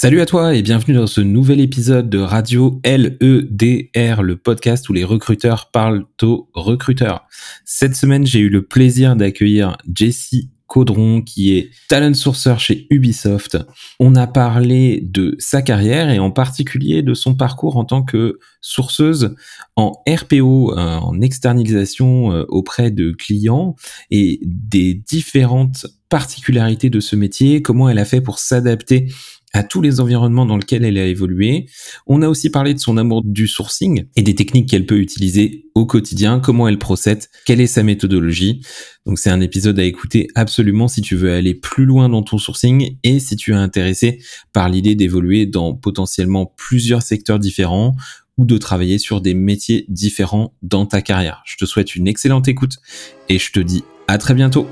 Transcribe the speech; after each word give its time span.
Salut 0.00 0.20
à 0.20 0.26
toi 0.26 0.54
et 0.54 0.62
bienvenue 0.62 0.96
dans 0.96 1.08
ce 1.08 1.20
nouvel 1.20 1.58
épisode 1.58 2.08
de 2.08 2.20
Radio 2.20 2.80
LEDR, 2.84 4.22
le 4.22 4.36
podcast 4.36 4.88
où 4.88 4.92
les 4.92 5.02
recruteurs 5.02 5.72
parlent 5.72 6.04
aux 6.22 6.48
recruteurs. 6.54 7.26
Cette 7.64 7.96
semaine, 7.96 8.24
j'ai 8.24 8.38
eu 8.38 8.48
le 8.48 8.64
plaisir 8.64 9.16
d'accueillir 9.16 9.76
Jessie 9.92 10.52
Caudron 10.68 11.22
qui 11.22 11.56
est 11.56 11.70
talent 11.88 12.14
sourceur 12.14 12.60
chez 12.60 12.86
Ubisoft. 12.90 13.58
On 13.98 14.14
a 14.14 14.28
parlé 14.28 15.00
de 15.02 15.34
sa 15.40 15.62
carrière 15.62 16.10
et 16.10 16.20
en 16.20 16.30
particulier 16.30 17.02
de 17.02 17.14
son 17.14 17.34
parcours 17.34 17.76
en 17.76 17.84
tant 17.84 18.04
que 18.04 18.38
sourceuse 18.60 19.34
en 19.74 20.00
RPO, 20.08 20.78
euh, 20.78 20.98
en 20.98 21.20
externalisation 21.20 22.32
euh, 22.32 22.44
auprès 22.50 22.92
de 22.92 23.10
clients 23.10 23.74
et 24.12 24.38
des 24.44 24.94
différentes 24.94 25.86
particularités 26.08 26.88
de 26.88 27.00
ce 27.00 27.16
métier, 27.16 27.62
comment 27.62 27.88
elle 27.88 27.98
a 27.98 28.04
fait 28.04 28.20
pour 28.20 28.38
s'adapter 28.38 29.08
à 29.52 29.62
tous 29.62 29.80
les 29.80 30.00
environnements 30.00 30.46
dans 30.46 30.56
lesquels 30.56 30.84
elle 30.84 30.98
a 30.98 31.06
évolué. 31.06 31.66
On 32.06 32.22
a 32.22 32.28
aussi 32.28 32.50
parlé 32.50 32.74
de 32.74 32.78
son 32.78 32.96
amour 32.96 33.22
du 33.24 33.48
sourcing 33.48 34.04
et 34.14 34.22
des 34.22 34.34
techniques 34.34 34.68
qu'elle 34.68 34.86
peut 34.86 34.98
utiliser 34.98 35.66
au 35.74 35.86
quotidien, 35.86 36.40
comment 36.40 36.68
elle 36.68 36.78
procède, 36.78 37.24
quelle 37.46 37.60
est 37.60 37.66
sa 37.66 37.82
méthodologie. 37.82 38.60
Donc 39.06 39.18
c'est 39.18 39.30
un 39.30 39.40
épisode 39.40 39.78
à 39.78 39.84
écouter 39.84 40.28
absolument 40.34 40.88
si 40.88 41.00
tu 41.00 41.16
veux 41.16 41.32
aller 41.32 41.54
plus 41.54 41.86
loin 41.86 42.08
dans 42.08 42.22
ton 42.22 42.38
sourcing 42.38 42.98
et 43.02 43.20
si 43.20 43.36
tu 43.36 43.52
es 43.52 43.56
intéressé 43.56 44.20
par 44.52 44.68
l'idée 44.68 44.94
d'évoluer 44.94 45.46
dans 45.46 45.74
potentiellement 45.74 46.52
plusieurs 46.56 47.02
secteurs 47.02 47.38
différents 47.38 47.96
ou 48.36 48.44
de 48.44 48.58
travailler 48.58 48.98
sur 48.98 49.20
des 49.20 49.34
métiers 49.34 49.84
différents 49.88 50.54
dans 50.62 50.86
ta 50.86 51.02
carrière. 51.02 51.42
Je 51.44 51.56
te 51.56 51.64
souhaite 51.64 51.96
une 51.96 52.06
excellente 52.06 52.48
écoute 52.48 52.76
et 53.28 53.38
je 53.38 53.50
te 53.50 53.60
dis 53.60 53.84
à 54.06 54.18
très 54.18 54.34
bientôt. 54.34 54.68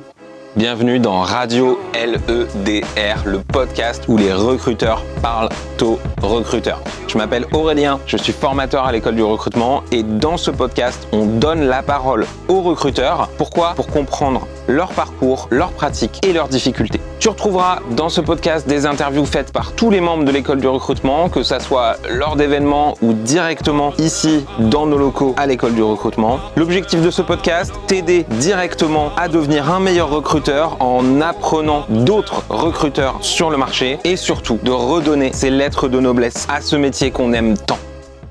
Bienvenue 0.56 0.98
dans 0.98 1.20
Radio 1.20 1.78
LEDR, 1.92 3.26
le 3.26 3.40
podcast 3.40 4.04
où 4.08 4.16
les 4.16 4.32
recruteurs 4.32 5.04
parlent 5.20 5.50
aux 5.82 5.98
recruteurs. 6.22 6.80
Je 7.08 7.18
m'appelle 7.18 7.44
Aurélien, 7.52 8.00
je 8.06 8.16
suis 8.16 8.32
formateur 8.32 8.86
à 8.86 8.92
l'école 8.92 9.16
du 9.16 9.22
recrutement 9.22 9.82
et 9.92 10.02
dans 10.02 10.38
ce 10.38 10.50
podcast, 10.50 11.06
on 11.12 11.26
donne 11.26 11.66
la 11.66 11.82
parole 11.82 12.26
aux 12.48 12.62
recruteurs. 12.62 13.28
Pourquoi? 13.36 13.74
Pour 13.74 13.88
comprendre 13.88 14.46
leur 14.66 14.88
parcours, 14.88 15.46
leurs 15.50 15.72
pratiques 15.72 16.26
et 16.26 16.32
leurs 16.32 16.48
difficultés. 16.48 17.00
Tu 17.20 17.28
retrouveras 17.28 17.80
dans 17.90 18.08
ce 18.08 18.20
podcast 18.20 18.66
des 18.66 18.86
interviews 18.86 19.26
faites 19.26 19.52
par 19.52 19.72
tous 19.72 19.90
les 19.90 20.00
membres 20.00 20.24
de 20.24 20.30
l'école 20.32 20.60
du 20.60 20.66
recrutement, 20.68 21.28
que 21.28 21.42
ça 21.42 21.60
soit 21.60 21.96
lors 22.10 22.36
d'événements 22.36 22.94
ou 23.02 23.12
directement 23.12 23.92
ici 23.98 24.44
dans 24.58 24.86
nos 24.86 24.98
locaux 24.98 25.34
à 25.36 25.46
l'école 25.46 25.74
du 25.74 25.82
recrutement. 25.82 26.40
L'objectif 26.56 27.02
de 27.02 27.10
ce 27.10 27.22
podcast, 27.22 27.72
t'aider 27.86 28.24
directement 28.30 29.10
à 29.16 29.28
devenir 29.28 29.70
un 29.70 29.80
meilleur 29.80 30.10
recruteur 30.10 30.45
en 30.48 31.20
apprenant 31.20 31.86
d'autres 31.88 32.44
recruteurs 32.48 33.24
sur 33.24 33.50
le 33.50 33.56
marché 33.56 33.98
et 34.04 34.16
surtout 34.16 34.58
de 34.62 34.70
redonner 34.70 35.32
ces 35.32 35.50
lettres 35.50 35.88
de 35.88 35.98
noblesse 35.98 36.46
à 36.48 36.60
ce 36.60 36.76
métier 36.76 37.10
qu'on 37.10 37.32
aime 37.32 37.56
tant. 37.56 37.78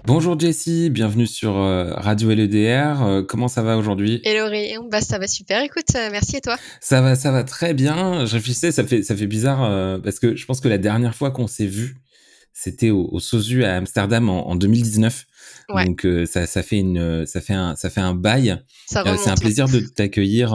Bonjour 0.06 0.40
Jessie, 0.40 0.90
bienvenue 0.90 1.28
sur 1.28 1.58
euh, 1.58 1.92
Radio 1.96 2.30
LEDR. 2.30 3.02
Euh, 3.02 3.24
comment 3.24 3.48
ça 3.48 3.64
va 3.64 3.78
aujourd'hui? 3.78 4.22
Hello 4.24 4.48
Réon, 4.48 4.88
bah 4.90 5.02
ça 5.02 5.18
va 5.18 5.28
super. 5.28 5.62
Écoute, 5.64 5.96
euh, 5.96 6.10
merci 6.12 6.38
et 6.38 6.42
toi? 6.42 6.56
Ça 6.80 7.02
va, 7.02 7.16
ça 7.16 7.32
va 7.32 7.44
très 7.44 7.74
bien. 7.74 8.26
Je 8.26 8.34
réfléchissais, 8.36 8.72
ça 8.72 8.86
fait 8.86 9.04
ça 9.04 9.16
fait 9.16 9.28
bizarre 9.28 10.00
parce 10.02 10.20
que 10.20 10.36
je 10.36 10.46
pense 10.46 10.62
que 10.62 10.70
la 10.70 10.78
dernière 10.78 11.16
fois 11.16 11.32
qu'on 11.32 11.48
s'est 11.48 11.66
vu, 11.66 11.98
c'était 12.54 12.92
au, 12.92 13.10
au, 13.12 13.20
Sozu 13.20 13.66
à 13.66 13.76
Amsterdam 13.76 14.30
en, 14.30 14.48
en 14.48 14.56
2019. 14.56 15.26
Ouais. 15.70 15.86
Donc 15.86 16.08
ça, 16.28 16.46
ça 16.46 16.62
fait 16.62 16.78
une 16.78 17.26
ça 17.26 17.42
fait 17.42 17.54
un 17.54 17.76
ça 17.76 17.90
fait 17.90 18.02
un 18.02 18.14
bail. 18.14 18.62
C'est 18.86 19.00
un 19.00 19.36
plaisir 19.36 19.68
de 19.68 19.80
t'accueillir 19.80 20.54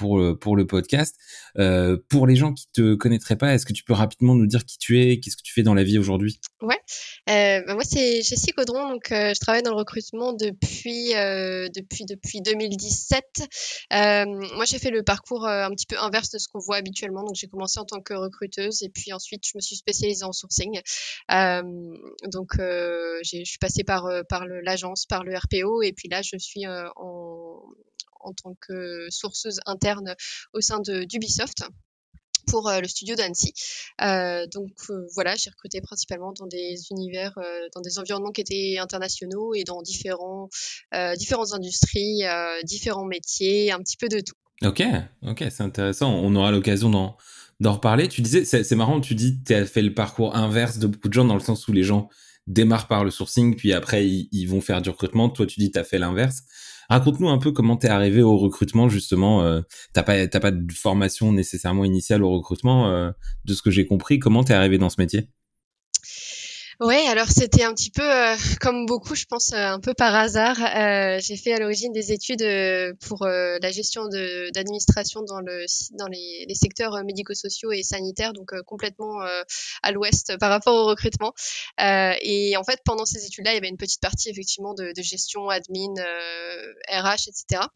pour 0.00 0.18
le, 0.18 0.34
pour 0.34 0.56
le 0.56 0.66
podcast. 0.66 1.14
Euh, 1.58 1.98
pour 2.08 2.26
les 2.26 2.34
gens 2.34 2.54
qui 2.54 2.66
te 2.72 2.94
connaîtraient 2.94 3.36
pas, 3.36 3.54
est-ce 3.54 3.66
que 3.66 3.74
tu 3.74 3.84
peux 3.84 3.92
rapidement 3.92 4.34
nous 4.34 4.46
dire 4.46 4.64
qui 4.64 4.78
tu 4.78 4.98
es, 5.00 5.20
qu'est-ce 5.20 5.36
que 5.36 5.42
tu 5.42 5.52
fais 5.52 5.62
dans 5.62 5.74
la 5.74 5.84
vie 5.84 5.98
aujourd'hui? 5.98 6.40
Ouais, 6.62 6.80
euh, 7.28 7.62
bah 7.66 7.74
moi 7.74 7.84
c'est 7.84 8.22
Jessie 8.22 8.52
Caudron, 8.52 8.88
donc 8.88 9.12
euh, 9.12 9.34
je 9.34 9.40
travaille 9.40 9.62
dans 9.62 9.72
le 9.72 9.76
recrutement 9.76 10.32
depuis 10.32 11.14
euh, 11.14 11.68
depuis 11.74 12.06
depuis 12.06 12.40
2017. 12.40 13.24
Euh, 13.92 14.24
moi 14.56 14.64
j'ai 14.64 14.78
fait 14.78 14.90
le 14.90 15.02
parcours 15.02 15.46
euh, 15.46 15.64
un 15.64 15.70
petit 15.70 15.86
peu 15.86 15.98
inverse 15.98 16.30
de 16.30 16.38
ce 16.38 16.48
qu'on 16.48 16.60
voit 16.60 16.76
habituellement, 16.76 17.22
donc 17.22 17.34
j'ai 17.34 17.48
commencé 17.48 17.78
en 17.78 17.84
tant 17.84 18.00
que 18.00 18.14
recruteuse 18.14 18.82
et 18.82 18.88
puis 18.88 19.12
ensuite 19.12 19.42
je 19.46 19.52
me 19.54 19.60
suis 19.60 19.76
spécialisée 19.76 20.24
en 20.24 20.32
sourcing. 20.32 20.80
donc 21.28 22.52
je 22.56 23.42
suis 23.44 23.58
passée 23.60 23.84
par 23.84 24.08
par 24.30 24.46
l'agence, 24.46 25.04
par 25.04 25.24
le 25.24 25.36
RPO 25.36 25.82
et 25.82 25.92
puis 25.92 26.08
là 26.08 26.22
je 26.22 26.38
suis 26.38 26.64
en 26.66 27.60
en 28.20 28.32
tant 28.32 28.56
que 28.60 29.06
sourceuse 29.10 29.60
interne 29.66 30.14
au 30.52 30.60
sein 30.60 30.80
d'Ubisoft 30.80 31.64
pour 32.46 32.68
euh, 32.68 32.80
le 32.80 32.88
studio 32.88 33.14
d'Annecy. 33.14 33.52
Euh, 34.02 34.46
donc 34.46 34.72
euh, 34.88 35.06
voilà, 35.14 35.36
j'ai 35.36 35.50
recruté 35.50 35.80
principalement 35.80 36.32
dans 36.32 36.46
des 36.46 36.74
univers, 36.90 37.36
euh, 37.38 37.68
dans 37.74 37.80
des 37.80 37.98
environnements 37.98 38.32
qui 38.32 38.40
étaient 38.40 38.78
internationaux 38.78 39.54
et 39.54 39.62
dans 39.62 39.82
différents, 39.82 40.48
euh, 40.94 41.14
différentes 41.16 41.52
industries, 41.52 42.22
différents 42.64 43.04
métiers, 43.04 43.70
un 43.70 43.78
petit 43.78 43.96
peu 43.96 44.08
de 44.08 44.20
tout. 44.20 44.34
Ok, 44.62 44.82
ok, 45.22 45.44
c'est 45.50 45.62
intéressant. 45.62 46.12
On 46.12 46.34
aura 46.34 46.50
l'occasion 46.50 46.90
d'en 47.60 47.72
reparler. 47.72 48.08
Tu 48.08 48.20
disais, 48.20 48.44
c'est 48.44 48.74
marrant, 48.74 49.00
tu 49.00 49.14
dis, 49.14 49.42
tu 49.44 49.54
as 49.54 49.64
fait 49.66 49.82
le 49.82 49.94
parcours 49.94 50.34
inverse 50.34 50.78
de 50.78 50.86
beaucoup 50.86 51.08
de 51.08 51.14
gens 51.14 51.24
dans 51.24 51.34
le 51.34 51.40
sens 51.40 51.68
où 51.68 51.72
les 51.72 51.82
gens 51.84 52.08
démarrent 52.46 52.88
par 52.88 53.04
le 53.04 53.10
sourcing, 53.10 53.54
puis 53.54 53.72
après 53.72 54.08
ils, 54.08 54.28
ils 54.32 54.46
vont 54.46 54.60
faire 54.60 54.82
du 54.82 54.90
recrutement. 54.90 55.28
Toi, 55.28 55.46
tu 55.46 55.60
dis, 55.60 55.70
tu 55.70 55.78
as 55.78 55.84
fait 55.84 55.98
l'inverse. 55.98 56.42
Raconte-nous 56.90 57.28
un 57.28 57.38
peu 57.38 57.52
comment 57.52 57.76
t'es 57.76 57.88
arrivé 57.88 58.20
au 58.20 58.36
recrutement 58.36 58.88
justement. 58.88 59.42
Euh, 59.44 59.60
t'as 59.92 60.02
pas 60.02 60.26
t'as 60.26 60.40
pas 60.40 60.50
de 60.50 60.72
formation 60.72 61.32
nécessairement 61.32 61.84
initiale 61.84 62.24
au 62.24 62.30
recrutement, 62.30 62.88
euh, 62.88 63.12
de 63.44 63.54
ce 63.54 63.62
que 63.62 63.70
j'ai 63.70 63.86
compris. 63.86 64.18
Comment 64.18 64.42
t'es 64.42 64.54
arrivé 64.54 64.76
dans 64.76 64.90
ce 64.90 65.00
métier? 65.00 65.28
Oui, 66.80 66.96
alors 67.08 67.26
c'était 67.28 67.62
un 67.62 67.74
petit 67.74 67.90
peu 67.90 68.02
euh, 68.02 68.34
comme 68.58 68.86
beaucoup, 68.86 69.14
je 69.14 69.26
pense, 69.26 69.52
euh, 69.52 69.58
un 69.58 69.80
peu 69.80 69.92
par 69.92 70.14
hasard. 70.14 70.56
Euh, 70.58 71.20
j'ai 71.20 71.36
fait 71.36 71.52
à 71.52 71.58
l'origine 71.58 71.92
des 71.92 72.10
études 72.10 72.40
euh, 72.40 72.94
pour 73.06 73.26
la 73.26 73.70
gestion 73.70 74.06
d'administration 74.54 75.20
dans, 75.22 75.40
le, 75.40 75.66
dans 75.98 76.06
les, 76.06 76.46
les 76.48 76.54
secteurs 76.54 77.04
médico-sociaux 77.04 77.70
et 77.72 77.82
sanitaires, 77.82 78.32
donc 78.32 78.52
complètement 78.62 79.20
à 79.82 79.92
l'ouest 79.92 80.38
par 80.38 80.48
rapport 80.48 80.74
au 80.74 80.86
recrutement. 80.86 81.34
et 81.78 82.54
en 82.56 82.64
fait, 82.64 82.80
pendant 82.84 83.04
ces 83.04 83.26
études-là, 83.26 83.52
il 83.52 83.56
y 83.56 83.58
avait 83.58 83.68
une 83.68 83.76
petite 83.76 84.00
partie 84.00 84.30
effectivement 84.30 84.72
de, 84.72 84.92
de 84.96 85.02
gestion, 85.02 85.50
admin, 85.50 85.94
RH, 86.88 87.28
etc. 87.28 87.66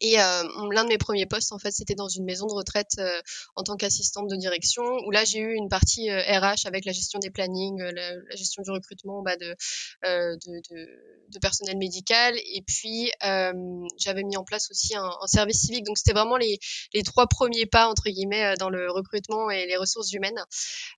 Et 0.00 0.20
euh, 0.20 0.42
l'un 0.72 0.84
de 0.84 0.88
mes 0.88 0.98
premiers 0.98 1.26
postes, 1.26 1.52
en 1.52 1.58
fait, 1.58 1.70
c'était 1.70 1.94
dans 1.94 2.08
une 2.08 2.24
maison 2.24 2.46
de 2.46 2.52
retraite 2.52 2.92
euh, 2.98 3.20
en 3.56 3.62
tant 3.62 3.76
qu'assistante 3.76 4.28
de 4.28 4.36
direction, 4.36 4.82
où 5.06 5.10
là, 5.10 5.24
j'ai 5.24 5.40
eu 5.40 5.54
une 5.54 5.68
partie 5.68 6.10
euh, 6.10 6.20
RH 6.20 6.66
avec 6.66 6.84
la 6.84 6.92
gestion 6.92 7.18
des 7.18 7.30
plannings, 7.30 7.80
la, 7.80 8.36
gestion 8.36 8.62
du 8.62 8.70
recrutement 8.70 9.22
bah, 9.22 9.36
de, 9.36 9.56
de, 10.04 10.36
de, 10.70 10.88
de, 11.32 11.38
personnel 11.40 11.76
médical, 11.76 12.36
et 12.36 12.62
puis 12.66 13.10
j'avais 13.96 14.22
mis 14.22 14.36
en 14.36 14.44
place 14.44 14.70
aussi 14.70 14.94
un, 14.94 15.10
un 15.20 15.26
service 15.26 15.60
civique. 15.60 15.84
Donc, 15.84 15.98
c'était 15.98 16.12
vraiment 16.12 16.36
les, 16.36 16.58
les, 16.94 17.02
trois 17.02 17.26
premiers 17.26 17.66
pas, 17.66 17.88
entre 17.88 18.08
guillemets, 18.08 18.54
dans 18.58 18.70
le 18.70 18.90
recrutement 18.90 19.50
et 19.50 19.66
les 19.66 19.76
ressources 19.76 20.12
humaines. 20.12 20.40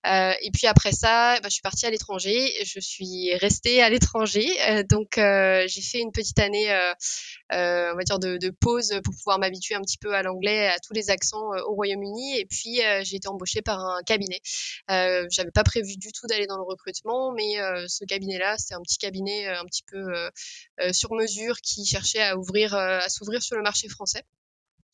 et 0.05 0.51
puis 0.53 0.67
après 0.67 0.91
ça, 0.91 1.39
bah, 1.41 1.49
je 1.49 1.53
suis 1.53 1.61
partie 1.61 1.85
à 1.85 1.89
l'étranger, 1.89 2.51
je 2.63 2.79
suis 2.79 3.33
restée 3.35 3.81
à 3.81 3.89
l'étranger, 3.89 4.47
donc 4.89 5.13
j'ai 5.15 5.81
fait 5.81 5.99
une 5.99 6.11
petite 6.11 6.39
année, 6.39 6.69
on 7.51 7.95
va 7.95 8.03
dire, 8.03 8.19
de, 8.19 8.37
de 8.37 8.49
pause 8.49 8.93
pour 9.03 9.13
pouvoir 9.15 9.39
m'habituer 9.39 9.75
un 9.75 9.81
petit 9.81 9.97
peu 9.97 10.13
à 10.13 10.23
l'anglais, 10.23 10.67
à 10.67 10.79
tous 10.79 10.93
les 10.93 11.09
accents 11.09 11.53
euh, 11.53 11.61
au 11.67 11.73
Royaume-Uni. 11.73 12.39
Et 12.39 12.45
puis 12.45 12.83
euh, 12.83 13.01
j'ai 13.03 13.17
été 13.17 13.27
embauchée 13.27 13.61
par 13.61 13.79
un 13.79 14.01
cabinet. 14.03 14.41
Euh, 14.89 15.27
j'avais 15.29 15.51
pas 15.51 15.63
prévu 15.63 15.97
du 15.97 16.11
tout 16.11 16.27
d'aller 16.27 16.47
dans 16.47 16.57
le 16.57 16.63
recrutement, 16.63 17.31
mais 17.31 17.55
ce 17.87 18.05
cabinet-là, 18.05 18.57
c'est 18.57 18.73
un 18.73 18.81
petit 18.81 18.97
cabinet 18.97 19.47
un 19.47 19.65
petit 19.65 19.83
peu 19.83 20.11
sur 20.91 21.13
mesure 21.13 21.57
qui 21.61 21.85
cherchait 21.85 22.21
à 22.21 22.37
ouvrir, 22.37 22.73
à 22.75 23.09
s'ouvrir 23.09 23.41
sur 23.41 23.55
le 23.55 23.63
marché 23.63 23.87
français. 23.87 24.23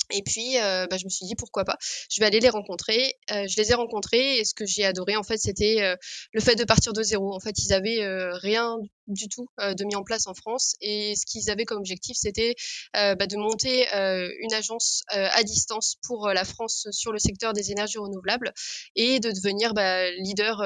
Et 0.09 0.23
puis, 0.23 0.57
euh, 0.57 0.87
bah, 0.87 0.97
je 0.97 1.03
me 1.03 1.09
suis 1.09 1.25
dit 1.25 1.35
pourquoi 1.35 1.65
pas. 1.65 1.77
Je 2.09 2.19
vais 2.21 2.25
aller 2.25 2.39
les 2.39 2.49
rencontrer. 2.49 3.15
Euh, 3.31 3.45
je 3.47 3.57
les 3.57 3.71
ai 3.71 3.73
rencontrés 3.73 4.37
et 4.37 4.45
ce 4.45 4.53
que 4.53 4.65
j'ai 4.65 4.85
adoré 4.85 5.17
en 5.17 5.23
fait, 5.23 5.37
c'était 5.37 5.81
euh, 5.81 5.95
le 6.31 6.41
fait 6.41 6.55
de 6.55 6.63
partir 6.63 6.93
de 6.93 7.03
zéro. 7.03 7.33
En 7.33 7.39
fait, 7.39 7.57
ils 7.59 7.73
avaient 7.73 7.99
rien 8.33 8.77
du 9.07 9.29
tout 9.29 9.47
de 9.57 9.85
mis 9.85 9.95
en 9.95 10.03
place 10.03 10.27
en 10.27 10.33
France 10.33 10.75
et 10.81 11.15
ce 11.15 11.25
qu'ils 11.25 11.49
avaient 11.49 11.63
comme 11.63 11.77
objectif, 11.77 12.17
c'était 12.19 12.55
bah, 12.93 13.15
de 13.15 13.37
monter 13.37 13.87
une 13.93 14.53
agence 14.53 15.03
à 15.07 15.43
distance 15.43 15.95
pour 16.05 16.27
la 16.27 16.43
France 16.43 16.87
sur 16.91 17.13
le 17.13 17.19
secteur 17.19 17.53
des 17.53 17.71
énergies 17.71 17.99
renouvelables 17.99 18.51
et 18.95 19.19
de 19.19 19.31
devenir 19.31 19.73
bah, 19.73 20.11
leader 20.11 20.61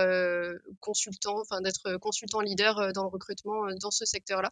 consultant, 0.80 1.40
enfin 1.40 1.62
d'être 1.62 1.98
consultant 1.98 2.40
leader 2.40 2.92
dans 2.94 3.04
le 3.04 3.10
recrutement 3.10 3.68
dans 3.80 3.92
ce 3.92 4.06
secteur-là. 4.06 4.52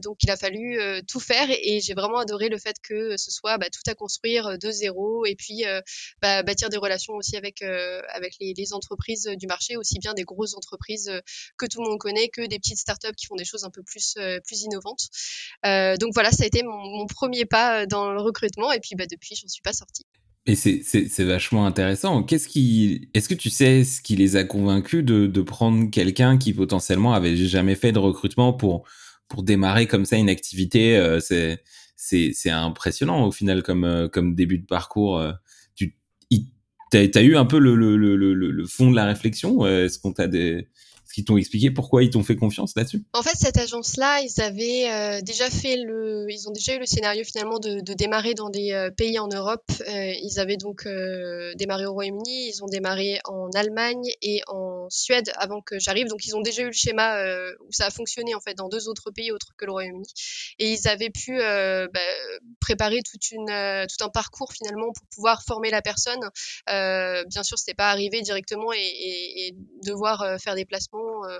donc, 0.00 0.18
il 0.22 0.30
a 0.30 0.36
fallu 0.36 0.80
tout 1.06 1.20
faire 1.20 1.48
et 1.50 1.80
j'ai 1.80 1.94
vraiment 1.94 2.18
adoré 2.18 2.48
le 2.48 2.58
fait 2.58 2.76
que 2.82 3.16
ce 3.16 3.30
soit 3.30 3.58
bah, 3.58 3.66
tout 3.70 3.87
construire 3.94 4.58
de 4.58 4.70
zéro 4.70 5.24
et 5.26 5.34
puis 5.34 5.64
bah, 6.22 6.42
bâtir 6.42 6.68
des 6.68 6.76
relations 6.76 7.14
aussi 7.14 7.36
avec, 7.36 7.62
avec 7.62 8.34
les, 8.40 8.72
entreprises 8.72 9.30
du 9.36 9.46
marché, 9.46 9.76
aussi 9.76 9.98
bien 9.98 10.14
des 10.14 10.24
grosses 10.24 10.54
entreprises 10.54 11.10
que 11.56 11.66
tout 11.66 11.82
le 11.82 11.88
monde 11.88 11.98
connaît 11.98 12.28
que 12.28 12.46
des 12.46 12.58
petites 12.58 12.78
startups 12.78 13.14
qui 13.16 13.26
font 13.26 13.36
des 13.36 13.44
choses 13.44 13.64
un 13.64 13.70
peu 13.70 13.82
plus, 13.82 14.14
plus 14.44 14.62
innovantes. 14.62 15.08
donc 16.00 16.12
voilà, 16.14 16.30
ça 16.30 16.44
a 16.44 16.46
été 16.46 16.62
mon, 16.62 17.06
premier 17.06 17.44
pas 17.44 17.86
dans 17.86 18.12
le 18.12 18.20
recrutement 18.20 18.72
et 18.72 18.80
puis 18.80 18.94
bah, 18.94 19.06
depuis, 19.10 19.36
j'en 19.36 19.48
suis 19.48 19.62
pas 19.62 19.72
sortie. 19.72 20.04
Et 20.46 20.54
c'est 20.54 21.24
vachement 21.24 21.66
intéressant. 21.66 22.22
Qu'est-ce 22.22 22.48
qui, 22.48 23.10
est-ce 23.12 23.28
que 23.28 23.34
tu 23.34 23.50
sais 23.50 23.84
ce 23.84 24.00
qui 24.00 24.16
les 24.16 24.36
a 24.36 24.44
convaincus 24.44 25.04
de, 25.04 25.26
de 25.26 25.42
prendre 25.42 25.90
quelqu'un 25.90 26.38
qui 26.38 26.54
potentiellement 26.54 27.12
avait 27.12 27.36
jamais 27.36 27.74
fait 27.74 27.92
de 27.92 27.98
recrutement 27.98 28.52
pour 28.52 28.84
pour 29.28 29.42
démarrer 29.42 29.86
comme 29.86 30.06
ça 30.06 30.16
une 30.16 30.30
activité 30.30 31.18
C'est 31.20 31.62
c'est 31.98 32.50
impressionnant 32.50 33.26
au 33.26 33.32
final 33.32 33.62
comme 33.62 33.84
euh, 33.84 34.08
début 34.22 34.58
de 34.58 34.66
parcours. 34.66 35.18
Euh. 35.18 35.32
Tu 35.74 36.96
as 36.96 37.22
eu 37.22 37.36
un 37.36 37.44
peu 37.44 37.58
le 37.58 37.74
le, 37.74 37.96
le 37.96 38.16
le 38.16 38.32
le 38.34 38.66
fond 38.66 38.90
de 38.90 38.96
la 38.96 39.04
réflexion. 39.04 39.66
Est-ce 39.66 39.98
qu'on 39.98 40.12
t'a 40.14 40.26
des 40.26 40.68
est-ce 41.08 41.14
qu'ils 41.14 41.24
t'ont 41.24 41.38
expliqué 41.38 41.70
pourquoi 41.70 42.02
ils 42.02 42.10
t'ont 42.10 42.22
fait 42.22 42.36
confiance 42.36 42.76
là-dessus? 42.76 43.02
En 43.14 43.22
fait, 43.22 43.34
cette 43.34 43.56
agence-là, 43.56 44.20
ils 44.20 44.42
avaient 44.42 44.90
euh, 44.90 45.22
déjà 45.22 45.48
fait 45.48 45.78
le, 45.78 46.26
ils 46.28 46.46
ont 46.50 46.52
déjà 46.52 46.74
eu 46.74 46.78
le 46.78 46.84
scénario 46.84 47.24
finalement 47.24 47.58
de, 47.58 47.80
démarrer 47.94 48.34
dans 48.34 48.50
des 48.50 48.72
euh, 48.72 48.90
pays 48.90 49.18
en 49.18 49.28
Europe. 49.28 49.64
Euh, 49.88 50.12
ils 50.22 50.38
avaient 50.38 50.58
donc 50.58 50.86
démarré 51.56 51.86
au 51.86 51.94
Royaume-Uni, 51.94 52.50
ils 52.50 52.62
ont 52.62 52.66
démarré 52.66 53.20
en 53.24 53.48
Allemagne 53.54 54.04
et 54.20 54.42
en 54.48 54.86
Suède 54.90 55.32
avant 55.36 55.62
que 55.62 55.78
j'arrive. 55.78 56.08
Donc, 56.08 56.26
ils 56.26 56.36
ont 56.36 56.42
déjà 56.42 56.60
eu 56.60 56.66
le 56.66 56.72
schéma 56.72 57.24
où 57.66 57.72
ça 57.72 57.86
a 57.86 57.90
fonctionné 57.90 58.34
en 58.34 58.40
fait 58.40 58.54
dans 58.54 58.68
deux 58.68 58.88
autres 58.88 59.10
pays 59.10 59.32
autres 59.32 59.54
que 59.56 59.64
le 59.64 59.72
Royaume-Uni. 59.72 60.12
Et 60.58 60.72
ils 60.74 60.88
avaient 60.88 61.08
pu 61.08 61.38
bah, 61.38 61.88
préparer 62.60 62.98
tout 63.02 63.16
un 63.48 64.08
parcours 64.12 64.52
finalement 64.52 64.92
pour 64.92 65.06
pouvoir 65.14 65.42
former 65.42 65.70
la 65.70 65.80
personne. 65.80 66.20
bien 66.66 67.42
sûr, 67.42 67.56
c'était 67.58 67.72
pas 67.72 67.90
arrivé 67.90 68.20
directement 68.20 68.74
et 68.74 69.54
devoir 69.82 70.38
faire 70.38 70.54
des 70.54 70.66
placements 70.66 70.97
euh, 71.24 71.38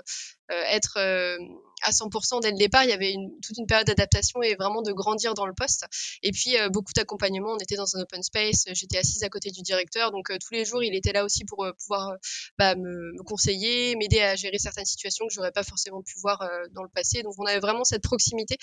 euh, 0.51 0.63
être 0.71 0.97
euh, 0.97 1.37
à 1.81 1.91
100% 1.91 2.41
dès 2.41 2.51
le 2.51 2.57
départ. 2.57 2.83
Il 2.83 2.89
y 2.89 2.93
avait 2.93 3.15
toute 3.43 3.57
une 3.57 3.65
période 3.65 3.87
d'adaptation 3.87 4.41
et 4.41 4.55
vraiment 4.55 4.81
de 4.81 4.91
grandir 4.91 5.33
dans 5.33 5.45
le 5.45 5.53
poste. 5.53 5.85
Et 6.23 6.31
puis 6.31 6.55
beaucoup 6.71 6.93
d'accompagnement. 6.93 7.53
On 7.53 7.57
était 7.57 7.75
dans 7.75 7.95
un 7.95 8.01
open 8.01 8.23
space. 8.23 8.65
J'étais 8.73 8.97
assise 8.97 9.23
à 9.23 9.29
côté 9.29 9.51
du 9.51 9.61
directeur, 9.61 10.11
donc 10.11 10.27
tous 10.27 10.53
les 10.53 10.65
jours 10.65 10.83
il 10.83 10.95
était 10.95 11.13
là 11.13 11.23
aussi 11.25 11.45
pour 11.45 11.65
pouvoir 11.79 12.13
bah, 12.57 12.75
me, 12.75 13.21
conseiller, 13.23 13.95
m'aider 13.95 14.21
à 14.21 14.35
gérer 14.35 14.57
certaines 14.57 14.85
situations 14.85 15.25
que 15.27 15.33
j'aurais 15.33 15.51
pas 15.51 15.63
forcément 15.63 16.01
pu 16.01 16.15
voir 16.19 16.47
dans 16.73 16.83
le 16.83 16.89
passé. 16.89 17.23
Donc 17.23 17.33
on 17.37 17.45
avait 17.45 17.59
vraiment 17.59 17.83
cette 17.83 18.03
proximité 18.03 18.57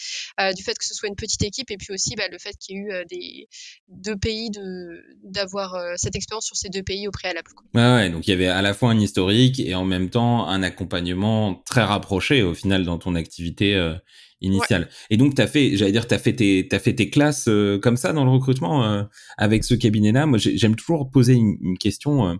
du 0.56 0.62
fait 0.62 0.76
que 0.78 0.84
ce 0.84 0.94
soit 0.94 1.08
une 1.08 1.16
petite 1.16 1.42
équipe 1.42 1.70
et 1.70 1.76
puis 1.76 1.92
aussi 1.92 2.14
bah, 2.16 2.28
le 2.30 2.38
fait 2.38 2.56
qu'il 2.58 2.76
y 2.76 2.78
ait 2.78 2.82
eu 2.82 3.06
des 3.06 3.48
deux 3.88 4.16
pays 4.16 4.50
de 4.50 5.04
d'avoir 5.22 5.76
cette 5.96 6.16
expérience 6.16 6.46
sur 6.46 6.56
ces 6.56 6.68
deux 6.68 6.82
pays 6.82 7.08
au 7.08 7.10
préalable. 7.10 7.50
Quoi. 7.54 7.64
Ouais, 7.74 8.10
donc 8.10 8.26
il 8.26 8.30
y 8.30 8.34
avait 8.34 8.46
à 8.46 8.62
la 8.62 8.74
fois 8.74 8.90
un 8.90 8.98
historique 8.98 9.60
et 9.60 9.74
en 9.74 9.84
même 9.84 10.10
temps 10.10 10.46
un 10.48 10.62
accompagnement 10.62 11.62
très 11.66 11.82
rapproché 11.82 12.42
au 12.42 12.54
final 12.54 12.84
dans 12.84 12.98
ton 13.06 13.14
activité 13.14 13.74
euh, 13.76 13.94
initiale. 14.40 14.88
Et 15.10 15.16
donc, 15.16 15.34
tu 15.34 15.42
as 15.42 15.46
fait, 15.46 15.76
j'allais 15.76 15.92
dire, 15.92 16.06
tu 16.06 16.14
as 16.14 16.18
fait 16.18 16.34
tes, 16.34 16.68
as 16.72 16.78
fait 16.78 16.94
tes 16.94 17.08
classes 17.08 17.46
euh, 17.48 17.78
comme 17.78 17.96
ça 17.96 18.12
dans 18.12 18.24
le 18.24 18.30
recrutement 18.30 18.84
euh, 18.84 19.04
avec 19.38 19.64
ce 19.64 19.74
cabinet-là. 19.74 20.26
Moi, 20.26 20.38
j'aime 20.38 20.74
toujours 20.74 21.10
poser 21.10 21.34
une, 21.34 21.78
question 21.78 22.38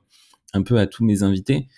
un 0.53 0.63
peu 0.63 0.79
à 0.79 0.87
tous 0.87 1.05
mes 1.05 1.23
invités. 1.23 1.69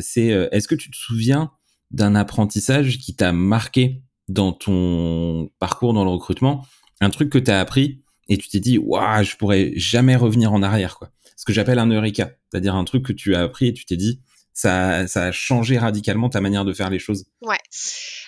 c'est, 0.00 0.26
est-ce 0.52 0.68
que 0.68 0.74
tu 0.74 0.90
te 0.90 0.96
souviens 0.96 1.52
d'un 1.90 2.14
apprentissage 2.14 2.98
qui 2.98 3.14
t'a 3.14 3.32
marqué 3.32 4.02
dans 4.28 4.52
ton 4.52 5.50
parcours 5.58 5.94
dans 5.94 6.04
le 6.04 6.10
recrutement? 6.10 6.66
Un 7.00 7.10
truc 7.10 7.30
que 7.30 7.38
tu 7.38 7.50
as 7.50 7.60
appris 7.60 8.02
et 8.28 8.36
tu 8.36 8.48
t'es 8.48 8.60
dit, 8.60 8.78
waouh, 8.78 9.24
je 9.24 9.36
pourrais 9.36 9.72
jamais 9.76 10.16
revenir 10.16 10.52
en 10.52 10.62
arrière, 10.62 10.96
quoi. 10.98 11.10
Ce 11.36 11.44
que 11.44 11.52
j'appelle 11.52 11.78
un 11.78 11.90
eureka. 11.90 12.32
C'est-à-dire 12.50 12.74
un 12.74 12.84
truc 12.84 13.04
que 13.04 13.12
tu 13.12 13.34
as 13.34 13.42
appris 13.42 13.68
et 13.68 13.72
tu 13.72 13.84
t'es 13.84 13.96
dit, 13.96 14.20
ça, 14.54 15.06
ça 15.08 15.24
a 15.24 15.32
changé 15.32 15.78
radicalement 15.78 16.28
ta 16.28 16.40
manière 16.40 16.64
de 16.64 16.72
faire 16.72 16.88
les 16.88 17.00
choses 17.00 17.26
Ouais. 17.44 17.58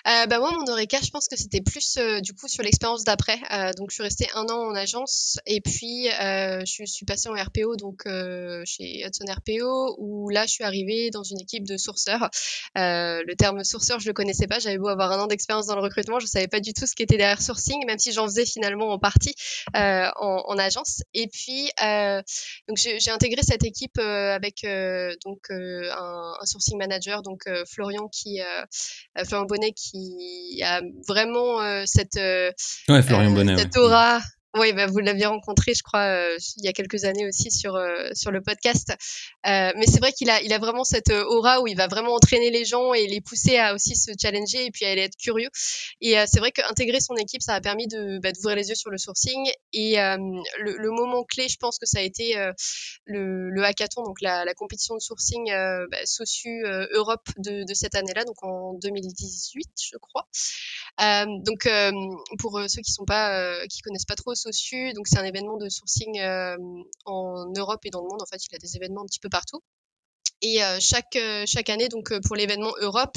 Euh, 0.06 0.26
bah 0.26 0.38
moi, 0.38 0.52
mon 0.52 0.70
Eureka, 0.70 0.98
je 1.02 1.10
pense 1.10 1.26
que 1.26 1.36
c'était 1.36 1.62
plus 1.62 1.96
euh, 1.96 2.20
du 2.20 2.34
coup 2.34 2.48
sur 2.48 2.62
l'expérience 2.62 3.02
d'après. 3.02 3.38
Euh, 3.50 3.72
donc, 3.72 3.90
je 3.90 3.94
suis 3.94 4.02
restée 4.02 4.26
un 4.34 4.44
an 4.44 4.68
en 4.68 4.74
agence 4.74 5.40
et 5.46 5.62
puis 5.62 6.08
euh, 6.20 6.60
je 6.66 6.84
suis 6.84 7.06
passée 7.06 7.30
en 7.30 7.34
RPO, 7.34 7.76
donc 7.76 8.02
euh, 8.06 8.62
chez 8.66 9.04
Hudson 9.06 9.24
RPO, 9.26 9.96
où 9.98 10.28
là, 10.28 10.44
je 10.44 10.52
suis 10.52 10.64
arrivée 10.64 11.10
dans 11.10 11.22
une 11.22 11.40
équipe 11.40 11.64
de 11.64 11.78
sourceurs. 11.78 12.28
le 12.74 13.34
terme 13.34 13.64
sourceur, 13.64 13.98
je 14.00 14.06
le 14.06 14.12
connaissais 14.12 14.46
pas. 14.46 14.58
J'avais 14.58 14.78
beau 14.78 14.88
avoir 14.88 15.12
un 15.12 15.20
an 15.20 15.26
d'expérience 15.26 15.66
dans 15.66 15.76
le 15.76 15.82
recrutement, 15.82 16.20
je 16.20 16.26
savais 16.26 16.48
pas 16.48 16.60
du 16.60 16.74
tout 16.74 16.86
ce 16.86 16.94
qui 16.94 17.02
était 17.02 17.16
derrière 17.16 17.40
sourcing, 17.40 17.84
même 17.86 17.98
si 17.98 18.12
j'en 18.12 18.26
faisais 18.26 18.44
finalement 18.44 18.90
en 18.90 18.98
partie 18.98 19.34
en, 19.74 20.42
en, 20.46 20.58
agence. 20.58 21.02
Et 21.14 21.26
puis, 21.26 21.70
donc 22.68 22.76
j'ai 22.76 23.10
intégré 23.10 23.42
cette 23.42 23.64
équipe 23.64 23.98
avec 23.98 24.66
donc 25.24 25.50
un, 25.50 26.34
un, 26.40 26.44
sourcing 26.44 26.76
manager, 26.76 27.22
donc 27.22 27.44
Florian 27.66 28.08
qui 28.08 28.40
Florian 29.24 29.46
Bonnet 29.46 29.72
qui 29.72 30.60
a 30.62 30.80
vraiment 31.06 31.60
euh, 31.60 31.82
cette, 31.86 32.16
euh, 32.16 32.50
ouais, 32.88 33.02
Florian 33.02 33.32
Bonnet, 33.32 33.56
cette 33.56 33.76
aura 33.76 34.20
oui, 34.58 34.72
bah, 34.72 34.86
vous 34.86 34.98
l'aviez 34.98 35.26
rencontré, 35.26 35.74
je 35.74 35.82
crois, 35.82 36.04
euh, 36.04 36.38
il 36.56 36.64
y 36.64 36.68
a 36.68 36.72
quelques 36.72 37.04
années 37.04 37.26
aussi 37.26 37.50
sur 37.50 37.76
euh, 37.76 38.08
sur 38.14 38.30
le 38.30 38.40
podcast. 38.40 38.90
Euh, 39.46 39.72
mais 39.76 39.86
c'est 39.86 39.98
vrai 39.98 40.12
qu'il 40.12 40.30
a 40.30 40.40
il 40.42 40.52
a 40.52 40.58
vraiment 40.58 40.84
cette 40.84 41.10
aura 41.10 41.60
où 41.60 41.66
il 41.66 41.76
va 41.76 41.86
vraiment 41.88 42.14
entraîner 42.14 42.50
les 42.50 42.64
gens 42.64 42.94
et 42.94 43.06
les 43.06 43.20
pousser 43.20 43.58
à 43.58 43.74
aussi 43.74 43.94
se 43.94 44.12
challenger 44.20 44.66
et 44.66 44.70
puis 44.70 44.84
à 44.84 44.90
aller 44.90 45.02
être 45.02 45.16
curieux. 45.16 45.50
Et 46.00 46.14
c'est 46.26 46.38
vrai 46.38 46.52
qu'intégrer 46.52 47.00
son 47.00 47.16
équipe, 47.16 47.42
ça 47.42 47.54
a 47.54 47.60
permis 47.60 47.86
de 47.86 48.18
bah, 48.18 48.32
d'ouvrir 48.32 48.56
les 48.56 48.68
yeux 48.68 48.74
sur 48.74 48.90
le 48.90 48.98
sourcing. 48.98 49.50
Et 49.72 49.96
le, 49.96 50.90
moment 50.90 51.24
clé, 51.24 51.48
je 51.48 51.56
pense 51.58 51.78
que 51.78 51.86
ça 51.86 51.98
a 51.98 52.02
été 52.02 52.34
le, 53.04 53.62
hackathon, 53.62 54.02
donc 54.02 54.20
la, 54.20 54.54
compétition 54.54 54.94
de 54.94 55.00
sourcing 55.00 55.50
bah, 55.90 55.98
Sosu 56.04 56.64
Europe 56.92 57.28
de, 57.38 57.64
cette 57.74 57.94
année-là, 57.94 58.24
donc 58.24 58.42
en 58.42 58.74
2018, 58.74 59.68
je 59.90 59.98
crois. 59.98 60.26
donc 60.98 61.68
pour 62.38 62.60
ceux 62.68 62.82
qui 62.82 62.92
qui 63.68 63.82
connaissent 63.82 64.04
pas 64.04 64.16
trop 64.16 64.34
c'est 64.52 65.18
un 65.18 65.24
événement 65.24 65.56
de 65.56 65.68
sourcing 65.68 66.18
euh, 66.20 66.56
en 67.04 67.46
Europe 67.56 67.80
et 67.84 67.90
dans 67.90 68.00
le 68.00 68.08
monde. 68.08 68.22
En 68.22 68.26
fait, 68.26 68.44
il 68.44 68.52
y 68.52 68.56
a 68.56 68.58
des 68.58 68.76
événements 68.76 69.02
un 69.02 69.06
petit 69.06 69.20
peu 69.20 69.28
partout. 69.28 69.62
Et 70.42 70.62
euh, 70.62 70.78
chaque 70.80 71.16
euh, 71.16 71.44
chaque 71.46 71.70
année, 71.70 71.88
donc 71.88 72.12
euh, 72.12 72.20
pour 72.20 72.36
l'événement 72.36 72.72
Europe, 72.80 73.16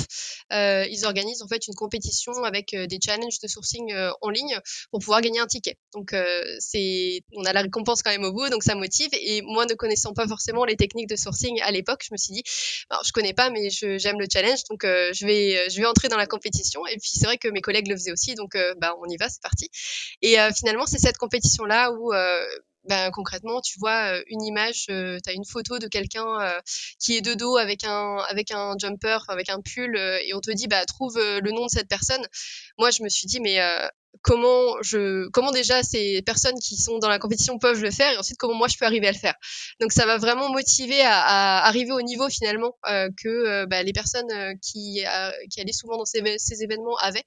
ils 0.52 1.06
organisent 1.06 1.42
en 1.42 1.48
fait 1.48 1.68
une 1.68 1.76
compétition 1.76 2.32
avec 2.44 2.76
des 2.76 3.00
challenges 3.04 3.40
de 3.40 3.48
sourcing 3.48 3.94
en 4.22 4.30
ligne 4.30 4.60
pour 4.92 5.00
pouvoir 5.00 5.22
gagner 5.22 5.40
un 5.40 5.46
ticket. 5.46 5.78
Donc 5.94 6.16
c'est 6.60 7.22
on 7.36 7.44
a 7.44 7.54
la 7.54 7.62
récompense 7.62 8.02
quand 8.02 8.10
même 8.10 8.24
au 8.24 8.34
bout, 8.34 8.50
donc 8.50 8.64
ça 8.64 8.76
motive. 8.76 9.10
Et 9.14 9.42
moi, 9.44 9.66
ne 9.66 9.74
connaissant 9.76 10.14
pas 10.14 10.28
forcément 10.28 10.66
les 10.66 10.76
techniques 10.76 11.10
de 11.10 11.16
sourcing 11.16 11.62
à 11.62 11.72
l'époque, 11.72 12.04
je 12.04 12.14
me 12.14 12.18
suis 12.18 12.34
dit, 12.34 12.44
alors 12.90 13.04
je 13.06 13.12
connais 13.12 13.34
pas, 13.34 13.50
mais 13.50 13.70
j'aime 13.70 14.20
le 14.20 14.26
challenge, 14.32 14.64
donc 14.70 14.82
je 14.84 15.26
vais 15.26 15.70
je 15.70 15.80
vais 15.80 15.86
entrer 15.86 16.08
dans 16.08 16.18
la 16.18 16.28
compétition. 16.28 16.86
Et 16.88 16.98
puis 16.98 17.12
c'est 17.14 17.26
vrai 17.26 17.38
que 17.38 17.48
mes 17.48 17.62
collègues 17.62 17.88
le 17.88 17.96
faisaient 17.96 18.12
aussi, 18.12 18.34
donc 18.36 18.58
bah 18.78 18.96
on 19.02 19.08
y 19.08 19.18
va, 19.18 19.30
c'est 19.30 19.42
parti. 19.42 19.70
Et 20.22 20.38
finalement, 20.56 20.88
c'est 20.88 21.00
cette 21.00 21.18
compétition 21.18 21.66
là 21.66 21.92
où 21.92 22.12
ben, 22.90 23.12
concrètement, 23.12 23.62
tu 23.62 23.80
vois 23.80 24.20
une 24.28 24.44
image, 24.44 24.88
tu 24.88 24.92
as 24.92 25.34
une 25.34 25.46
photo 25.46 25.80
de 25.80 25.88
quelqu'un 25.88 26.60
qui 27.00 27.16
est 27.16 27.22
de 27.22 27.34
dos 27.36 27.56
avec 27.58 27.84
un, 27.84 28.18
avec 28.30 28.52
un 28.52 28.76
jumper, 28.78 29.20
avec 29.30 29.50
un 29.50 29.62
pull, 29.62 29.96
et 29.98 30.34
on 30.34 30.42
te 30.42 30.52
dit, 30.52 30.68
bah, 30.68 30.84
trouve 30.86 31.18
le 31.18 31.52
nom 31.52 31.66
de 31.66 31.70
cette 31.72 31.88
personne. 31.88 32.26
Moi, 32.78 32.92
je 32.92 33.04
me 33.04 33.10
suis 33.10 33.28
dit, 33.28 33.40
mais 33.40 33.60
comment 34.22 34.76
je 34.82 35.30
comment 35.30 35.52
déjà 35.52 35.82
ces 35.84 36.22
personnes 36.24 36.60
qui 36.60 36.76
sont 36.76 37.00
dans 37.00 37.08
la 37.10 37.20
compétition 37.20 37.58
peuvent 37.58 37.82
le 37.82 37.92
faire 37.92 38.14
et 38.14 38.18
ensuite 38.18 38.38
comment 38.38 38.56
moi 38.56 38.68
je 38.68 38.78
peux 38.78 38.86
arriver 38.86 39.08
à 39.08 39.12
le 39.12 39.18
faire. 39.18 39.36
Donc 39.80 39.92
ça 39.92 40.06
m'a 40.06 40.18
vraiment 40.18 40.50
motivé 40.50 41.02
à, 41.02 41.20
à, 41.20 41.68
arriver 41.68 41.92
au 41.92 42.02
niveau 42.02 42.30
finalement 42.30 42.76
euh, 42.90 43.10
que 43.22 43.30
euh, 43.30 43.66
bah, 43.66 43.84
les 43.84 43.94
personnes 43.94 44.32
euh, 44.32 44.54
qui 44.62 45.04
qui 45.50 45.62
allaient 45.62 45.72
souvent 45.72 45.98
dans 45.98 46.06
ces, 46.06 46.22
ces 46.38 46.64
événements 46.64 46.98
avaient. 46.98 47.24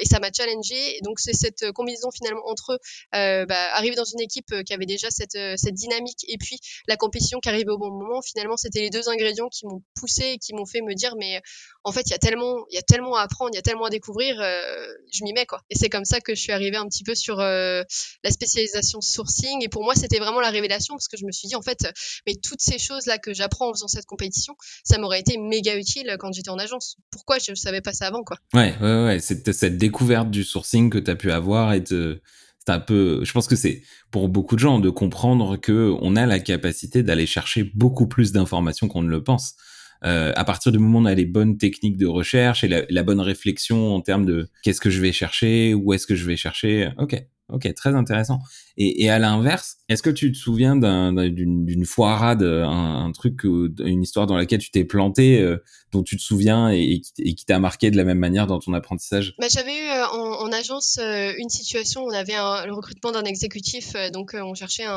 Et 0.00 0.04
ça 0.04 0.20
m'a 0.20 0.30
challengé 0.32 0.98
donc 1.02 1.20
c'est 1.20 1.32
cette 1.32 1.72
combinaison 1.72 2.10
finalement 2.10 2.42
entre 2.46 2.78
bah, 3.12 3.74
arriver 3.74 3.96
dans 3.96 4.04
une 4.04 4.20
équipe 4.20 4.54
qui 4.64 4.72
avait 4.72 4.86
déjà 4.86 5.10
cette 5.10 5.38
cette 5.56 5.74
dynamique 5.74 6.24
et 6.28 6.38
puis 6.38 6.58
la 6.86 6.96
compétition 6.96 7.40
qui 7.40 7.48
arrivait 7.48 7.70
au 7.70 7.78
bon 7.78 7.90
moment 7.90 8.20
finalement 8.22 8.56
c'était 8.56 8.80
les 8.80 8.90
deux 8.90 9.08
ingrédients 9.08 9.48
qui 9.48 9.66
m'ont 9.66 9.82
poussé 9.94 10.32
et 10.34 10.38
qui 10.38 10.54
m'ont 10.54 10.66
fait 10.66 10.80
me 10.82 10.94
dire 10.94 11.14
mais 11.18 11.40
en 11.84 11.92
fait 11.92 12.02
il 12.06 12.10
y 12.10 12.14
a 12.14 12.18
tellement 12.18 12.64
il 12.70 12.74
y 12.74 12.78
a 12.78 12.82
tellement 12.82 13.16
à 13.16 13.22
apprendre 13.22 13.50
il 13.52 13.56
y 13.56 13.58
a 13.58 13.62
tellement 13.62 13.86
à 13.86 13.90
découvrir 13.90 14.36
je 14.36 15.24
m'y 15.24 15.32
mets 15.32 15.46
quoi. 15.46 15.60
Et 15.70 15.76
c'est 15.76 15.88
comme 15.88 16.04
ça 16.04 16.09
que 16.18 16.34
je 16.34 16.40
suis 16.40 16.50
arrivée 16.50 16.76
un 16.76 16.86
petit 16.86 17.04
peu 17.04 17.14
sur 17.14 17.38
euh, 17.38 17.82
la 18.24 18.30
spécialisation 18.32 19.00
sourcing. 19.00 19.62
Et 19.62 19.68
pour 19.68 19.84
moi, 19.84 19.94
c'était 19.94 20.18
vraiment 20.18 20.40
la 20.40 20.50
révélation 20.50 20.94
parce 20.94 21.06
que 21.06 21.16
je 21.16 21.24
me 21.24 21.30
suis 21.30 21.46
dit, 21.46 21.54
en 21.54 21.62
fait, 21.62 21.86
mais 22.26 22.34
toutes 22.34 22.60
ces 22.60 22.78
choses-là 22.78 23.18
que 23.18 23.32
j'apprends 23.32 23.68
en 23.68 23.72
faisant 23.72 23.88
cette 23.88 24.06
compétition, 24.06 24.56
ça 24.82 24.98
m'aurait 24.98 25.20
été 25.20 25.38
méga 25.38 25.76
utile 25.76 26.16
quand 26.18 26.32
j'étais 26.32 26.50
en 26.50 26.58
agence. 26.58 26.96
Pourquoi 27.12 27.38
je 27.38 27.52
ne 27.52 27.56
savais 27.56 27.80
pas 27.80 27.92
ça 27.92 28.06
avant, 28.06 28.24
quoi? 28.24 28.38
Ouais, 28.54 28.74
ouais, 28.80 29.04
ouais. 29.04 29.20
Cette, 29.20 29.52
cette 29.52 29.78
découverte 29.78 30.30
du 30.30 30.42
sourcing 30.42 30.90
que 30.90 30.98
tu 30.98 31.10
as 31.10 31.16
pu 31.16 31.30
avoir 31.30 31.72
et 31.74 31.80
de 31.80 32.22
c'est 32.58 32.72
un 32.72 32.80
peu 32.80 33.24
je 33.24 33.32
pense 33.32 33.46
que 33.46 33.56
c'est 33.56 33.82
pour 34.10 34.28
beaucoup 34.28 34.54
de 34.54 34.60
gens 34.60 34.80
de 34.80 34.90
comprendre 34.90 35.56
que 35.56 35.94
on 36.00 36.14
a 36.14 36.26
la 36.26 36.38
capacité 36.38 37.02
d'aller 37.02 37.26
chercher 37.26 37.64
beaucoup 37.74 38.06
plus 38.06 38.32
d'informations 38.32 38.86
qu'on 38.86 39.02
ne 39.02 39.08
le 39.08 39.24
pense 39.24 39.54
euh, 40.04 40.32
à 40.34 40.44
partir 40.44 40.72
du 40.72 40.78
moment 40.78 40.98
où 40.98 41.02
on 41.02 41.06
a 41.06 41.14
les 41.14 41.26
bonnes 41.26 41.58
techniques 41.58 41.96
de 41.96 42.06
recherche 42.06 42.64
et 42.64 42.68
la, 42.68 43.02
bonne 43.02 43.20
réflexion 43.20 43.94
en 43.94 44.00
termes 44.00 44.26
de 44.26 44.48
qu'est-ce 44.62 44.80
que 44.80 44.90
je 44.90 45.00
vais 45.00 45.12
chercher, 45.12 45.74
où 45.74 45.92
est-ce 45.92 46.06
que 46.06 46.14
je 46.14 46.26
vais 46.26 46.36
chercher. 46.36 46.90
Ok, 46.98 47.22
Ok, 47.52 47.72
très 47.74 47.94
intéressant. 47.94 48.40
Et, 48.76 49.04
et 49.04 49.10
à 49.10 49.18
l'inverse, 49.18 49.78
est-ce 49.88 50.02
que 50.02 50.10
tu 50.10 50.30
te 50.32 50.36
souviens 50.36 50.76
d'une 50.76 51.84
foirade, 51.84 52.42
un, 52.42 53.04
un, 53.06 53.12
truc, 53.12 53.44
une 53.44 54.02
histoire 54.02 54.26
dans 54.26 54.36
laquelle 54.36 54.60
tu 54.60 54.70
t'es 54.70 54.84
planté, 54.84 55.40
euh, 55.40 55.62
dont 55.92 56.02
tu 56.02 56.16
te 56.16 56.22
souviens 56.22 56.70
et, 56.70 57.02
et 57.18 57.34
qui 57.34 57.44
t'a 57.44 57.58
marqué 57.58 57.90
de 57.90 57.96
la 57.96 58.04
même 58.04 58.18
manière 58.18 58.46
dans 58.46 58.58
ton 58.58 58.72
apprentissage? 58.72 59.34
Bah, 59.38 59.48
J'avais 59.50 59.76
eu 59.76 59.88
euh, 59.88 60.06
en, 60.08 60.46
en, 60.46 60.52
agence 60.52 60.98
euh, 61.00 61.32
une 61.38 61.48
situation 61.48 62.02
où 62.02 62.08
on 62.08 62.14
avait 62.14 62.34
un, 62.34 62.66
le 62.66 62.72
recrutement 62.72 63.12
d'un 63.12 63.24
exécutif, 63.24 63.94
donc 64.12 64.36
on 64.40 64.54
cherchait 64.54 64.84
un, 64.86 64.92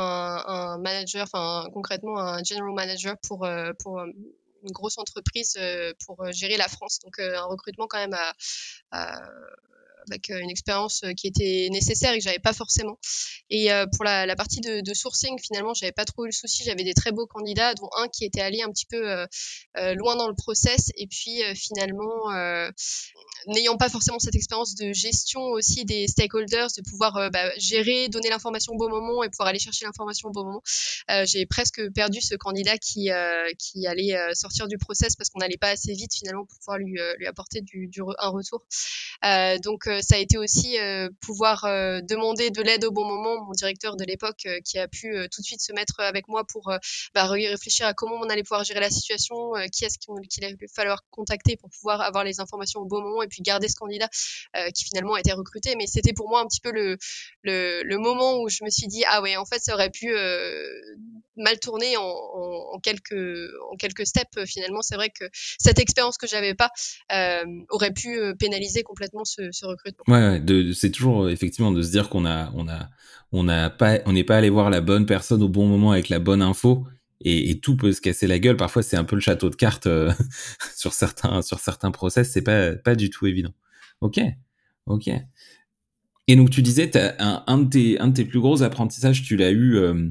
un 0.46 0.78
manager, 0.78 1.24
enfin 1.24 1.68
concrètement 1.72 2.18
un 2.18 2.42
general 2.44 2.72
manager 2.74 3.16
pour, 3.26 3.48
pour 3.80 4.00
une 4.64 4.72
grosse 4.72 4.98
entreprise 4.98 5.58
pour 6.04 6.24
gérer 6.32 6.56
la 6.56 6.68
France. 6.68 6.98
Donc 7.04 7.18
un 7.18 7.44
recrutement 7.44 7.86
quand 7.86 7.98
même 7.98 8.14
à, 8.14 8.32
à 8.90 9.20
avec 10.08 10.30
euh, 10.30 10.38
une 10.38 10.50
expérience 10.50 11.02
euh, 11.04 11.12
qui 11.12 11.26
était 11.26 11.68
nécessaire 11.70 12.12
et 12.12 12.18
que 12.18 12.24
j'avais 12.24 12.38
pas 12.38 12.52
forcément. 12.52 12.98
Et 13.50 13.72
euh, 13.72 13.86
pour 13.94 14.04
la, 14.04 14.34
partie 14.36 14.60
de, 14.60 14.94
sourcing, 14.94 15.38
finalement, 15.40 15.74
j'avais 15.74 15.92
pas 15.92 16.04
trop 16.04 16.24
eu 16.24 16.28
le 16.28 16.32
souci. 16.32 16.64
J'avais 16.64 16.84
des 16.84 16.94
très 16.94 17.12
beaux 17.12 17.26
candidats, 17.26 17.74
dont 17.74 17.88
un 17.98 18.08
qui 18.08 18.24
était 18.24 18.40
allé 18.40 18.62
un 18.62 18.70
petit 18.70 18.86
peu 18.86 19.26
loin 19.94 20.16
dans 20.16 20.28
le 20.28 20.34
process. 20.34 20.90
Et 20.96 21.06
puis 21.06 21.42
finalement, 21.54 22.32
n'ayant 23.46 23.76
pas 23.76 23.88
forcément 23.88 24.18
cette 24.18 24.34
expérience 24.34 24.74
de 24.74 24.92
gestion 24.92 25.40
aussi 25.40 25.84
des 25.84 26.06
stakeholders, 26.08 26.68
de 26.76 26.82
pouvoir 26.88 27.30
bah, 27.30 27.50
gérer, 27.58 28.08
donner 28.08 28.30
l'information 28.30 28.72
au 28.72 28.76
bon 28.76 28.88
moment 28.88 29.22
et 29.22 29.28
pouvoir 29.28 29.48
aller 29.48 29.58
chercher 29.58 29.84
l'information 29.84 30.28
au 30.28 30.32
bon 30.32 30.44
moment, 30.44 30.62
j'ai 31.24 31.46
presque 31.46 31.80
perdu 31.92 32.20
ce 32.20 32.34
candidat 32.34 32.78
qui 32.78 33.10
qui 33.58 33.86
allait 33.86 34.16
sortir 34.34 34.68
du 34.68 34.78
process 34.78 35.16
parce 35.16 35.30
qu'on 35.30 35.40
n'allait 35.40 35.58
pas 35.58 35.70
assez 35.70 35.92
vite 35.92 36.14
finalement 36.14 36.44
pour 36.46 36.58
pouvoir 36.58 36.78
lui, 36.78 36.98
lui 37.18 37.26
apporter 37.26 37.60
du 37.60 37.90
un 38.18 38.28
retour. 38.28 38.64
donc 39.62 39.88
ça 40.02 40.16
a 40.16 40.18
été 40.18 40.38
aussi 40.38 40.78
euh, 40.78 41.08
pouvoir 41.20 41.64
euh, 41.64 42.00
demander 42.02 42.50
de 42.50 42.62
l'aide 42.62 42.84
au 42.84 42.90
bon 42.90 43.04
moment. 43.04 43.44
Mon 43.44 43.52
directeur 43.52 43.96
de 43.96 44.04
l'époque 44.04 44.46
euh, 44.46 44.60
qui 44.64 44.78
a 44.78 44.88
pu 44.88 45.14
tout 45.30 45.40
de 45.40 45.46
suite 45.46 45.60
se 45.60 45.72
mettre 45.72 46.00
avec 46.00 46.28
moi 46.28 46.44
pour 46.44 46.72
bah, 47.14 47.26
réfléchir 47.26 47.86
à 47.86 47.94
comment 47.94 48.16
on 48.16 48.28
allait 48.28 48.42
pouvoir 48.42 48.64
gérer 48.64 48.80
la 48.80 48.90
situation, 48.90 49.52
qui 49.72 49.84
est-ce 49.84 49.98
qu'il 49.98 50.44
allait 50.44 50.56
falloir 50.74 51.02
contacter 51.10 51.56
pour 51.56 51.70
pouvoir 51.70 52.00
avoir 52.00 52.24
les 52.24 52.40
informations 52.40 52.80
au 52.80 52.86
bon 52.86 53.00
moment 53.00 53.22
et 53.22 53.28
puis 53.28 53.42
garder 53.42 53.68
ce 53.68 53.76
candidat 53.76 54.08
qui 54.74 54.84
finalement 54.84 55.14
a 55.14 55.20
été 55.20 55.32
recruté. 55.32 55.74
Mais 55.76 55.86
c'était 55.86 56.12
pour 56.12 56.28
moi 56.28 56.40
un 56.40 56.46
petit 56.46 56.60
peu 56.60 56.72
le, 56.72 56.96
le, 57.42 57.98
moment 57.98 58.38
où 58.38 58.48
je 58.48 58.64
me 58.64 58.70
suis 58.70 58.86
dit 58.86 59.04
ah 59.06 59.22
ouais 59.22 59.36
en 59.36 59.44
fait 59.44 59.60
ça 59.60 59.74
aurait 59.74 59.90
pu 59.90 60.14
mal 61.36 61.58
tourner 61.58 61.96
en, 61.96 62.78
quelques 62.82 63.50
en 63.70 63.76
quelques 63.76 64.06
steps 64.06 64.44
finalement 64.46 64.82
c'est 64.82 64.96
vrai 64.96 65.10
que 65.10 65.24
cette 65.58 65.78
expérience 65.78 66.16
que 66.16 66.26
j'avais 66.26 66.54
pas 66.54 66.70
euh, 67.12 67.44
aurait 67.70 67.92
pu 67.92 68.18
pénaliser 68.38 68.82
complètement 68.82 69.24
ce, 69.24 69.50
ce 69.52 69.66
recrutement 69.66 69.83
Ouais, 70.08 70.42
c'est 70.74 70.90
toujours 70.90 71.28
effectivement 71.28 71.72
de 71.72 71.82
se 71.82 71.90
dire 71.90 72.08
qu'on 72.08 72.24
a, 72.24 72.50
on 72.54 72.68
a, 72.68 72.90
on 73.32 73.48
a 73.48 73.70
pas, 73.70 73.98
on 74.06 74.12
n'est 74.12 74.24
pas 74.24 74.36
allé 74.36 74.48
voir 74.48 74.70
la 74.70 74.80
bonne 74.80 75.06
personne 75.06 75.42
au 75.42 75.48
bon 75.48 75.66
moment 75.66 75.92
avec 75.92 76.08
la 76.08 76.18
bonne 76.18 76.42
info. 76.42 76.86
Et, 77.26 77.58
tout 77.60 77.76
peut 77.76 77.92
se 77.92 78.02
casser 78.02 78.26
la 78.26 78.38
gueule. 78.38 78.56
Parfois, 78.56 78.82
c'est 78.82 78.96
un 78.96 79.04
peu 79.04 79.16
le 79.16 79.20
château 79.20 79.48
de 79.48 79.56
cartes 79.56 79.86
euh, 79.86 80.12
sur 80.76 80.92
certains, 80.92 81.40
sur 81.40 81.58
certains 81.58 81.90
process. 81.90 82.30
C'est 82.30 82.42
pas, 82.42 82.72
pas 82.72 82.94
du 82.94 83.08
tout 83.08 83.26
évident. 83.26 83.54
Ok, 84.02 84.20
ok. 84.86 85.10
Et 86.26 86.36
donc, 86.36 86.50
tu 86.50 86.62
disais, 86.62 86.90
un, 87.18 87.58
de 87.58 87.68
tes, 87.68 88.00
un 88.00 88.08
de 88.08 88.14
tes 88.14 88.24
plus 88.24 88.40
gros 88.40 88.62
apprentissages, 88.62 89.22
tu 89.22 89.36
l'as 89.36 89.50
eu 89.50 89.76
euh, 89.76 90.10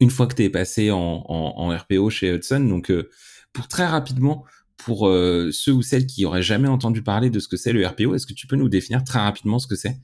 une 0.00 0.10
fois 0.10 0.26
que 0.26 0.34
tu 0.34 0.44
es 0.44 0.50
passé 0.50 0.90
en, 0.90 1.68
RPO 1.68 2.10
chez 2.10 2.34
Hudson. 2.34 2.60
Donc, 2.60 2.90
euh, 2.90 3.10
pour 3.52 3.68
très 3.68 3.86
rapidement, 3.86 4.44
pour 4.84 5.08
euh, 5.08 5.50
ceux 5.50 5.72
ou 5.72 5.82
celles 5.82 6.06
qui 6.06 6.26
auraient 6.26 6.42
jamais 6.42 6.68
entendu 6.68 7.02
parler 7.02 7.30
de 7.30 7.40
ce 7.40 7.48
que 7.48 7.56
c'est 7.56 7.72
le 7.72 7.86
RPO, 7.86 8.14
est-ce 8.14 8.26
que 8.26 8.34
tu 8.34 8.46
peux 8.46 8.56
nous 8.56 8.68
définir 8.68 9.02
très 9.02 9.18
rapidement 9.18 9.58
ce 9.58 9.66
que 9.66 9.76
c'est? 9.76 9.96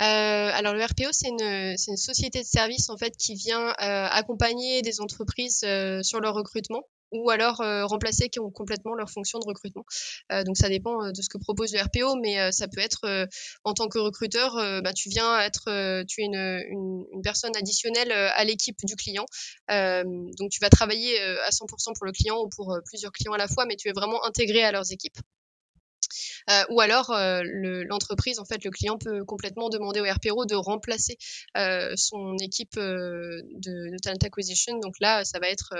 Euh, 0.00 0.50
alors 0.52 0.74
le 0.74 0.84
RPO, 0.84 1.08
c'est 1.12 1.28
une, 1.28 1.76
société 1.96 2.40
de 2.40 2.46
service 2.46 2.90
en 2.90 2.98
fait 2.98 3.16
qui 3.16 3.34
vient 3.34 3.68
euh, 3.68 4.06
accompagner 4.10 4.82
des 4.82 5.00
entreprises 5.00 5.64
sur 6.02 6.20
leur 6.20 6.34
recrutement 6.34 6.82
ou 7.12 7.30
alors 7.30 7.60
euh, 7.60 7.86
remplacer 7.86 8.28
qui 8.28 8.40
ont 8.40 8.50
complètement 8.50 8.94
leur 8.94 9.10
fonction 9.10 9.38
de 9.38 9.44
recrutement. 9.46 9.84
Euh, 10.32 10.44
donc 10.44 10.56
ça 10.56 10.68
dépend 10.68 11.04
euh, 11.04 11.12
de 11.12 11.22
ce 11.22 11.28
que 11.28 11.38
propose 11.38 11.72
le 11.72 11.80
RPO, 11.80 12.16
mais 12.16 12.52
ça 12.52 12.68
peut 12.68 12.80
être 12.80 13.28
en 13.64 13.74
tant 13.74 13.88
que 13.88 13.98
recruteur, 13.98 14.54
bah, 14.82 14.92
tu 14.92 15.08
viens 15.08 15.40
être, 15.40 16.04
tu 16.04 16.22
es 16.22 16.24
une, 16.24 16.34
une, 16.34 17.04
une 17.12 17.22
personne 17.22 17.54
additionnelle 17.56 18.12
à 18.12 18.44
l'équipe 18.44 18.78
du 18.84 18.96
client. 18.96 19.26
donc 19.68 20.50
tu 20.50 20.60
vas 20.60 20.70
travailler 20.70 21.20
à 21.20 21.50
100% 21.50 21.94
pour 21.96 22.06
le 22.06 22.12
client 22.12 22.38
ou 22.38 22.48
pour 22.48 22.78
plusieurs 22.86 23.12
clients 23.12 23.32
à 23.32 23.38
la 23.38 23.48
fois, 23.48 23.66
mais 23.66 23.76
tu 23.76 23.88
es 23.88 23.92
vraiment 23.92 24.24
intégré 24.24 24.62
à 24.62 24.72
leurs 24.72 24.92
équipes. 24.92 25.18
Euh, 26.48 26.62
ou 26.70 26.80
alors 26.80 27.10
euh, 27.10 27.42
l'entreprise, 27.88 28.38
en 28.38 28.44
fait, 28.44 28.64
le 28.64 28.70
client 28.70 28.96
peut 28.98 29.24
complètement 29.24 29.68
demander 29.68 30.00
au 30.00 30.04
RPO 30.04 30.46
de 30.46 30.54
remplacer 30.54 31.18
euh, 31.56 31.92
son 31.96 32.36
équipe 32.38 32.76
de, 32.76 33.44
de, 33.54 33.96
talent 34.02 34.18
acquisition. 34.22 34.78
Donc 34.78 34.94
là, 35.00 35.24
ça 35.24 35.38
va 35.38 35.48
être 35.48 35.74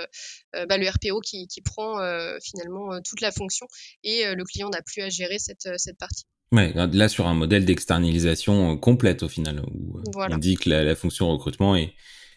bah, 0.53 0.77
le 0.77 0.87
RPO 0.87 1.21
qui, 1.21 1.47
qui 1.47 1.61
prend 1.61 1.97
finalement 2.41 3.01
toute 3.01 3.21
la 3.21 3.31
fonction 3.31 3.67
et 4.03 4.33
le 4.33 4.43
client 4.43 4.69
n'a 4.69 4.81
plus 4.81 5.01
à 5.01 5.09
gérer 5.09 5.39
cette, 5.39 5.69
cette 5.77 5.97
partie. 5.97 6.25
Ouais, 6.51 6.73
là 6.73 7.07
sur 7.07 7.27
un 7.27 7.33
modèle 7.33 7.63
d'externalisation 7.63 8.77
complète 8.77 9.23
au 9.23 9.29
final, 9.29 9.61
où 9.73 10.01
on 10.15 10.37
dit 10.37 10.55
que 10.55 10.69
la, 10.69 10.83
la 10.83 10.95
fonction 10.95 11.29
recrutement 11.29 11.75
est, 11.75 11.93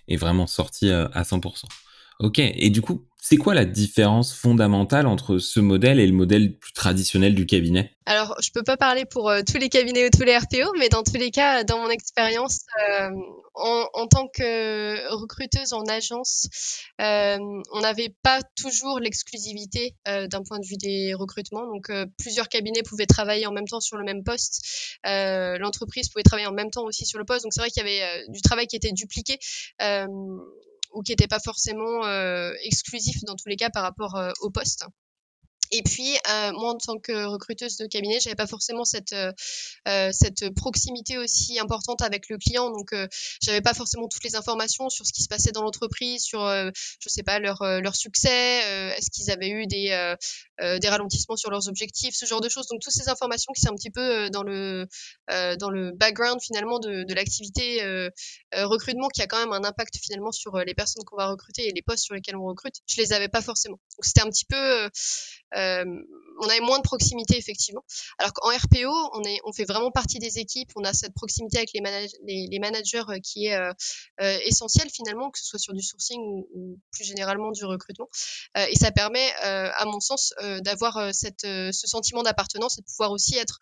est 0.08 0.16
vraiment 0.16 0.46
sortie 0.46 0.90
à 0.90 1.22
100%. 1.22 1.64
Ok, 2.20 2.38
et 2.38 2.70
du 2.70 2.80
coup, 2.80 3.06
c'est 3.26 3.38
quoi 3.38 3.54
la 3.54 3.64
différence 3.64 4.34
fondamentale 4.34 5.06
entre 5.06 5.38
ce 5.38 5.58
modèle 5.58 5.98
et 5.98 6.06
le 6.06 6.12
modèle 6.12 6.58
plus 6.58 6.74
traditionnel 6.74 7.34
du 7.34 7.46
cabinet? 7.46 7.90
Alors, 8.04 8.36
je 8.42 8.50
peux 8.50 8.62
pas 8.62 8.76
parler 8.76 9.06
pour 9.06 9.30
euh, 9.30 9.40
tous 9.50 9.56
les 9.56 9.70
cabinets 9.70 10.06
ou 10.06 10.10
tous 10.10 10.24
les 10.24 10.36
RPO, 10.36 10.74
mais 10.78 10.90
dans 10.90 11.02
tous 11.02 11.16
les 11.16 11.30
cas, 11.30 11.64
dans 11.64 11.78
mon 11.78 11.88
expérience, 11.88 12.66
euh, 12.90 13.08
en, 13.54 14.06
tant 14.08 14.28
que 14.28 15.10
recruteuse 15.10 15.72
en 15.72 15.84
agence, 15.86 16.48
euh, 17.00 17.38
on 17.72 17.80
n'avait 17.80 18.14
pas 18.22 18.40
toujours 18.60 19.00
l'exclusivité 19.00 19.94
d'un 20.04 20.42
point 20.42 20.58
de 20.58 20.66
vue 20.66 20.76
des 20.76 21.14
recrutements. 21.14 21.66
Donc, 21.66 21.90
plusieurs 22.18 22.50
cabinets 22.50 22.82
pouvaient 22.82 23.06
travailler 23.06 23.46
en 23.46 23.52
même 23.52 23.66
temps 23.66 23.80
sur 23.80 23.96
le 23.96 24.04
même 24.04 24.22
poste. 24.22 24.60
L'entreprise 25.04 26.10
pouvait 26.10 26.24
travailler 26.24 26.48
en 26.48 26.52
même 26.52 26.70
temps 26.70 26.84
aussi 26.84 27.06
sur 27.06 27.18
le 27.18 27.24
poste. 27.24 27.44
Donc, 27.44 27.54
c'est 27.54 27.60
vrai 27.60 27.70
qu'il 27.70 27.86
y 27.86 27.86
avait 27.86 28.24
du 28.28 28.42
travail 28.42 28.66
qui 28.66 28.76
était 28.76 28.92
dupliqué 28.92 29.38
ou 30.94 31.02
qui 31.02 31.12
n'était 31.12 31.26
pas 31.26 31.40
forcément 31.40 32.04
euh, 32.04 32.52
exclusif 32.62 33.22
dans 33.26 33.34
tous 33.36 33.48
les 33.48 33.56
cas 33.56 33.70
par 33.70 33.82
rapport 33.82 34.16
euh, 34.16 34.30
au 34.40 34.50
poste. 34.50 34.86
Et 35.70 35.82
puis, 35.82 36.16
euh, 36.30 36.52
moi, 36.52 36.70
en 36.72 36.76
tant 36.76 36.98
que 36.98 37.24
recruteuse 37.26 37.76
de 37.76 37.86
cabinet, 37.86 38.20
j'avais 38.20 38.36
pas 38.36 38.46
forcément 38.46 38.84
cette 38.84 39.12
euh, 39.12 39.32
euh, 39.88 40.10
cette 40.12 40.54
proximité 40.54 41.18
aussi 41.18 41.58
importante 41.58 42.02
avec 42.02 42.28
le 42.28 42.38
client. 42.38 42.70
Donc, 42.70 42.92
euh, 42.92 43.08
j'avais 43.42 43.60
pas 43.60 43.74
forcément 43.74 44.08
toutes 44.08 44.24
les 44.24 44.36
informations 44.36 44.88
sur 44.88 45.06
ce 45.06 45.12
qui 45.12 45.22
se 45.22 45.28
passait 45.28 45.52
dans 45.52 45.62
l'entreprise, 45.62 46.22
sur, 46.22 46.44
euh, 46.44 46.70
je 47.00 47.08
sais 47.08 47.22
pas, 47.22 47.38
leur 47.38 47.62
leur 47.62 47.96
succès, 47.96 48.60
est-ce 48.96 49.10
qu'ils 49.10 49.30
avaient 49.30 49.48
eu 49.48 49.66
des 49.66 50.14
des 50.60 50.88
ralentissements 50.88 51.36
sur 51.36 51.50
leurs 51.50 51.68
objectifs, 51.68 52.14
ce 52.14 52.26
genre 52.26 52.40
de 52.40 52.48
choses. 52.48 52.66
Donc, 52.68 52.80
toutes 52.80 52.92
ces 52.92 53.08
informations 53.08 53.52
qui 53.52 53.62
sont 53.62 53.70
un 53.70 53.74
petit 53.74 53.90
peu 53.90 54.30
dans 54.30 54.42
le 54.42 54.86
dans 55.28 55.70
le 55.70 55.92
background 55.92 56.40
finalement 56.42 56.78
de, 56.78 57.04
de 57.04 57.14
l'activité 57.14 57.82
recrutement, 58.52 59.08
qui 59.08 59.22
a 59.22 59.26
quand 59.26 59.38
même 59.38 59.52
un 59.52 59.64
impact 59.64 59.96
finalement 59.96 60.32
sur 60.32 60.58
les 60.58 60.74
personnes 60.74 61.04
qu'on 61.04 61.16
va 61.16 61.28
recruter 61.28 61.66
et 61.68 61.72
les 61.72 61.82
postes 61.82 62.04
sur 62.04 62.14
lesquels 62.14 62.36
on 62.36 62.44
recrute. 62.44 62.76
Je 62.86 63.00
les 63.00 63.12
avais 63.12 63.28
pas 63.28 63.42
forcément. 63.42 63.78
Donc, 63.96 64.04
c'était 64.04 64.22
un 64.22 64.30
petit 64.30 64.44
peu 64.44 64.56
euh, 64.56 64.88
on 66.40 66.48
avait 66.48 66.60
moins 66.60 66.78
de 66.78 66.82
proximité 66.82 67.36
effectivement. 67.36 67.84
Alors 68.18 68.32
qu'en 68.32 68.48
RPO, 68.48 69.10
on, 69.14 69.22
est, 69.24 69.38
on 69.44 69.52
fait 69.52 69.64
vraiment 69.64 69.90
partie 69.90 70.18
des 70.18 70.38
équipes, 70.38 70.70
on 70.76 70.84
a 70.84 70.92
cette 70.92 71.14
proximité 71.14 71.58
avec 71.58 71.70
les, 71.72 72.58
managers 72.58 73.02
euh, 73.08 73.18
qui 73.20 73.46
est 73.46 73.54
euh, 73.54 73.72
euh, 74.20 74.38
essentielle 74.44 74.88
finalement, 74.90 75.30
que 75.30 75.38
ce 75.38 75.46
soit 75.46 75.58
sur 75.58 75.72
du 75.72 75.82
sourcing 75.82 76.20
ou, 76.20 76.78
plus 76.92 77.04
généralement 77.04 77.50
du 77.50 77.64
recrutement. 77.64 78.08
Euh, 78.56 78.66
et 78.70 78.76
ça 78.76 78.90
permet, 78.90 79.28
euh, 79.44 79.70
à 79.74 79.84
mon 79.86 80.00
sens, 80.00 80.32
d'avoir 80.60 81.12
ce 81.12 81.86
sentiment 81.86 82.22
d'appartenance 82.22 82.78
et 82.78 82.80
de 82.80 82.86
pouvoir 82.86 83.10
aussi 83.10 83.36
être 83.36 83.58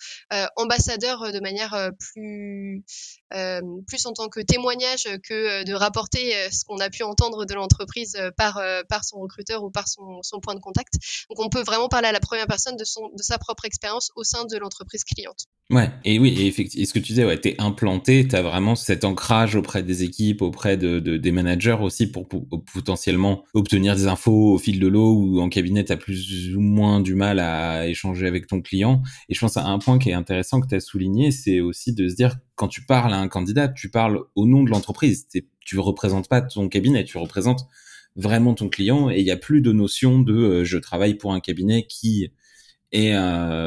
ambassadeur 0.57 1.33
de 1.33 1.41
manière 1.41 1.91
plus, 1.99 2.85
plus 3.31 4.07
en 4.07 4.13
tant 4.13 4.29
que 4.29 4.41
témoignage 4.41 5.09
que 5.23 5.65
de 5.65 5.75
rapporter 5.75 6.51
ce 6.51 6.65
qu'on 6.65 6.79
a 6.79 6.91
pu 6.91 7.03
entendre 7.03 7.45
de 7.45 7.55
l'entreprise 7.55 8.19
par, 8.37 8.61
par 8.89 9.05
son 9.05 9.21
recruteur 9.21 9.63
ou 9.63 9.71
par 9.71 9.89
son, 9.89 10.23
son 10.23 10.41
point 10.41 10.55
de 10.55 10.61
contact. 10.61 10.95
Donc 11.31 11.41
on 11.41 11.49
peut 11.49 11.63
vraiment 11.63 11.82
parler 11.89 12.09
à 12.09 12.13
la 12.13 12.21
première 12.21 12.47
personne 12.47 12.77
de, 12.77 12.85
son, 12.85 13.09
de 13.17 13.23
sa 13.23 13.39
propre 13.39 13.65
expérience 13.65 14.11
au 14.17 14.25
sein 14.25 14.45
de 14.45 14.57
l'entreprise 14.59 15.05
cliente. 15.05 15.47
Ouais, 15.71 15.91
et 16.05 16.19
oui, 16.19 16.35
et, 16.39 16.47
effectivement, 16.47 16.87
ce 16.87 16.93
que 16.93 16.99
tu 16.99 17.13
disais, 17.13 17.25
ouais, 17.25 17.39
t'es 17.39 17.55
implanté, 17.59 18.29
t'as 18.29 18.43
vraiment 18.43 18.75
cet 18.75 19.05
ancrage 19.05 19.57
auprès 19.57 19.83
des 19.83 20.03
équipes, 20.03 20.43
auprès 20.43 20.77
de, 20.77 20.99
de 20.99 21.17
des 21.17 21.33
managers 21.33 21.79
aussi 21.81 22.11
pour, 22.11 22.29
pour, 22.29 22.47
potentiellement 22.73 23.45
obtenir 23.55 23.97
des 23.97 24.07
infos 24.07 24.53
au 24.53 24.59
fil 24.59 24.79
de 24.79 24.87
l'eau 24.87 25.15
ou 25.15 25.41
en 25.41 25.49
cabinet, 25.49 25.85
t'as 25.85 25.97
plus 25.97 26.55
ou 26.55 26.61
moins 26.61 27.01
du 27.01 27.15
mal 27.15 27.39
à 27.39 27.87
échanger 27.87 28.27
avec 28.27 28.47
ton 28.47 28.61
client. 28.61 29.03
Et 29.29 29.35
je 29.35 29.41
pense 29.41 29.57
à 29.57 29.65
un 29.65 29.79
point 29.79 29.99
qui 29.99 30.11
est 30.11 30.15
intéressant 30.15 30.61
que 30.61 30.67
t'as 30.67 30.81
souligné, 30.81 31.31
c'est 31.31 31.61
aussi 31.61 31.95
de 31.95 32.09
se 32.09 32.15
dire 32.15 32.37
quand 32.55 32.69
tu 32.69 32.85
parles 32.85 33.15
à 33.15 33.19
un 33.19 33.29
candidat, 33.29 33.69
tu 33.69 33.91
parles 33.91 34.21
au 34.35 34.47
nom 34.47 34.65
de 34.65 34.71
l'entreprise. 34.71 35.27
Tu 35.65 35.79
représentes 35.79 36.29
pas 36.29 36.43
ton 36.43 36.69
cabinet, 36.69 37.05
tu 37.05 37.17
représentes 37.19 37.67
vraiment 38.17 38.55
ton 38.55 38.69
client 38.69 39.11
et 39.11 39.19
il 39.19 39.25
n'y 39.25 39.31
a 39.31 39.37
plus 39.37 39.61
de 39.61 39.73
notion 39.73 40.19
de 40.19 40.35
euh, 40.35 40.65
je 40.65 40.79
travaille 40.79 41.15
pour 41.15 41.33
un 41.33 41.41
cabinet 41.41 41.87
qui 41.87 42.25
est 42.25 43.15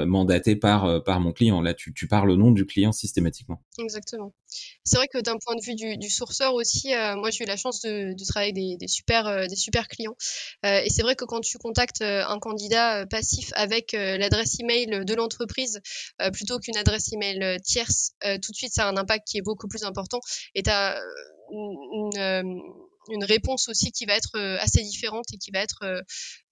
mandaté 0.06 0.56
par 0.56 1.04
par 1.04 1.20
mon 1.20 1.32
client. 1.32 1.60
Là, 1.60 1.74
tu, 1.74 1.96
tu 1.96 2.08
parles 2.08 2.30
au 2.30 2.38
nom 2.38 2.52
du 2.52 2.68
client 2.68 2.92
systématiquement. 2.92 3.60
Exactement. 3.80 4.36
C'est 4.84 4.98
vrai 4.98 5.08
que 5.08 5.18
d'un 5.18 5.40
point 5.44 5.56
de 5.56 5.64
vue 5.66 5.98
du, 5.98 6.10
sourceur 6.12 6.54
aussi, 6.54 6.90
moi 7.18 7.32
j'ai 7.32 7.44
eu 7.44 7.48
la 7.48 7.58
chance 7.58 7.82
de, 7.82 8.14
travailler 8.28 8.54
des, 8.54 8.78
des 8.78 8.88
super 8.88 9.48
des 9.48 9.56
super 9.56 9.88
clients. 9.88 10.16
et 10.64 10.92
c'est 10.92 11.02
vrai 11.02 11.16
que 11.16 11.26
quand 11.26 11.42
tu 11.42 11.58
contactes 11.58 12.04
un 12.04 12.38
candidat 12.38 13.08
passif 13.08 13.50
avec 13.56 13.94
l'adresse 13.94 14.60
email 14.60 15.04
de 15.04 15.16
l'entreprise 15.16 15.82
plutôt 16.32 16.60
qu'une 16.60 16.78
adresse 16.78 17.12
email 17.12 17.58
tierce, 17.64 18.12
tout 18.22 18.52
de 18.52 18.56
suite 18.56 18.76
ça 18.76 18.86
a 18.86 18.92
un 18.92 18.96
impact 18.96 19.28
qui 19.28 19.40
est 19.40 19.44
beaucoup 19.44 19.68
plus 19.68 19.86
important. 19.86 20.20
Et 20.54 20.62
tu 20.62 20.70
as 20.70 21.02
une 21.50 22.12
réponse 23.24 23.70
aussi 23.70 23.92
qui 23.92 24.06
va 24.06 24.14
être 24.14 24.36
euh, 24.36 24.58
assez 24.60 24.82
différente 24.82 25.26
et 25.34 25.38
qui 25.38 25.52
va 25.52 25.60
être 25.60 25.80
euh, 25.84 26.02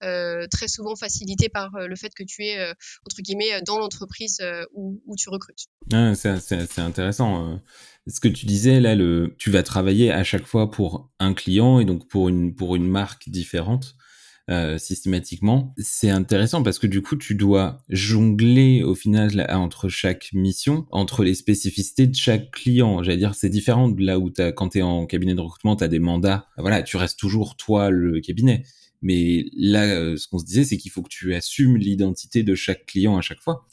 euh, 0.02 0.46
très 0.50 0.68
souvent 0.68 0.96
facilitée 0.96 1.48
par 1.48 1.70
le 1.78 1.96
fait 1.96 2.12
que 2.14 2.22
tu 2.24 2.44
es 2.44 2.70
entre 3.06 3.22
guillemets 3.22 3.62
dans 3.62 3.78
l'entreprise 3.78 4.42
où, 4.72 5.00
où, 5.06 5.16
tu 5.16 5.28
recrutes. 5.28 5.66
Ah, 5.92 6.14
c'est 6.14 6.78
intéressant. 6.78 7.60
Ce 8.06 8.20
que 8.20 8.28
tu 8.28 8.46
disais 8.46 8.80
là, 8.80 8.94
le, 8.94 9.34
tu 9.38 9.50
vas 9.50 9.62
travailler 9.62 10.12
à 10.12 10.24
chaque 10.24 10.46
fois 10.46 10.70
pour 10.70 11.10
un 11.18 11.34
client 11.34 11.80
et 11.80 11.84
donc 11.84 12.08
pour 12.08 12.28
une 12.28 12.54
pour 12.54 12.76
une 12.76 12.88
marque 12.88 13.28
différente. 13.28 13.96
Euh, 14.50 14.76
systématiquement. 14.76 15.72
C'est 15.78 16.10
intéressant 16.10 16.62
parce 16.62 16.78
que 16.78 16.86
du 16.86 17.00
coup, 17.00 17.16
tu 17.16 17.34
dois 17.34 17.78
jongler 17.88 18.82
au 18.82 18.94
final 18.94 19.46
entre 19.48 19.88
chaque 19.88 20.28
mission, 20.34 20.84
entre 20.90 21.24
les 21.24 21.34
spécificités 21.34 22.06
de 22.06 22.14
chaque 22.14 22.50
client. 22.50 23.02
J'allais 23.02 23.16
dire, 23.16 23.34
c'est 23.34 23.48
différent 23.48 23.88
de 23.88 24.04
là 24.04 24.18
où 24.18 24.30
as, 24.36 24.52
quand 24.52 24.68
tu 24.70 24.80
es 24.80 24.82
en 24.82 25.06
cabinet 25.06 25.34
de 25.34 25.40
recrutement, 25.40 25.76
tu 25.76 25.84
as 25.84 25.88
des 25.88 25.98
mandats. 25.98 26.46
Voilà, 26.58 26.82
tu 26.82 26.98
restes 26.98 27.18
toujours 27.18 27.56
toi 27.56 27.88
le 27.88 28.20
cabinet. 28.20 28.64
Mais 29.00 29.46
là, 29.56 29.84
euh, 29.84 30.18
ce 30.18 30.28
qu'on 30.28 30.38
se 30.38 30.44
disait, 30.44 30.64
c'est 30.64 30.76
qu'il 30.76 30.90
faut 30.90 31.00
que 31.00 31.08
tu 31.08 31.34
assumes 31.34 31.78
l'identité 31.78 32.42
de 32.42 32.54
chaque 32.54 32.84
client 32.84 33.16
à 33.16 33.22
chaque 33.22 33.40
fois. 33.40 33.66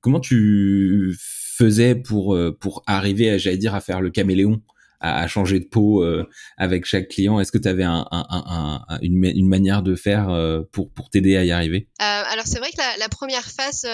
Comment 0.00 0.20
tu 0.20 1.14
faisais 1.20 1.94
pour 1.94 2.34
euh, 2.34 2.50
pour 2.50 2.82
arriver 2.86 3.28
à 3.28 3.36
j'allais 3.36 3.58
dire 3.58 3.74
à 3.74 3.82
faire 3.82 4.00
le 4.00 4.10
caméléon? 4.10 4.62
À, 5.04 5.26
changer 5.28 5.60
de 5.60 5.66
peau 5.66 6.02
euh, 6.02 6.28
avec 6.56 6.84
chaque 6.84 7.08
client 7.08 7.38
Est-ce 7.38 7.52
que 7.52 7.58
tu 7.58 7.68
avais 7.68 7.84
un, 7.84 8.06
un, 8.10 8.24
un, 8.88 8.98
une, 9.02 9.48
manière 9.48 9.82
de 9.82 9.94
faire 9.94 10.30
euh, 10.30 10.62
pour, 10.72 10.90
t'aider 11.10 11.36
à 11.36 11.44
y 11.44 11.52
arriver? 11.52 11.88
Euh, 12.00 12.04
Alors 12.04 12.46
c'est 12.46 12.58
vrai 12.58 12.70
que 12.70 12.98
la, 12.98 13.08
première 13.08 13.50
phase 13.50 13.86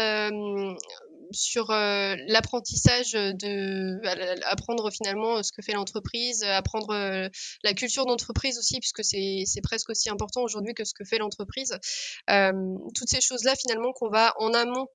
sur 1.33 1.69
l'apprentissage 1.71 3.13
de 3.13 4.01
apprendre 4.51 4.91
finalement 4.91 5.43
ce 5.43 5.53
que 5.53 5.63
fait 5.63 5.73
l'entreprise, 5.73 6.43
apprendre 6.43 6.95
la 7.65 7.75
culture 7.75 8.07
d'entreprise 8.07 8.59
aussi, 8.59 8.79
puisque 8.81 9.05
c'est 9.05 9.61
presque 9.63 9.91
aussi 9.91 10.11
important 10.11 10.43
aujourd'hui 10.43 10.75
que 10.75 10.85
ce 10.85 10.95
que 10.95 11.05
fait 11.05 11.19
l'entreprise. 11.19 11.77
Toutes 12.29 13.09
ces 13.09 13.21
choses-là 13.21 13.55
finalement 13.57 13.93
qu'on 13.93 14.11
va 14.11 14.35
en 14.39 14.55
amont 14.55 14.87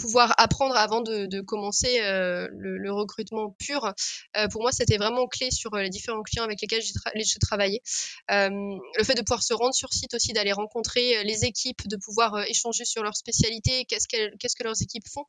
pouvoir 0.00 0.34
apprendre 0.38 0.76
avant 0.76 1.00
de, 1.00 1.40
commencer 1.40 2.00
euh, 2.00 2.48
le, 2.52 2.92
recrutement 2.92 3.54
pur, 3.58 3.92
euh, 4.36 4.48
pour 4.48 4.62
moi, 4.62 4.72
c'était 4.72 4.96
vraiment 4.96 5.26
clé 5.26 5.50
sur 5.50 5.72
euh, 5.74 5.82
les 5.82 5.90
différents 5.90 6.22
clients 6.22 6.44
avec 6.44 6.60
lesquels 6.60 6.82
j'ai 6.82 6.92
tra 6.92 7.10
travaillé. 7.40 7.82
le 8.28 9.04
fait 9.04 9.14
de 9.14 9.22
pouvoir 9.22 9.42
se 9.42 9.54
rendre 9.54 9.74
sur 9.74 9.92
site 9.92 10.14
aussi, 10.14 10.32
d'aller 10.32 10.52
rencontrer 10.52 11.24
les 11.24 11.44
équipes, 11.44 11.86
de 11.86 11.96
pouvoir 11.96 12.40
échanger 12.46 12.84
sur 12.84 13.02
leurs 13.02 13.16
spécialités, 13.16 13.84
qu'est-ce 13.86 14.06
qu'est-ce 14.08 14.56
que 14.56 14.64
leurs 14.64 14.80
équipes 14.82 15.06
font, 15.08 15.24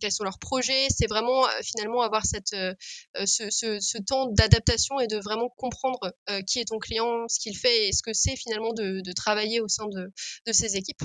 quels 0.00 0.12
sont 0.12 0.24
leurs 0.24 0.38
projets, 0.38 0.88
c'est 0.90 1.06
vraiment 1.06 1.46
finalement 1.62 2.02
avoir 2.02 2.24
cette, 2.24 2.54
ce, 3.14 3.98
temps 4.02 4.26
d'adaptation 4.26 5.00
et 5.00 5.06
de 5.06 5.18
vraiment 5.18 5.48
comprendre 5.50 6.12
qui 6.46 6.60
est 6.60 6.66
ton 6.66 6.78
client, 6.78 7.26
ce 7.28 7.38
qu'il 7.38 7.56
fait 7.56 7.88
et 7.88 7.92
ce 7.92 8.02
que 8.02 8.12
c'est 8.12 8.36
finalement 8.36 8.72
de, 8.72 9.00
de, 9.00 9.12
travailler 9.12 9.60
au 9.60 9.68
sein 9.68 9.86
de, 9.88 10.12
de 10.46 10.52
ses 10.52 10.76
équipes. 10.76 11.02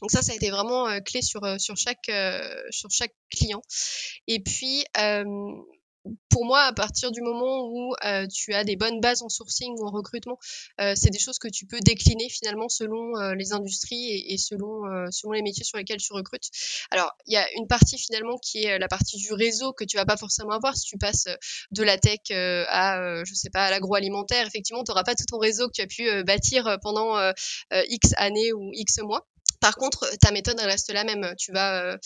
Donc 0.00 0.10
ça, 0.10 0.22
ça 0.22 0.32
a 0.32 0.34
été 0.34 0.50
vraiment 0.50 0.88
euh, 0.88 1.00
clé 1.00 1.22
sur, 1.22 1.44
euh, 1.44 1.58
sur, 1.58 1.76
chaque, 1.76 2.08
euh, 2.08 2.40
sur 2.70 2.90
chaque 2.90 3.14
client. 3.30 3.62
Et 4.26 4.40
puis, 4.40 4.84
pour 6.30 6.46
moi, 6.46 6.62
à 6.62 6.72
partir 6.72 7.10
du 7.10 7.20
moment 7.20 7.66
où 7.66 7.94
euh, 8.06 8.26
tu 8.26 8.54
as 8.54 8.64
des 8.64 8.76
bonnes 8.76 9.00
bases 9.00 9.22
en 9.22 9.28
sourcing 9.28 9.74
ou 9.78 9.86
en 9.86 9.90
recrutement, 9.90 10.38
euh, 10.80 10.94
c'est 10.96 11.10
des 11.10 11.18
choses 11.18 11.38
que 11.38 11.48
tu 11.48 11.66
peux 11.66 11.80
décliner 11.80 12.28
finalement 12.30 12.70
selon 12.70 13.18
euh, 13.18 13.34
les 13.34 13.52
industries 13.52 14.06
et, 14.06 14.32
et 14.32 14.38
selon, 14.38 14.82
selon 15.10 15.32
les 15.32 15.42
métiers 15.42 15.64
sur 15.64 15.76
lesquels 15.76 15.98
tu 16.00 16.12
recrutes. 16.14 16.48
Alors, 16.90 17.12
il 17.26 17.34
y 17.34 17.36
a 17.36 17.46
une 17.56 17.66
partie 17.66 17.98
finalement 17.98 18.38
qui 18.38 18.64
est 18.64 18.78
la 18.78 18.88
partie 18.88 19.18
du 19.18 19.32
réseau 19.34 19.72
que 19.74 19.84
tu 19.84 19.98
vas 19.98 20.06
pas 20.06 20.16
forcément 20.16 20.52
avoir 20.52 20.74
si 20.76 20.86
tu 20.86 20.96
passes 20.96 21.28
de 21.70 21.82
la 21.82 21.98
tech 21.98 22.20
à, 22.30 23.22
je 23.24 23.34
sais 23.34 23.50
pas, 23.50 23.66
à 23.66 23.70
l'agroalimentaire. 23.70 24.46
Effectivement, 24.46 24.82
tu 24.84 24.90
n'auras 24.90 25.04
pas 25.04 25.14
tout 25.14 25.26
ton 25.28 25.38
réseau 25.38 25.68
que 25.68 25.74
tu 25.74 25.82
as 25.82 25.86
pu 25.86 26.24
bâtir 26.24 26.78
pendant 26.82 27.18
X 27.70 28.14
années 28.16 28.52
ou 28.54 28.70
X 28.72 29.00
mois. 29.02 29.26
Par 29.60 29.76
contre, 29.76 30.10
ta 30.20 30.30
méthode 30.32 30.56
elle 30.58 30.68
reste 30.68 30.90
la 30.90 31.04
même. 31.04 31.34
Tu 31.38 31.52
vas, 31.52 31.84
euh, 31.84 31.98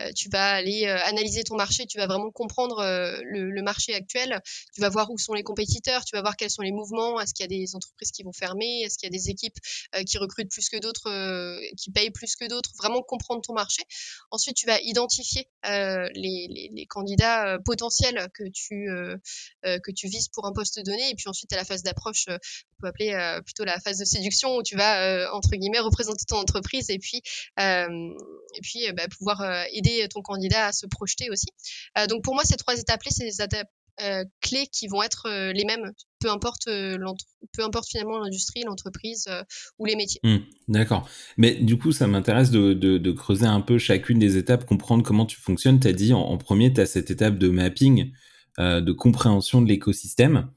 euh, 0.00 0.10
tu 0.16 0.30
vas 0.30 0.52
aller 0.52 0.86
euh, 0.86 0.98
analyser 1.04 1.44
ton 1.44 1.56
marché, 1.56 1.84
tu 1.86 1.98
vas 1.98 2.06
vraiment 2.06 2.30
comprendre 2.30 2.82
le, 3.22 3.62
marché 3.62 3.94
actuel. 3.94 4.40
Tu 4.74 4.80
vas 4.80 4.88
voir 4.88 5.10
où 5.10 5.18
sont 5.18 5.34
les 5.34 5.44
compétiteurs, 5.44 6.04
tu 6.04 6.16
vas 6.16 6.22
voir 6.22 6.36
quels 6.36 6.50
sont 6.50 6.62
les 6.62 6.72
mouvements. 6.72 7.20
Est-ce 7.20 7.32
qu'il 7.32 7.44
y 7.44 7.54
a 7.54 7.58
des 7.60 7.76
entreprises 7.76 8.10
qui 8.10 8.24
vont 8.24 8.32
fermer? 8.32 8.80
Est-ce 8.80 8.98
qu'il 8.98 9.06
y 9.06 9.14
a 9.14 9.16
des 9.16 9.30
équipes 9.30 9.56
qui 10.06 10.18
recrutent 10.18 10.50
plus 10.50 10.68
que 10.68 10.78
d'autres, 10.78 11.60
qui 11.76 11.92
payent 11.92 12.10
plus 12.10 12.34
que 12.34 12.46
d'autres? 12.48 12.70
Vraiment 12.78 13.02
comprendre 13.02 13.42
ton 13.42 13.52
marché. 13.52 13.82
Ensuite, 14.32 14.56
tu 14.56 14.66
vas 14.66 14.80
identifier 14.80 15.48
les, 15.64 16.10
les, 16.14 16.70
les, 16.72 16.86
candidats 16.86 17.58
potentiels 17.64 18.28
que 18.34 18.44
tu 18.52 18.88
que 19.62 19.90
tu 19.92 20.08
vises 20.08 20.28
pour 20.28 20.46
un 20.46 20.52
poste 20.52 20.80
donné. 20.80 21.10
Et 21.10 21.14
puis 21.14 21.28
ensuite, 21.28 21.52
à 21.52 21.56
la 21.56 21.64
phase 21.64 21.84
d'approche, 21.84 22.24
on 22.28 22.80
peut 22.80 22.88
appeler 22.88 23.38
plutôt 23.44 23.64
la 23.64 23.78
phase 23.78 23.98
de 23.98 24.04
séduction 24.04 24.56
où 24.56 24.62
tu 24.64 24.76
vas 24.76 25.32
entre 25.32 25.50
guillemets 25.50 25.78
représenter 25.78 26.24
ton 26.26 26.38
entreprise 26.38 26.90
et 26.90 26.98
puis, 27.02 27.22
et 27.58 28.60
puis 28.62 28.90
bah, 28.92 29.04
pouvoir 29.18 29.42
aider 29.72 30.06
ton 30.08 30.22
candidat 30.22 30.68
à 30.68 30.72
se 30.72 30.86
projeter 30.86 31.30
aussi. 31.30 31.48
donc 32.08 32.22
pour 32.24 32.34
moi, 32.34 32.44
ces 32.44 32.56
trois 32.56 32.78
étapes-là, 32.78 33.10
c'est 33.14 33.24
des 33.24 33.42
étapes 33.42 33.68
clés 34.40 34.66
qui 34.72 34.88
vont 34.88 35.02
être 35.02 35.28
les 35.52 35.64
mêmes, 35.64 35.92
peu 36.18 36.30
importe, 36.30 36.64
peu 36.66 37.62
importe 37.62 37.88
finalement 37.88 38.18
l'industrie, 38.18 38.62
l'entreprise 38.64 39.28
ou 39.78 39.84
les 39.84 39.96
métiers. 39.96 40.20
Mmh, 40.24 40.38
d'accord. 40.68 41.08
Mais 41.36 41.54
du 41.54 41.78
coup, 41.78 41.92
ça 41.92 42.06
m'intéresse 42.06 42.50
de, 42.50 42.72
de, 42.72 43.12
creuser 43.12 43.46
un 43.46 43.60
peu 43.60 43.78
chacune 43.78 44.18
des 44.18 44.36
étapes, 44.36 44.64
comprendre 44.64 45.02
comment 45.02 45.26
tu 45.26 45.38
fonctionnes. 45.40 45.78
Tu 45.78 45.88
as 45.88 45.92
dit 45.92 46.12
en, 46.14 46.20
en 46.20 46.38
premier, 46.38 46.72
tu 46.72 46.80
as 46.80 46.86
cette 46.86 47.10
étape 47.10 47.38
de 47.38 47.48
mapping, 47.48 48.12
de 48.58 48.92
compréhension 48.92 49.60
de 49.60 49.68
l'écosystème. 49.68 50.50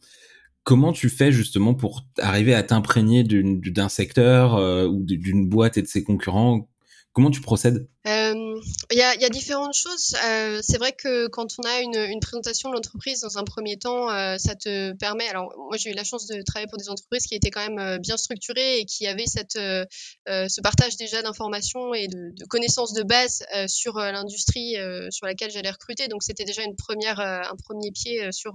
Comment 0.65 0.91
tu 0.91 1.09
fais 1.09 1.31
justement 1.31 1.75
pour 1.75 2.07
arriver 2.17 2.55
à 2.55 2.63
t'imprégner 2.63 3.23
d'un 3.23 3.87
secteur 3.87 4.55
euh, 4.55 4.87
ou 4.87 5.03
d'une 5.03 5.47
boîte 5.47 5.77
et 5.77 5.83
de 5.83 5.87
ses 5.87 6.03
concurrents? 6.03 6.67
Comment 7.13 7.29
tu 7.29 7.39
procèdes? 7.39 7.87
Euh, 8.07 8.44
Il 8.91 8.97
y, 8.97 9.01
a, 9.01 9.29
différentes 9.29 9.73
choses. 9.73 10.15
Euh, 10.25 10.59
c'est 10.61 10.77
vrai 10.77 10.93
que 10.93 11.27
quand 11.27 11.47
on 11.57 11.63
a 11.63 11.79
une, 11.81 12.19
présentation 12.19 12.69
de 12.69 12.75
l'entreprise 12.75 13.21
dans 13.21 13.37
un 13.37 13.43
premier 13.43 13.77
temps, 13.77 14.09
euh, 14.11 14.37
ça 14.37 14.55
te 14.55 14.93
permet. 14.93 15.27
Alors 15.27 15.53
moi 15.57 15.75
j'ai 15.77 15.89
eu 15.89 15.93
la 15.93 16.03
chance 16.03 16.27
de 16.27 16.41
travailler 16.43 16.67
pour 16.67 16.77
des 16.77 16.89
entreprises 16.89 17.25
qui 17.25 17.35
étaient 17.35 17.49
quand 17.49 17.67
même 17.67 17.79
euh, 17.79 17.97
bien 17.97 18.15
structurées 18.15 18.79
et 18.79 18.85
qui 18.85 19.07
avaient 19.07 19.25
cette, 19.25 19.57
ce 19.57 20.61
partage 20.61 20.97
déjà 20.97 21.21
d'informations 21.21 21.93
et 21.93 22.07
de, 22.07 22.45
connaissances 22.47 22.93
de 22.93 23.03
base 23.03 23.43
sur 23.67 23.97
l'industrie 23.97 24.75
sur 25.09 25.25
laquelle 25.25 25.51
j'allais 25.51 25.71
recruter. 25.71 26.07
Donc 26.07 26.23
c'était 26.23 26.45
déjà 26.45 26.63
une 26.63 26.75
première, 26.75 27.19
un 27.19 27.55
premier 27.63 27.91
pied 27.91 28.31
sur 28.31 28.53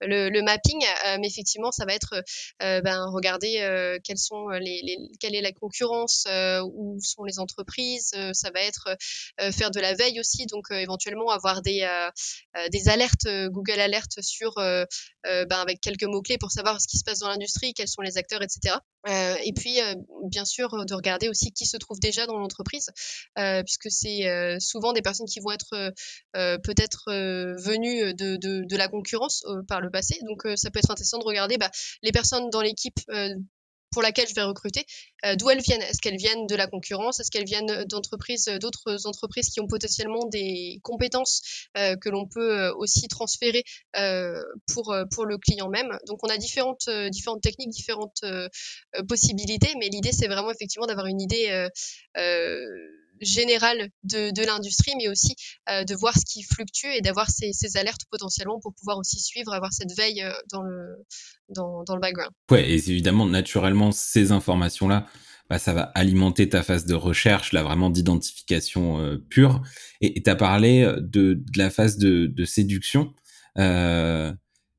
le, 0.00 0.42
mapping. 0.42 0.82
mais 1.20 1.28
effectivement, 1.28 1.72
ça 1.72 1.84
va 1.84 1.94
être 1.94 2.22
ben, 2.60 3.06
regarder 3.12 3.98
quelles 4.02 4.18
sont 4.18 4.48
les, 4.48 4.80
les, 4.82 4.96
quelle 5.20 5.34
est 5.34 5.42
la 5.42 5.52
concurrence, 5.52 6.26
où 6.64 6.98
sont 7.00 7.24
les 7.24 7.38
entreprises 7.38 8.14
ça 8.32 8.50
va 8.50 8.60
être 8.62 8.96
faire 9.52 9.70
de 9.70 9.80
la 9.80 9.94
veille 9.94 10.20
aussi, 10.20 10.46
donc 10.46 10.70
euh, 10.70 10.76
éventuellement 10.76 11.30
avoir 11.30 11.62
des, 11.62 11.86
des 12.72 12.88
alertes, 12.88 13.26
Google 13.50 13.80
Alertes 13.80 14.20
sur, 14.20 14.54
ben, 14.56 14.86
avec 15.50 15.80
quelques 15.80 16.04
mots-clés 16.04 16.38
pour 16.38 16.50
savoir 16.50 16.80
ce 16.80 16.86
qui 16.88 16.98
se 16.98 17.04
passe 17.04 17.20
dans 17.20 17.28
l'industrie, 17.28 17.74
quels 17.74 17.88
sont 17.88 18.02
les 18.02 18.18
acteurs, 18.18 18.42
etc. 18.42 18.76
Euh, 19.06 19.36
et 19.44 19.52
puis, 19.52 19.80
euh, 19.80 19.94
bien 20.24 20.44
sûr, 20.44 20.84
de 20.84 20.94
regarder 20.94 21.28
aussi 21.28 21.52
qui 21.52 21.66
se 21.66 21.76
trouve 21.76 21.98
déjà 22.00 22.26
dans 22.26 22.38
l'entreprise, 22.38 22.90
euh, 23.38 23.62
puisque 23.62 23.90
c'est 23.90 24.58
souvent 24.60 24.92
des 24.92 25.02
personnes 25.02 25.26
qui 25.26 25.40
vont 25.40 25.52
être 25.52 25.92
peut-être 26.34 27.04
venues 27.08 28.14
de, 28.14 28.36
de, 28.36 28.64
de, 28.66 28.76
la 28.76 28.88
concurrence 28.88 29.44
par 29.66 29.80
le 29.80 29.90
passé. 29.90 30.18
Donc, 30.26 30.42
ça 30.56 30.70
peut 30.70 30.78
être 30.78 30.90
intéressant 30.90 31.18
de 31.18 31.24
regarder 31.24 31.58
bah, 31.58 31.70
les 32.02 32.12
personnes 32.12 32.50
dans 32.50 32.60
l'équipe 32.60 32.98
pour 33.90 34.02
laquelle 34.02 34.28
je 34.28 34.34
vais 34.34 34.42
recruter, 34.42 34.84
euh, 35.24 35.36
d'où 35.36 35.50
elles 35.50 35.60
viennent. 35.60 35.82
Est-ce 35.82 36.00
qu'elles 36.00 36.16
viennent 36.16 36.46
de 36.46 36.54
la 36.54 36.66
concurrence? 36.66 37.20
Est-ce 37.20 37.30
qu'elles 37.30 37.44
viennent 37.44 37.84
d'entreprises, 37.84 38.48
euh, 38.48 38.58
d'autres 38.58 39.06
entreprises 39.06 39.48
qui 39.50 39.60
ont 39.60 39.66
potentiellement 39.66 40.26
des 40.26 40.80
compétences 40.82 41.42
euh, 41.76 41.96
que 41.96 42.08
l'on 42.08 42.26
peut 42.26 42.68
aussi 42.76 43.08
transférer 43.08 43.64
pour, 44.72 44.94
pour 45.12 45.24
le 45.26 45.38
client 45.38 45.68
même? 45.68 45.98
Donc 46.06 46.18
on 46.22 46.28
a 46.28 46.36
différentes, 46.36 46.88
différentes 47.10 47.42
techniques, 47.42 47.70
différentes 47.70 48.22
possibilités, 49.08 49.72
mais 49.78 49.88
l'idée 49.88 50.12
c'est 50.12 50.28
vraiment 50.28 50.50
effectivement 50.50 50.86
d'avoir 50.86 51.06
une 51.06 51.20
idée 51.20 51.68
générale 53.20 53.88
de, 54.04 54.30
de 54.30 54.46
l'industrie, 54.46 54.92
mais 54.98 55.08
aussi 55.08 55.34
euh, 55.70 55.84
de 55.84 55.94
voir 55.94 56.14
ce 56.16 56.24
qui 56.24 56.42
fluctue 56.42 56.88
et 56.94 57.00
d'avoir 57.00 57.30
ces, 57.30 57.52
ces, 57.52 57.76
alertes 57.76 58.02
potentiellement 58.10 58.58
pour 58.60 58.74
pouvoir 58.74 58.98
aussi 58.98 59.20
suivre, 59.20 59.52
avoir 59.52 59.72
cette 59.72 59.96
veille 59.96 60.22
euh, 60.22 60.32
dans 60.52 60.62
le, 60.62 60.96
dans, 61.54 61.84
dans 61.84 61.94
le 61.94 62.00
background. 62.00 62.32
Ouais, 62.50 62.68
et 62.68 62.74
évidemment, 62.74 63.26
naturellement, 63.26 63.92
ces 63.92 64.32
informations-là 64.32 65.06
bah, 65.50 65.58
ça 65.58 65.72
va 65.72 65.84
alimenter 65.94 66.50
ta 66.50 66.62
phase 66.62 66.84
de 66.84 66.94
recherche, 66.94 67.54
là 67.54 67.62
vraiment 67.62 67.88
d'identification 67.88 69.18
pure. 69.30 69.62
Et 70.02 70.22
tu 70.22 70.28
as 70.28 70.36
parlé 70.36 70.82
de, 70.98 71.32
de, 71.32 71.58
la 71.58 71.70
phase 71.70 71.96
de, 71.96 72.26
de 72.26 72.44
séduction. 72.44 73.14
Euh, 73.58 74.32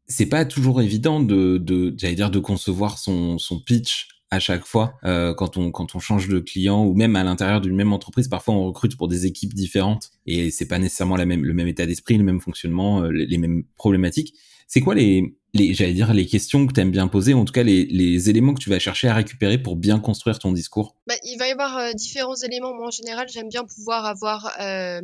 c'est 0.08 0.26
pas 0.26 0.46
toujours 0.46 0.82
évident 0.82 1.20
de, 1.20 1.58
de 1.58 1.94
j'allais 1.98 2.16
dire, 2.16 2.32
de 2.32 2.40
concevoir 2.40 2.98
son, 2.98 3.38
son 3.38 3.60
pitch 3.60 4.08
à 4.32 4.40
chaque 4.40 4.66
fois 4.66 4.96
euh, 5.04 5.34
quand 5.34 5.58
on 5.58 5.72
quand 5.72 5.96
on 5.96 6.00
change 6.00 6.28
de 6.28 6.40
client 6.40 6.86
ou 6.86 6.94
même 6.94 7.16
à 7.16 7.24
l'intérieur 7.24 7.62
d'une 7.62 7.76
même 7.76 7.94
entreprise 7.94 8.28
parfois 8.28 8.54
on 8.54 8.66
recrute 8.66 8.96
pour 8.96 9.08
des 9.08 9.26
équipes 9.26 9.54
différentes 9.54 10.12
et 10.26 10.52
c'est 10.52 10.68
pas 10.68 10.78
nécessairement 10.78 11.16
la 11.16 11.26
même 11.26 11.44
le 11.44 11.54
même 11.54 11.68
état 11.68 11.86
d'esprit 11.86 12.18
le 12.18 12.24
même 12.24 12.40
fonctionnement 12.40 13.04
euh, 13.04 13.10
les, 13.12 13.38
mêmes 13.38 13.64
problématiques. 13.76 14.36
C'est 14.68 14.82
quoi 14.82 14.94
les 14.94 15.36
les 15.56 15.74
j'allais 15.74 15.94
dire 15.94 16.14
les 16.14 16.28
questions 16.28 16.68
que 16.68 16.74
tu 16.74 16.80
aimes 16.80 16.92
bien 16.92 17.08
poser 17.08 17.34
en 17.34 17.44
tout 17.44 17.54
cas 17.54 17.64
les, 17.64 17.86
les 17.86 18.30
éléments 18.30 18.54
que 18.54 18.62
tu 18.62 18.70
vas 18.70 18.78
chercher 18.78 19.08
à 19.08 19.16
récupérer 19.16 19.58
pour 19.58 19.76
bien 19.76 20.00
construire 20.00 20.38
ton 20.38 20.52
discours? 20.52 20.96
Bah, 21.08 21.16
il 21.24 21.38
va 21.38 21.48
y 21.48 21.52
avoir 21.52 21.78
euh, 21.78 21.94
différents 21.94 22.36
éléments. 22.36 22.76
Moi 22.76 22.88
en 22.88 22.92
général 22.92 23.28
j'aime 23.30 23.50
bien 23.50 23.64
pouvoir 23.64 24.06
avoir 24.06 24.52
euh, 24.62 25.02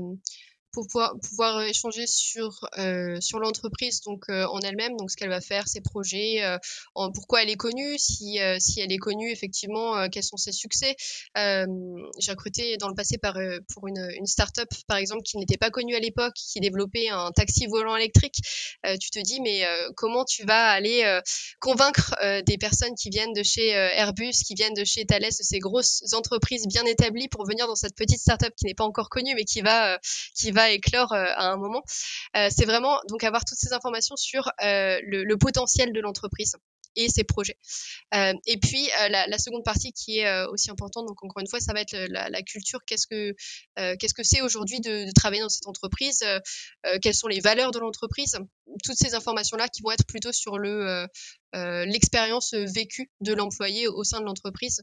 pour 0.75 0.87
pouvoir, 0.87 1.13
pouvoir 1.21 1.61
échanger 1.61 2.05
sur, 2.05 2.67
euh, 2.77 3.19
sur 3.21 3.39
l'entreprise 3.39 4.01
donc 4.01 4.25
euh, 4.29 4.45
en 4.47 4.59
elle-même, 4.59 4.97
donc 4.97 5.09
ce 5.09 5.15
qu'elle 5.15 5.29
va 5.29 5.39
faire, 5.39 5.69
ses 5.69 5.79
projets, 5.79 6.43
euh, 6.43 6.57
pourquoi 7.13 7.43
elle 7.43 7.49
est 7.49 7.55
connue, 7.55 7.97
si, 7.97 8.41
euh, 8.41 8.57
si 8.59 8.81
elle 8.81 8.91
est 8.91 8.97
connue 8.97 9.31
effectivement, 9.31 9.97
euh, 9.97 10.07
quels 10.11 10.23
sont 10.23 10.35
ses 10.35 10.51
succès. 10.51 10.97
J'ai 11.35 12.31
recruté 12.31 12.75
dans 12.75 12.89
le 12.89 12.93
passé 12.93 13.17
par, 13.17 13.37
pour 13.73 13.87
une, 13.87 14.09
une 14.17 14.25
start-up 14.25 14.67
par 14.87 14.97
exemple 14.97 15.21
qui 15.23 15.37
n'était 15.37 15.57
pas 15.57 15.69
connue 15.69 15.95
à 15.95 15.99
l'époque, 15.99 16.33
qui 16.35 16.59
développait 16.59 17.07
un 17.07 17.31
taxi 17.31 17.67
volant 17.67 17.95
électrique. 17.95 18.35
tu 18.99 19.09
te 19.09 19.19
dis 19.19 19.39
mais 19.39 19.65
comment 19.95 20.25
tu 20.25 20.45
vas 20.45 20.69
aller 20.69 21.19
convaincre 21.59 22.15
des 22.45 22.57
personnes 22.57 22.95
qui 22.95 23.09
viennent 23.09 23.33
de 23.33 23.43
chez 23.43 23.69
Airbus, 23.69 24.33
qui 24.45 24.55
viennent 24.55 24.73
de 24.73 24.83
chez 24.83 25.05
Thales, 25.05 25.23
de 25.23 25.43
ces 25.43 25.59
grosses 25.59 26.03
entreprises 26.13 26.67
bien 26.67 26.85
établies 26.85 27.27
pour 27.27 27.45
venir 27.45 27.67
dans 27.67 27.75
cette 27.75 27.95
petite 27.95 28.19
start-up 28.19 28.53
qui 28.57 28.65
n'est 28.65 28.73
pas 28.73 28.85
encore 28.85 29.09
connue 29.09 29.35
mais 29.35 29.45
qui 29.45 29.61
va, 29.61 29.99
qui 30.35 30.51
va 30.51 30.64
éclore 30.71 31.13
euh, 31.13 31.25
à 31.35 31.51
un 31.51 31.57
moment. 31.57 31.83
Euh, 32.35 32.49
c'est 32.55 32.65
vraiment 32.65 32.99
donc 33.09 33.23
avoir 33.23 33.45
toutes 33.45 33.57
ces 33.57 33.73
informations 33.73 34.15
sur 34.15 34.51
euh, 34.63 34.99
le, 35.03 35.35
potentiel 35.37 35.93
de 35.93 35.99
l'entreprise 35.99 36.55
et 36.97 37.09
ses 37.09 37.25
projets. 37.25 37.57
et 38.13 38.57
puis 38.57 38.89
la, 39.09 39.37
seconde 39.37 39.65
partie 39.65 39.91
qui 39.91 40.19
est 40.19 40.45
aussi 40.45 40.71
importante, 40.71 41.05
donc 41.05 41.21
encore 41.25 41.41
une 41.41 41.47
fois, 41.47 41.59
ça 41.59 41.73
va 41.73 41.81
être 41.81 41.93
la, 41.93 42.41
culture. 42.41 42.79
Qu'est-ce 42.87 43.05
que 43.05 43.35
qu'est-ce 43.97 44.13
que 44.13 44.23
c'est 44.23 44.41
aujourd'hui 44.41 44.79
de, 44.79 45.11
travailler 45.13 45.41
dans 45.41 45.49
cette 45.49 45.67
entreprise 45.67 46.23
Quelles 47.01 47.13
sont 47.13 47.27
les 47.27 47.41
valeurs 47.41 47.71
de 47.71 47.79
l'entreprise? 47.79 48.37
Toutes 48.81 48.95
ces 48.97 49.13
informations-là 49.13 49.67
qui 49.67 49.81
vont 49.81 49.91
être 49.91 50.05
plutôt 50.07 50.31
sur 50.31 50.57
le 50.57 51.05
l'expérience 51.53 52.53
vécue 52.53 53.11
de 53.19 53.33
l'employé 53.33 53.89
au 53.89 54.05
sein 54.05 54.21
de 54.21 54.25
l'entreprise 54.25 54.81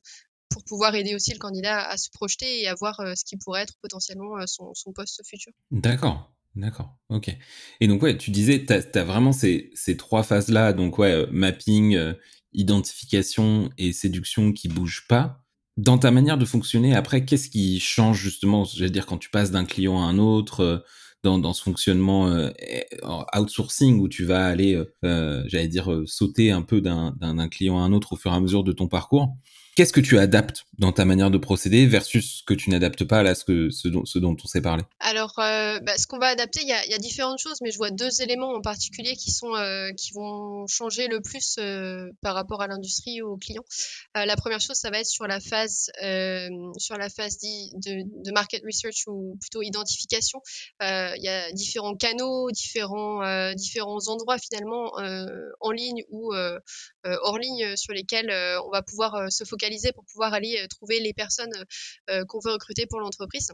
pour 0.52 0.64
pouvoir 0.64 0.94
aider 0.94 1.14
aussi 1.14 1.32
le 1.32 1.38
candidat 1.38 1.88
à, 1.88 1.96
se 1.96 2.10
projeter 2.10 2.62
et 2.62 2.68
à 2.68 2.74
voir 2.74 3.00
euh, 3.00 3.14
ce 3.16 3.24
qui 3.24 3.36
pourrait 3.36 3.62
être 3.62 3.74
potentiellement 3.80 4.38
euh, 4.38 4.44
son, 4.46 4.92
poste 4.92 5.22
futur. 5.26 5.52
D'accord. 5.70 6.30
D'accord, 6.54 6.98
ok. 7.08 7.34
Et 7.80 7.88
donc 7.88 8.02
ouais, 8.02 8.18
tu 8.18 8.30
disais, 8.30 8.66
tu 8.66 8.74
as, 8.74 9.04
vraiment 9.04 9.32
ces, 9.32 9.70
ces 9.72 9.96
trois 9.96 10.22
phases-là, 10.22 10.74
donc 10.74 10.98
ouais, 10.98 11.12
euh, 11.12 11.26
mapping, 11.30 11.98
identification 12.52 13.70
et 13.78 13.94
séduction 13.94 14.52
qui 14.52 14.68
bougent 14.68 15.06
pas. 15.08 15.46
Dans 15.78 15.96
ta 15.96 16.10
manière 16.10 16.36
de 16.36 16.44
fonctionner, 16.44 16.94
après, 16.94 17.24
qu'est-ce 17.24 17.48
qui 17.48 17.80
change 17.80 18.18
justement, 18.18 18.64
j'allais 18.64 18.90
dire, 18.90 19.06
quand 19.06 19.16
tu 19.16 19.30
passes 19.30 19.50
d'un 19.50 19.64
client 19.64 19.98
à 20.02 20.04
un 20.04 20.18
autre, 20.18 20.84
dans, 21.22 21.38
dans 21.38 21.54
ce 21.54 21.62
fonctionnement 21.62 22.30
outsourcing 23.34 23.98
où 23.98 24.08
tu 24.10 24.26
vas 24.26 24.44
aller, 24.44 24.78
j'allais 25.02 25.68
dire, 25.68 26.02
sauter 26.04 26.50
un 26.50 26.60
peu 26.60 26.82
d'un 26.82 27.48
client 27.48 27.78
à 27.78 27.82
un 27.82 27.94
autre 27.94 28.12
au 28.12 28.16
fur 28.16 28.30
et 28.30 28.36
à 28.36 28.40
mesure 28.40 28.62
de 28.62 28.72
ton 28.72 28.88
parcours 28.88 29.34
Qu'est-ce 29.74 29.94
que 29.94 30.00
tu 30.00 30.18
adaptes 30.18 30.64
dans 30.78 30.92
ta 30.92 31.06
manière 31.06 31.30
de 31.30 31.38
procéder 31.38 31.86
versus 31.86 32.38
ce 32.38 32.42
que 32.42 32.52
tu 32.52 32.68
n'adaptes 32.68 33.04
pas 33.04 33.20
à 33.20 33.34
ce, 33.34 33.44
que, 33.44 33.70
ce, 33.70 33.88
dont, 33.88 34.36
on 34.44 34.46
s'est 34.46 34.60
parlé? 34.60 34.82
Alors, 35.00 35.38
euh, 35.38 35.78
bah, 35.80 35.96
ce 35.96 36.06
qu'on 36.06 36.18
va 36.18 36.26
adapter, 36.26 36.60
il 36.60 36.68
y 36.68 36.94
a, 36.94 36.98
différentes 36.98 37.38
choses, 37.38 37.56
mais 37.62 37.70
je 37.70 37.78
vois 37.78 37.90
deux 37.90 38.20
éléments 38.20 38.52
en 38.52 38.60
particulier 38.60 39.16
qui, 39.16 39.30
sont, 39.30 39.54
euh, 39.54 39.90
qui 39.92 40.12
vont 40.12 40.66
changer 40.66 41.08
le 41.08 41.22
plus 41.22 41.56
euh, 41.58 42.10
par 42.20 42.34
rapport 42.34 42.60
à 42.60 42.66
l'industrie 42.66 43.22
ou 43.22 43.32
aux 43.32 43.36
clients. 43.38 43.64
la 44.14 44.36
première 44.36 44.60
chose, 44.60 44.76
ça 44.76 44.90
va 44.90 44.98
être 44.98 45.06
sur 45.06 45.26
la 45.26 45.40
phase, 45.40 45.90
sur 46.76 46.98
la 46.98 47.08
phase 47.08 47.38
de, 47.38 48.24
de, 48.24 48.32
market 48.32 48.62
research 48.64 49.04
ou 49.06 49.38
plutôt 49.40 49.62
identification. 49.62 50.42
Il 50.80 51.22
y 51.22 51.28
a 51.28 51.50
différents 51.52 51.96
canaux, 51.96 52.50
différents, 52.50 53.54
différents 53.54 54.06
endroits 54.08 54.38
finalement 54.38 54.92
en 55.60 55.70
ligne 55.70 56.02
ou 56.10 56.34
hors 57.04 57.38
ligne 57.38 57.76
sur 57.76 57.94
lesquels 57.94 58.30
on 58.66 58.70
va 58.70 58.82
pouvoir 58.82 59.32
se 59.32 59.44
focaliser 59.44 59.61
pour 59.94 60.04
pouvoir 60.04 60.34
aller 60.34 60.58
euh, 60.58 60.66
trouver 60.66 61.00
les 61.00 61.12
personnes 61.12 61.52
euh, 62.10 62.24
qu'on 62.26 62.40
veut 62.40 62.52
recruter 62.52 62.86
pour 62.86 63.00
l'entreprise 63.00 63.52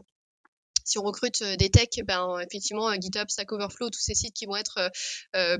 si 0.89 0.97
on 0.97 1.03
recrute 1.03 1.41
euh, 1.41 1.55
des 1.55 1.69
techs, 1.69 2.01
ben 2.05 2.39
effectivement 2.39 2.93
GitHub, 2.93 3.29
Stack 3.29 3.51
Overflow, 3.51 3.89
tous 3.89 3.99
ces 3.99 4.15
sites 4.15 4.33
qui 4.33 4.45
vont 4.45 4.55
être 4.55 4.91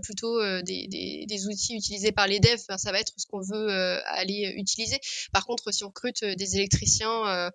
plutôt 0.01 0.39
des, 0.61 1.47
outils 1.47 1.75
utilisés 1.75 2.11
par 2.11 2.27
les 2.27 2.39
devs, 2.39 2.63
ça 2.77 2.91
va 2.91 2.99
être 2.99 3.13
ce 3.17 3.25
qu'on 3.27 3.41
veut 3.41 3.69
aller 4.05 4.53
utiliser. 4.57 4.99
Par 5.31 5.45
contre, 5.45 5.73
si 5.73 5.83
on 5.83 5.87
recrute 5.87 6.23
des 6.23 6.55
électriciens 6.55 7.51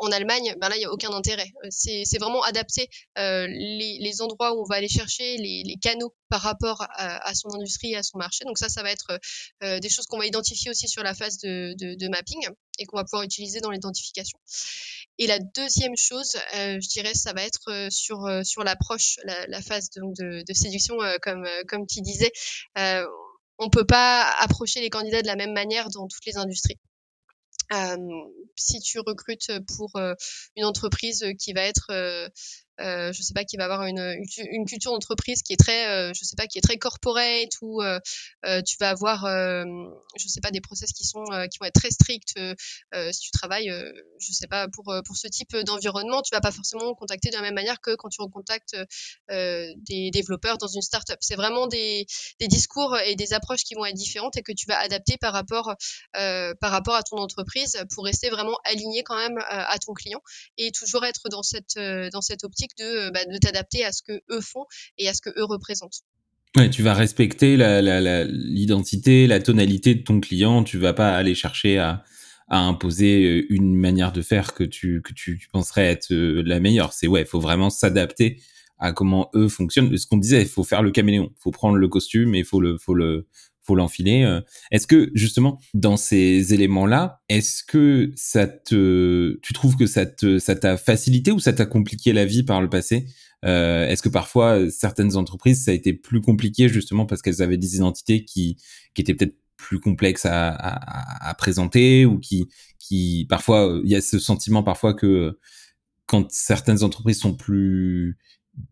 en 0.00 0.10
Allemagne, 0.10 0.54
ben 0.60 0.68
là, 0.68 0.76
il 0.76 0.80
n'y 0.80 0.84
a 0.84 0.92
aucun 0.92 1.10
intérêt. 1.10 1.52
Euh, 1.64 1.68
c'est 1.70 2.18
vraiment 2.18 2.42
adapter 2.42 2.88
euh, 3.18 3.46
les, 3.48 4.22
endroits 4.22 4.54
où 4.54 4.62
on 4.62 4.64
va 4.64 4.76
aller 4.76 4.88
chercher 4.88 5.36
les, 5.36 5.76
canaux 5.80 6.14
par 6.28 6.40
rapport 6.40 6.86
à, 6.96 7.34
son 7.34 7.52
industrie 7.54 7.92
et 7.92 7.96
à 7.96 8.02
son 8.02 8.18
marché. 8.18 8.44
Donc 8.44 8.58
ça, 8.58 8.68
ça 8.68 8.82
va 8.82 8.90
être 8.90 9.18
euh, 9.62 9.78
des 9.80 9.88
choses 9.88 10.06
qu'on 10.06 10.18
va 10.18 10.26
identifier 10.26 10.70
aussi 10.70 10.88
sur 10.88 11.02
la 11.02 11.14
phase 11.14 11.38
de 11.38 12.08
mapping 12.08 12.48
et 12.78 12.86
qu'on 12.86 12.96
va 12.96 13.04
pouvoir 13.04 13.22
utiliser 13.22 13.60
dans 13.60 13.70
l'identification. 13.70 14.38
Et 15.18 15.26
la 15.26 15.38
deuxième 15.38 15.96
chose, 15.96 16.36
euh, 16.54 16.78
je 16.80 16.88
dirais, 16.88 17.14
ça 17.14 17.32
va 17.32 17.44
être 17.44 17.70
euh, 17.70 17.90
sur, 17.90 18.28
sur 18.44 18.64
l'approche, 18.64 19.18
la, 19.24 19.62
phase 19.62 19.90
donc 19.90 20.14
de, 20.16 20.42
de 20.46 20.54
séduction, 20.54 20.96
comme, 21.22 21.46
comme 21.68 21.86
tu 21.86 22.00
disais. 22.00 22.32
on 23.58 23.70
peut 23.70 23.86
pas 23.86 24.30
approcher 24.40 24.80
les 24.80 24.90
candidats 24.90 25.22
de 25.22 25.26
la 25.26 25.36
même 25.36 25.52
manière 25.52 25.88
dans 25.90 26.08
toutes 26.08 26.26
les 26.26 26.36
industries 26.36 26.78
si 28.56 28.78
tu 28.80 29.00
recrutes 29.00 29.50
pour 29.76 29.90
une 30.56 30.64
entreprise 30.64 31.24
qui 31.40 31.54
va 31.54 31.62
être 31.62 31.90
euh, 32.80 33.12
je 33.12 33.22
sais 33.22 33.34
pas, 33.34 33.44
qui 33.44 33.56
va 33.56 33.64
avoir 33.64 33.84
une, 33.84 34.16
une 34.50 34.64
culture 34.66 34.92
d'entreprise 34.92 35.42
qui 35.42 35.52
est 35.52 35.56
très, 35.56 35.88
euh, 35.88 36.12
je 36.14 36.24
sais 36.24 36.34
pas, 36.36 36.46
qui 36.46 36.58
est 36.58 36.60
très 36.60 36.76
corporate 36.76 37.50
ou 37.62 37.82
euh, 37.82 38.00
euh 38.46 38.62
tu 38.62 38.76
vas 38.80 38.90
avoir, 38.90 39.24
euh, 39.26 39.64
je 40.16 40.28
sais 40.28 40.40
pas, 40.40 40.50
des 40.50 40.60
process 40.60 40.92
qui 40.92 41.04
sont, 41.04 41.24
qui 41.50 41.58
vont 41.60 41.66
être 41.66 41.74
très 41.80 41.90
stricts. 41.90 42.34
si 43.12 43.20
tu 43.20 43.30
travailles, 43.30 43.72
je 44.18 44.32
sais 44.32 44.46
pas, 44.46 44.68
pour 44.68 44.92
pour 45.06 45.16
ce 45.16 45.28
type 45.28 45.56
d'environnement, 45.56 46.22
tu 46.22 46.34
vas 46.34 46.40
pas 46.40 46.50
forcément 46.50 46.94
contacter 46.94 47.30
de 47.30 47.36
la 47.36 47.42
même 47.42 47.54
manière 47.54 47.80
que 47.80 47.94
quand 47.94 48.08
tu 48.08 48.20
recontactes 48.22 48.76
des 49.28 50.10
développeurs 50.12 50.58
dans 50.58 50.68
une 50.68 50.82
startup. 50.82 51.18
C'est 51.20 51.36
vraiment 51.36 51.66
des, 51.66 52.06
des 52.40 52.48
discours 52.48 52.96
et 52.98 53.14
des 53.14 53.32
approches 53.32 53.64
qui 53.64 53.74
vont 53.74 53.84
être 53.84 53.94
différentes 53.94 54.36
et 54.36 54.42
que 54.42 54.52
tu 54.52 54.66
vas 54.66 54.78
adapter 54.78 55.16
par 55.18 55.32
rapport 55.32 55.74
par 56.12 56.70
rapport 56.70 56.94
à 56.94 57.02
ton 57.02 57.18
entreprise 57.18 57.84
pour 57.94 58.04
rester 58.04 58.30
vraiment 58.30 58.58
aligné 58.64 59.02
quand 59.02 59.16
même 59.16 59.38
à 59.48 59.78
ton 59.78 59.92
client 59.92 60.22
et 60.58 60.72
toujours 60.72 61.04
être 61.04 61.28
dans 61.28 61.42
cette 61.42 61.78
dans 61.78 62.20
cette 62.20 62.44
optique 62.44 62.63
de, 62.78 63.10
bah, 63.10 63.24
de 63.24 63.38
t'adapter 63.38 63.84
à 63.84 63.92
ce 63.92 64.02
que 64.02 64.22
eux 64.30 64.40
font 64.40 64.64
et 64.98 65.08
à 65.08 65.14
ce 65.14 65.20
que 65.22 65.30
eux 65.30 65.44
représentent. 65.44 66.02
Tu 66.70 66.82
vas 66.82 66.94
respecter 66.94 67.56
l'identité, 67.56 69.26
la, 69.26 69.40
tonalité 69.40 69.96
de 69.96 70.02
ton 70.02 70.20
client. 70.20 70.62
Tu 70.62 70.78
vas 70.78 70.92
pas 70.92 71.16
aller 71.16 71.34
chercher 71.34 71.78
à, 71.78 72.04
imposer 72.48 73.24
euh, 73.24 73.46
une 73.48 73.74
manière 73.74 74.12
de 74.12 74.22
faire 74.22 74.54
que 74.54 74.62
tu 74.62 75.02
penserais 75.52 75.86
être 75.86 76.12
euh, 76.12 76.42
la 76.46 76.60
meilleure. 76.60 76.92
C'est 76.92 77.08
ouais, 77.08 77.22
il 77.22 77.26
faut 77.26 77.40
vraiment 77.40 77.70
s'adapter 77.70 78.40
à 78.78 78.92
comment 78.92 79.30
eux 79.34 79.48
fonctionnent. 79.48 79.96
Ce 79.96 80.06
qu'on 80.06 80.18
disait, 80.18 80.42
il 80.42 80.48
faut 80.48 80.62
faire 80.62 80.82
le 80.82 80.92
caméléon. 80.92 81.32
Il 81.32 81.42
faut 81.42 81.50
prendre 81.50 81.76
le 81.76 81.88
costume 81.88 82.34
et 82.34 82.40
il 82.40 82.44
faut 82.44 82.60
le 82.60 82.78
faut 83.64 83.74
l'enfiler. 83.74 84.22
Euh. 84.24 84.40
Est-ce 84.70 84.86
que 84.86 85.10
justement 85.14 85.58
dans 85.72 85.96
ces 85.96 86.54
éléments-là, 86.54 87.20
est-ce 87.28 87.64
que 87.64 88.12
ça 88.14 88.46
te, 88.46 89.38
tu 89.42 89.52
trouves 89.52 89.76
que 89.76 89.86
ça 89.86 90.06
te, 90.06 90.38
ça 90.38 90.54
t'a 90.54 90.76
facilité 90.76 91.32
ou 91.32 91.38
ça 91.38 91.52
t'a 91.52 91.66
compliqué 91.66 92.12
la 92.12 92.24
vie 92.24 92.42
par 92.42 92.60
le 92.60 92.68
passé 92.68 93.06
euh, 93.44 93.88
Est-ce 93.88 94.02
que 94.02 94.08
parfois 94.08 94.70
certaines 94.70 95.16
entreprises 95.16 95.64
ça 95.64 95.70
a 95.70 95.74
été 95.74 95.92
plus 95.92 96.20
compliqué 96.20 96.68
justement 96.68 97.06
parce 97.06 97.22
qu'elles 97.22 97.42
avaient 97.42 97.56
des 97.56 97.76
identités 97.76 98.24
qui, 98.24 98.56
qui 98.94 99.02
étaient 99.02 99.14
peut-être 99.14 99.36
plus 99.56 99.80
complexes 99.80 100.26
à, 100.26 100.50
à, 100.50 101.30
à, 101.30 101.34
présenter 101.34 102.04
ou 102.04 102.18
qui, 102.18 102.48
qui 102.78 103.26
parfois 103.30 103.80
il 103.82 103.90
y 103.90 103.96
a 103.96 104.00
ce 104.00 104.18
sentiment 104.18 104.62
parfois 104.62 104.92
que 104.92 105.38
quand 106.06 106.30
certaines 106.30 106.82
entreprises 106.82 107.18
sont 107.18 107.34
plus 107.34 108.18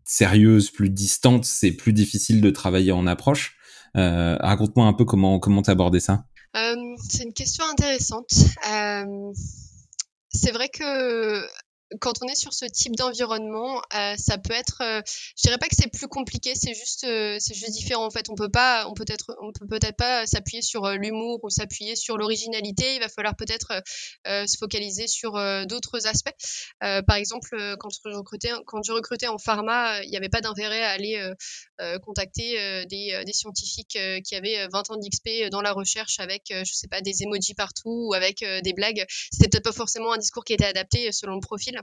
sérieuses, 0.05 0.69
plus 0.69 0.89
distantes, 0.89 1.45
c'est 1.45 1.71
plus 1.71 1.93
difficile 1.93 2.41
de 2.41 2.49
travailler 2.49 2.91
en 2.91 3.07
approche. 3.07 3.57
Euh, 3.95 4.37
raconte-moi 4.39 4.85
un 4.85 4.93
peu 4.93 5.05
comment 5.05 5.39
comment 5.39 5.61
abordé 5.61 5.99
ça. 5.99 6.25
Euh, 6.55 6.75
c'est 6.97 7.23
une 7.23 7.33
question 7.33 7.63
intéressante. 7.71 8.31
Euh, 8.71 9.31
c'est 10.29 10.51
vrai 10.51 10.69
que 10.69 11.45
quand 11.99 12.13
on 12.21 12.27
est 12.27 12.35
sur 12.35 12.53
ce 12.53 12.65
type 12.65 12.95
d'environnement, 12.95 13.81
euh, 13.95 14.15
ça 14.17 14.37
peut 14.37 14.53
être, 14.53 14.81
euh, 14.81 15.01
je 15.37 15.43
dirais 15.43 15.57
pas 15.57 15.67
que 15.67 15.75
c'est 15.77 15.91
plus 15.91 16.07
compliqué, 16.07 16.53
c'est 16.55 16.73
juste, 16.73 17.03
euh, 17.03 17.37
c'est 17.39 17.53
juste 17.53 17.71
différent 17.71 18.05
en 18.05 18.09
fait. 18.09 18.29
On 18.29 18.35
peut 18.35 18.49
pas, 18.49 18.87
on 18.87 18.93
peut 18.93 19.05
être, 19.07 19.35
on 19.41 19.51
peut 19.51 19.67
peut-être 19.67 19.97
pas 19.97 20.25
s'appuyer 20.25 20.61
sur 20.61 20.87
l'humour 20.89 21.39
ou 21.43 21.49
s'appuyer 21.49 21.95
sur 21.95 22.17
l'originalité. 22.17 22.95
Il 22.95 22.99
va 22.99 23.09
falloir 23.09 23.35
peut-être 23.35 23.81
se 24.25 24.57
focaliser 24.57 25.07
sur 25.07 25.33
d'autres 25.67 26.07
aspects. 26.07 26.33
par 26.79 27.15
exemple, 27.15 27.75
quand 27.79 27.89
je 27.89 28.15
recrutais, 28.15 28.51
quand 28.65 28.83
je 28.83 28.91
recrutais 28.91 29.27
en 29.27 29.37
pharma, 29.37 30.03
il 30.03 30.09
n'y 30.09 30.17
avait 30.17 30.29
pas 30.29 30.41
d'intérêt 30.41 30.83
à 30.83 30.91
aller 30.91 31.33
contacter 32.03 32.85
des, 32.85 33.23
des, 33.25 33.33
scientifiques 33.33 33.97
qui 34.23 34.35
avaient 34.35 34.67
20 34.71 34.91
ans 34.91 34.97
d'XP 34.97 35.49
dans 35.51 35.61
la 35.61 35.71
recherche 35.71 36.19
avec, 36.19 36.43
je 36.49 36.73
sais 36.73 36.87
pas, 36.87 37.01
des 37.01 37.23
emojis 37.23 37.55
partout 37.55 38.07
ou 38.09 38.13
avec 38.13 38.39
des 38.39 38.73
blagues. 38.73 39.05
C'était 39.31 39.49
peut-être 39.49 39.65
pas 39.65 39.71
forcément 39.71 40.13
un 40.13 40.17
discours 40.17 40.43
qui 40.43 40.53
était 40.53 40.65
adapté 40.65 41.11
selon 41.11 41.35
le 41.35 41.41
profil. 41.41 41.82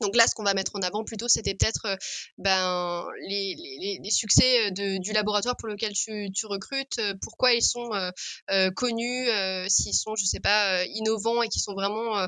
Donc 0.00 0.16
là, 0.16 0.26
ce 0.26 0.34
qu'on 0.34 0.44
va 0.44 0.54
mettre 0.54 0.74
en 0.74 0.80
avant 0.80 1.04
plutôt, 1.04 1.28
c'était 1.28 1.54
peut-être 1.54 1.86
euh, 1.86 1.96
ben, 2.38 3.06
les, 3.28 4.10
succès 4.10 4.70
de, 4.70 4.98
du 4.98 5.12
laboratoire 5.12 5.56
pour 5.56 5.68
lequel 5.68 5.92
tu, 5.92 6.30
recrutes, 6.46 6.98
euh, 6.98 7.14
pourquoi 7.20 7.52
ils 7.52 7.62
sont 7.62 7.92
euh, 7.92 8.10
euh 8.50 8.70
connus, 8.70 9.28
s'ils 9.68 9.94
sont, 9.94 10.14
je 10.16 10.24
sais 10.24 10.40
pas, 10.40 10.84
innovants 10.84 11.42
et 11.42 11.48
qui 11.48 11.60
sont 11.60 11.74
vraiment 11.74 12.26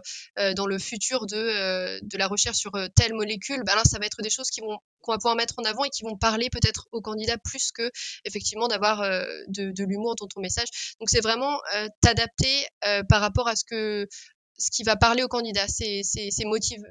dans 0.57 0.67
le 0.67 0.79
futur 0.79 1.27
de, 1.27 2.17
la 2.17 2.27
recherche 2.27 2.57
sur 2.57 2.73
telle 2.95 3.15
molécule. 3.15 3.63
Ben 3.65 3.75
là, 3.75 3.83
ça 3.85 3.99
va 3.99 4.07
être 4.07 4.23
des 4.23 4.31
choses 4.31 4.51
qu'on 4.51 5.13
va 5.13 5.19
pouvoir 5.19 5.37
mettre 5.37 5.55
en 5.59 5.65
avant 5.65 5.85
et 5.85 5.91
qui 5.91 6.03
vont 6.03 6.17
parler 6.17 6.49
peut-être 6.51 6.89
aux 6.93 7.01
candidats 7.01 7.39
plus 7.39 7.71
que 7.73 7.91
effectivement 8.25 8.69
d'avoir 8.69 9.03
de, 9.49 9.71
de 9.71 9.85
l'humour 9.85 10.15
dans 10.17 10.27
ton 10.27 10.41
message. 10.41 10.69
Donc 11.01 11.11
c'est 11.11 11.21
vraiment 11.21 11.59
t'adapter 12.01 12.67
par 13.09 13.21
rapport 13.21 13.49
à 13.49 13.57
ce 13.57 13.65
que 13.65 14.07
ce 14.59 14.71
qui 14.71 14.83
va 14.83 14.97
parler 14.97 15.23
au 15.23 15.29
candidat, 15.29 15.66
c'est 15.68 16.03
c'est 16.03 16.44
motive, 16.44 16.83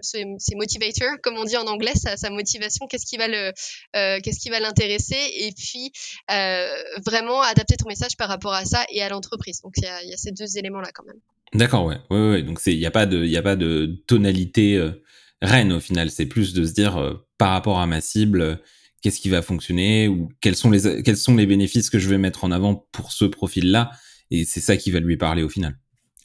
motivator, 0.56 1.10
comme 1.21 1.36
on 1.38 1.43
dit 1.43 1.58
en 1.58 1.67
anglais, 1.67 1.93
sa, 1.95 2.30
motivation, 2.30 2.88
qu'est-ce 2.88 3.06
qui 3.06 3.17
va 3.17 3.27
le, 3.27 3.51
euh, 3.95 4.19
qu'est-ce 4.23 4.39
qui 4.39 4.49
va 4.49 4.60
l'intéresser, 4.60 5.17
et 5.38 5.51
puis 5.51 5.91
euh, 6.32 6.67
vraiment 7.06 7.41
adapter 7.41 7.75
ton 7.75 7.89
message 7.89 8.15
par 8.17 8.30
rapport 8.30 8.53
à 8.53 8.63
ça 8.63 8.86
et 8.89 9.01
à 9.01 9.10
l'entreprise. 9.10 9.62
Donc 9.62 9.73
il 9.77 9.84
y 9.84 10.13
a, 10.13 10.17
ces 10.17 10.32
deux 10.32 10.58
éléments 10.58 10.80
là 10.80 10.91
quand 10.93 11.03
même. 11.06 11.19
D'accord, 11.53 11.86
ouais, 11.86 11.97
ouais, 12.10 12.30
ouais. 12.30 12.43
Donc 12.43 12.62
il 12.65 12.77
n'y 12.77 12.86
a 12.86 12.91
pas 12.91 13.06
de, 13.06 14.01
tonalité 14.08 14.77
euh, 14.77 15.03
reine 15.41 15.73
au 15.73 15.80
final. 15.82 16.10
C'est 16.10 16.25
plus 16.25 16.53
de 16.53 16.65
se 16.65 16.71
dire 16.71 17.21
par 17.38 17.51
rapport 17.51 17.80
à 17.80 17.86
ma 17.86 17.99
cible, 17.99 18.62
qu'est-ce 19.01 19.19
qui 19.19 19.30
va 19.30 19.41
fonctionner 19.41 20.08
ou 20.08 20.30
quels 20.39 20.56
sont 20.56 20.69
les 20.71 21.45
bénéfices 21.45 21.89
que 21.89 21.99
je 21.99 22.08
vais 22.08 22.17
mettre 22.17 22.45
en 22.45 22.51
avant 22.51 22.88
pour 22.93 23.12
ce 23.12 23.25
profil-là, 23.25 23.91
et 24.32 24.45
c'est 24.45 24.62
ça 24.62 24.77
qui 24.77 24.91
va 24.91 24.99
lui 24.99 25.17
parler 25.17 25.43
au 25.43 25.49
final. 25.49 25.77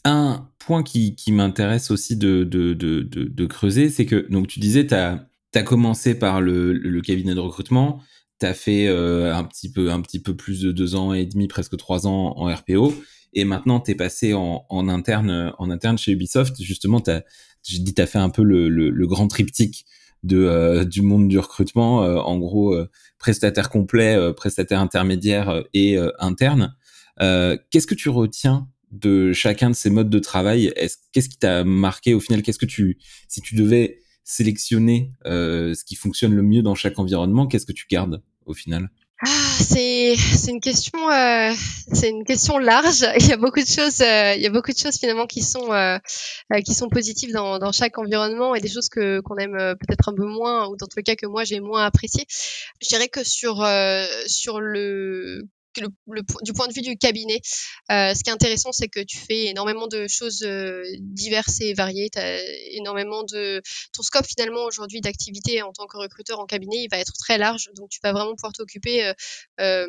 Un 0.04 0.48
point 0.58 0.82
qui, 0.82 1.14
m'intéresse 1.28 1.90
aussi 1.90 2.16
de, 2.16 3.46
creuser, 3.46 3.90
c'est 3.90 4.06
que 4.06 4.26
donc 4.30 4.48
tu 4.48 4.60
disais, 4.60 4.86
tu 4.86 4.94
as, 4.94 5.62
commencé 5.64 6.18
par 6.18 6.40
le, 6.40 7.00
cabinet 7.00 7.34
de 7.34 7.40
recrutement, 7.40 8.00
tu 8.40 8.46
as 8.46 8.54
fait 8.54 8.88
euh, 8.88 9.34
un, 9.34 9.44
petit 9.44 9.70
peu, 9.70 9.90
un 9.90 10.00
petit 10.00 10.20
peu 10.20 10.34
plus 10.36 10.60
de 10.62 10.72
deux 10.72 10.94
ans 10.94 11.12
et 11.12 11.26
demi, 11.26 11.46
presque 11.46 11.76
trois 11.76 12.06
ans 12.06 12.34
en 12.36 12.52
RPO, 12.52 12.94
et 13.32 13.44
maintenant 13.44 13.80
tu 13.80 13.92
es 13.92 13.94
passé 13.94 14.34
en, 14.34 14.88
interne, 14.88 15.52
en 15.58 15.70
interne 15.70 15.98
chez 15.98 16.12
Ubisoft. 16.12 16.60
Justement, 16.60 17.00
dit, 17.00 17.94
tu 17.94 18.02
as 18.02 18.06
fait 18.06 18.18
un 18.18 18.30
peu 18.30 18.42
le 18.42 19.06
grand 19.06 19.28
triptyque 19.28 19.86
de, 20.22 20.38
euh, 20.38 20.84
du 20.84 21.02
monde 21.02 21.28
du 21.28 21.38
recrutement, 21.38 22.04
euh, 22.04 22.16
en 22.16 22.38
gros, 22.38 22.76
prestataire 23.18 23.70
complet, 23.70 24.32
prestataire 24.34 24.80
intermédiaire 24.80 25.62
et 25.74 25.96
interne. 26.18 26.74
Qu'est-ce 27.18 27.86
que 27.86 27.94
tu 27.94 28.08
retiens 28.08 28.68
de 28.92 29.32
chacun 29.32 29.70
de 29.70 29.74
ces 29.74 29.90
modes 29.90 30.10
de 30.10 30.18
travail 30.18 30.72
Qu'est-ce 31.12 31.28
qui 31.28 31.38
t'a 31.38 31.64
marqué 31.64 32.14
au 32.14 32.20
final? 32.20 32.42
Qu'est-ce 32.42 32.58
que 32.58 32.66
tu, 32.66 32.98
si 33.28 33.40
tu 33.40 33.54
devais 33.54 33.98
sélectionner 34.24 35.12
euh, 35.26 35.74
ce 35.74 35.84
qui 35.84 35.96
fonctionne 35.96 36.34
le 36.34 36.42
mieux 36.42 36.62
dans 36.62 36.74
chaque 36.74 36.98
environnement, 36.98 37.46
qu'est-ce 37.46 37.66
que 37.66 37.72
tu 37.72 37.86
gardes 37.88 38.22
au 38.46 38.54
final? 38.54 38.90
Ah, 39.24 39.28
c'est 39.60 40.16
une 40.48 40.60
question 40.60 40.98
euh, 41.08 41.52
c'est 41.92 42.08
une 42.08 42.24
question 42.24 42.58
large. 42.58 43.06
Il 43.20 43.26
y 43.28 43.32
a 43.32 43.36
beaucoup 43.36 43.60
de 43.60 43.66
choses 43.66 44.00
euh, 44.00 44.34
il 44.34 44.42
y 44.42 44.46
a 44.46 44.50
beaucoup 44.50 44.72
de 44.72 44.76
choses 44.76 44.98
finalement 44.98 45.26
qui 45.26 45.42
sont 45.42 45.72
euh, 45.72 45.96
euh 46.52 46.60
qui 46.60 46.74
sont 46.74 46.88
positives 46.88 47.32
dans, 47.32 47.60
dans 47.60 47.70
chaque 47.70 47.98
environnement 47.98 48.56
et 48.56 48.60
des 48.60 48.68
choses 48.68 48.88
que 48.88 49.20
qu'on 49.20 49.36
aime 49.36 49.54
euh, 49.54 49.74
peut-être 49.76 50.08
un 50.08 50.14
peu 50.14 50.26
moins 50.26 50.66
ou 50.66 50.76
dans 50.76 50.86
tous 50.86 50.96
les 50.96 51.04
cas 51.04 51.14
que 51.14 51.26
moi 51.26 51.44
j'ai 51.44 51.60
moins 51.60 51.84
apprécié. 51.84 52.24
Je 52.80 52.88
dirais 52.88 53.08
que 53.08 53.22
sur 53.22 53.64
sur 54.26 54.60
le 54.60 55.42
le, 55.80 56.22
du 56.42 56.52
point 56.52 56.68
de 56.68 56.72
vue 56.72 56.82
du 56.82 56.96
cabinet, 56.96 57.40
euh, 57.90 58.14
ce 58.14 58.22
qui 58.22 58.30
est 58.30 58.32
intéressant, 58.32 58.72
c'est 58.72 58.88
que 58.88 59.00
tu 59.00 59.18
fais 59.18 59.46
énormément 59.46 59.86
de 59.86 60.06
choses 60.08 60.42
euh, 60.42 60.82
diverses 61.00 61.60
et 61.60 61.74
variées. 61.74 62.10
Énormément 62.72 63.22
de 63.24 63.62
ton 63.92 64.02
scope 64.02 64.26
finalement 64.26 64.64
aujourd'hui 64.64 65.00
d'activité 65.00 65.62
en 65.62 65.72
tant 65.72 65.86
que 65.86 65.96
recruteur 65.96 66.40
en 66.40 66.46
cabinet, 66.46 66.76
il 66.84 66.88
va 66.90 66.98
être 66.98 67.12
très 67.18 67.38
large. 67.38 67.70
Donc 67.74 67.90
tu 67.90 68.00
vas 68.02 68.12
vraiment 68.12 68.34
pouvoir 68.34 68.52
t'occuper 68.52 69.04
euh, 69.04 69.12
euh 69.60 69.86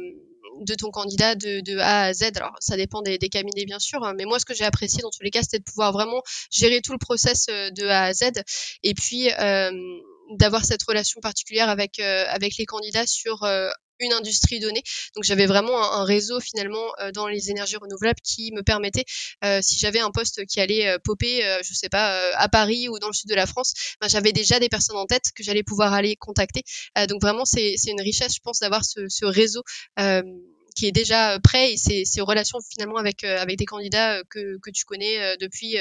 de 0.61 0.75
ton 0.75 0.91
candidat 0.91 1.35
de, 1.35 1.61
de, 1.61 1.77
A 1.79 2.03
à 2.03 2.13
Z. 2.13 2.31
Alors 2.35 2.55
ça 2.59 2.77
dépend 2.77 3.01
des, 3.01 3.17
des 3.17 3.29
cabinets 3.29 3.65
bien 3.65 3.79
sûr, 3.79 4.03
hein, 4.03 4.13
mais 4.15 4.25
moi 4.25 4.39
ce 4.39 4.45
que 4.45 4.53
j'ai 4.53 4.65
apprécié 4.65 5.01
dans 5.01 5.09
tous 5.09 5.23
les 5.23 5.31
cas, 5.31 5.41
c'était 5.41 5.59
de 5.59 5.63
pouvoir 5.63 5.91
vraiment 5.91 6.21
gérer 6.51 6.81
tout 6.81 6.91
le 6.91 6.97
process 6.97 7.47
euh, 7.49 7.71
de 7.71 7.85
A 7.85 8.03
à 8.03 8.13
Z 8.13 8.31
et 8.83 8.93
puis 8.93 9.29
d'avoir 10.31 10.65
cette 10.65 10.83
relation 10.83 11.21
particulière 11.21 11.69
avec 11.69 11.99
avec 11.99 12.57
les 12.57 12.65
candidats 12.65 13.07
sur 13.07 13.43
une 13.99 14.13
industrie 14.13 14.59
donnée. 14.59 14.83
Donc 15.15 15.23
j'avais 15.23 15.45
vraiment 15.45 15.81
un, 15.81 16.03
réseau 16.03 16.39
finalement 16.39 16.91
euh, 16.99 17.12
dans 17.12 17.27
les 17.27 17.49
énergies 17.49 17.77
renouvelables 17.77 18.19
qui 18.23 18.51
me 18.51 18.62
permettait, 18.62 19.05
euh, 19.43 19.59
si 19.62 19.79
j'avais 19.79 19.99
un 19.99 20.12
poste 20.12 20.45
qui 20.45 20.59
allait 20.59 20.88
euh, 20.88 20.97
popper, 21.03 21.41
je 21.63 21.73
sais 21.73 21.89
pas, 21.89 22.31
à 22.36 22.49
Paris 22.49 22.89
ou 22.89 22.99
dans 22.99 23.07
le 23.07 23.13
sud 23.13 23.29
de 23.29 23.36
la 23.36 23.45
France, 23.45 23.73
ben, 24.01 24.07
j'avais 24.07 24.31
déjà 24.31 24.59
des 24.59 24.69
personnes 24.69 24.97
en 24.97 25.05
tête 25.05 25.31
que 25.36 25.43
j'allais 25.43 25.63
pouvoir 25.63 25.93
aller 25.93 26.15
contacter. 26.15 26.63
donc 27.07 27.21
vraiment 27.21 27.45
c'est 27.45 27.75
une 27.88 28.01
richesse, 28.01 28.36
je 28.36 28.41
pense, 28.43 28.59
d'avoir 28.59 28.83
ce, 28.83 29.07
ce, 29.09 29.25
réseau. 29.25 29.63
qui 30.75 30.88
est 30.88 30.91
déjà 30.91 31.39
prêt 31.39 31.73
et 31.73 31.77
c'est 31.77 32.03
ces 32.03 32.21
relations 32.21 32.57
finalement 32.71 32.97
avec 32.97 33.23
avec 33.23 33.57
des 33.57 33.65
candidats 33.65 34.23
que, 34.29 34.57
que 34.59 34.71
tu 34.71 34.86
connais 34.86 35.38
depuis 35.38 35.77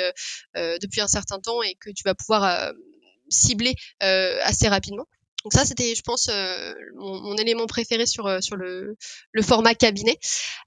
depuis 0.54 1.00
un 1.00 1.08
certain 1.08 1.38
temps 1.38 1.62
et 1.62 1.74
que 1.80 1.90
tu 1.90 2.02
vas 2.04 2.14
pouvoir 2.14 2.72
cibler 3.28 3.74
assez 4.00 4.68
rapidement. 4.68 5.06
Donc 5.44 5.52
ça, 5.52 5.64
c'était, 5.64 5.94
je 5.94 6.02
pense, 6.02 6.28
euh, 6.30 6.72
mon, 6.94 7.20
mon, 7.20 7.36
élément 7.36 7.66
préféré 7.66 8.06
sur 8.06 8.26
euh, 8.26 8.40
sur 8.40 8.56
le, 8.56 8.96
le 9.32 9.42
format 9.42 9.74
cabinet. 9.74 10.18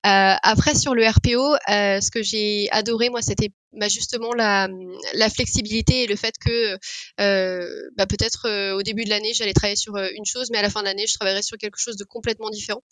Euh, 0.06 0.34
après, 0.44 0.76
sur 0.76 0.94
le 0.94 1.08
RPO, 1.08 1.56
euh, 1.70 2.02
ce 2.02 2.12
que 2.12 2.22
j'ai 2.22 2.70
adoré, 2.72 3.10
moi, 3.10 3.22
c'était 3.22 3.52
bah, 3.76 3.88
justement 3.88 4.34
la, 4.34 4.68
flexibilité 5.30 6.04
et 6.04 6.08
le 6.08 6.16
fait 6.16 6.36
que 6.38 6.78
euh, 7.20 7.90
bah, 7.98 8.06
peut-être 8.06 8.48
euh, 8.48 8.76
au 8.76 8.84
début 8.84 9.04
de 9.04 9.10
l'année 9.10 9.34
j'allais 9.34 9.54
travailler 9.54 9.76
sur 9.76 9.96
euh, 9.96 10.08
une 10.16 10.26
chose, 10.26 10.50
mais 10.52 10.58
à 10.58 10.62
la 10.62 10.70
fin 10.70 10.82
de 10.82 10.86
l'année 10.86 11.08
je 11.08 11.14
travaillerais 11.14 11.42
sur 11.42 11.58
quelque 11.58 11.78
chose 11.78 11.98
de 11.98 12.04
complètement 12.04 12.50
différent. 12.50 12.84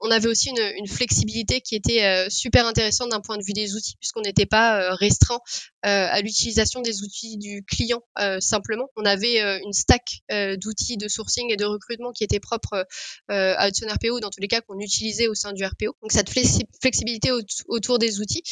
On 0.00 0.10
avait 0.10 0.28
aussi 0.28 0.50
une, 0.50 0.86
flexibilité 0.88 1.60
qui 1.60 1.76
était 1.76 2.28
super 2.28 2.66
intéressante 2.66 3.10
d'un 3.10 3.20
point 3.20 3.36
de 3.36 3.44
vue 3.44 3.52
des 3.52 3.76
outils, 3.76 3.96
puisqu'on 4.00 4.20
n'était 4.20 4.46
pas 4.46 4.94
restreint 4.96 5.38
à 5.82 6.20
l'utilisation 6.22 6.80
des 6.80 7.02
outils 7.02 7.36
du 7.36 7.64
client 7.64 8.02
simplement. 8.40 8.88
On 8.96 9.04
avait 9.04 9.60
une 9.60 9.72
stack 9.72 10.22
d'outils 10.60 10.96
de 10.96 11.06
sourcing 11.06 11.52
et 11.52 11.56
de 11.56 11.64
recrutement 11.64 12.10
qui 12.10 12.24
était 12.24 12.40
propre 12.40 12.84
à 13.28 13.68
Hudson 13.68 13.86
RPO, 13.88 14.18
dans 14.18 14.30
tous 14.30 14.40
les 14.40 14.48
cas 14.48 14.60
qu'on 14.60 14.80
utilisait 14.80 15.28
au 15.28 15.34
sein 15.34 15.52
du 15.52 15.64
RPO. 15.64 15.96
Donc 16.02 16.10
cette 16.10 16.30
flexibilité 16.30 17.30
autour 17.68 18.00
des 18.00 18.20
outils, 18.20 18.42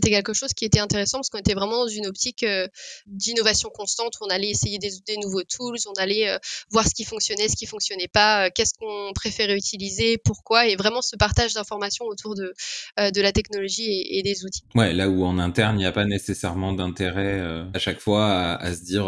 c'était 0.00 0.14
quelque 0.14 0.32
chose 0.32 0.54
qui 0.54 0.64
était 0.64 0.78
intéressant 0.78 1.18
parce 1.18 1.28
qu'on 1.28 1.38
était 1.38 1.52
vraiment 1.52 1.84
dans 1.84 1.88
une 1.88 2.06
optique 2.06 2.42
euh, 2.42 2.66
d'innovation 3.06 3.68
constante 3.68 4.14
où 4.20 4.24
on 4.24 4.30
allait 4.30 4.48
essayer 4.48 4.78
des, 4.78 4.90
nouveaux 5.22 5.42
tools, 5.42 5.76
on 5.86 6.00
allait 6.00 6.30
euh, 6.30 6.38
voir 6.70 6.86
ce 6.86 6.94
qui 6.94 7.04
fonctionnait, 7.04 7.48
ce 7.48 7.56
qui 7.56 7.66
fonctionnait 7.66 8.08
pas, 8.08 8.46
euh, 8.46 8.50
qu'est-ce 8.54 8.72
qu'on 8.78 9.12
préférait 9.14 9.56
utiliser, 9.56 10.16
pourquoi, 10.24 10.66
et 10.66 10.76
vraiment 10.76 11.02
ce 11.02 11.16
partage 11.16 11.52
d'informations 11.52 12.06
autour 12.06 12.34
de, 12.34 12.54
de 12.98 13.20
la 13.20 13.32
technologie 13.32 14.06
et, 14.08 14.22
des 14.22 14.44
outils. 14.44 14.62
Ouais, 14.74 14.92
là 14.92 15.08
où 15.08 15.24
en 15.24 15.38
interne, 15.38 15.76
il 15.76 15.80
n'y 15.80 15.86
a 15.86 15.92
pas 15.92 16.04
nécessairement 16.04 16.72
d'intérêt 16.72 17.40
à 17.74 17.78
chaque 17.78 18.00
fois 18.00 18.54
à, 18.54 18.74
se 18.74 18.82
dire 18.82 19.06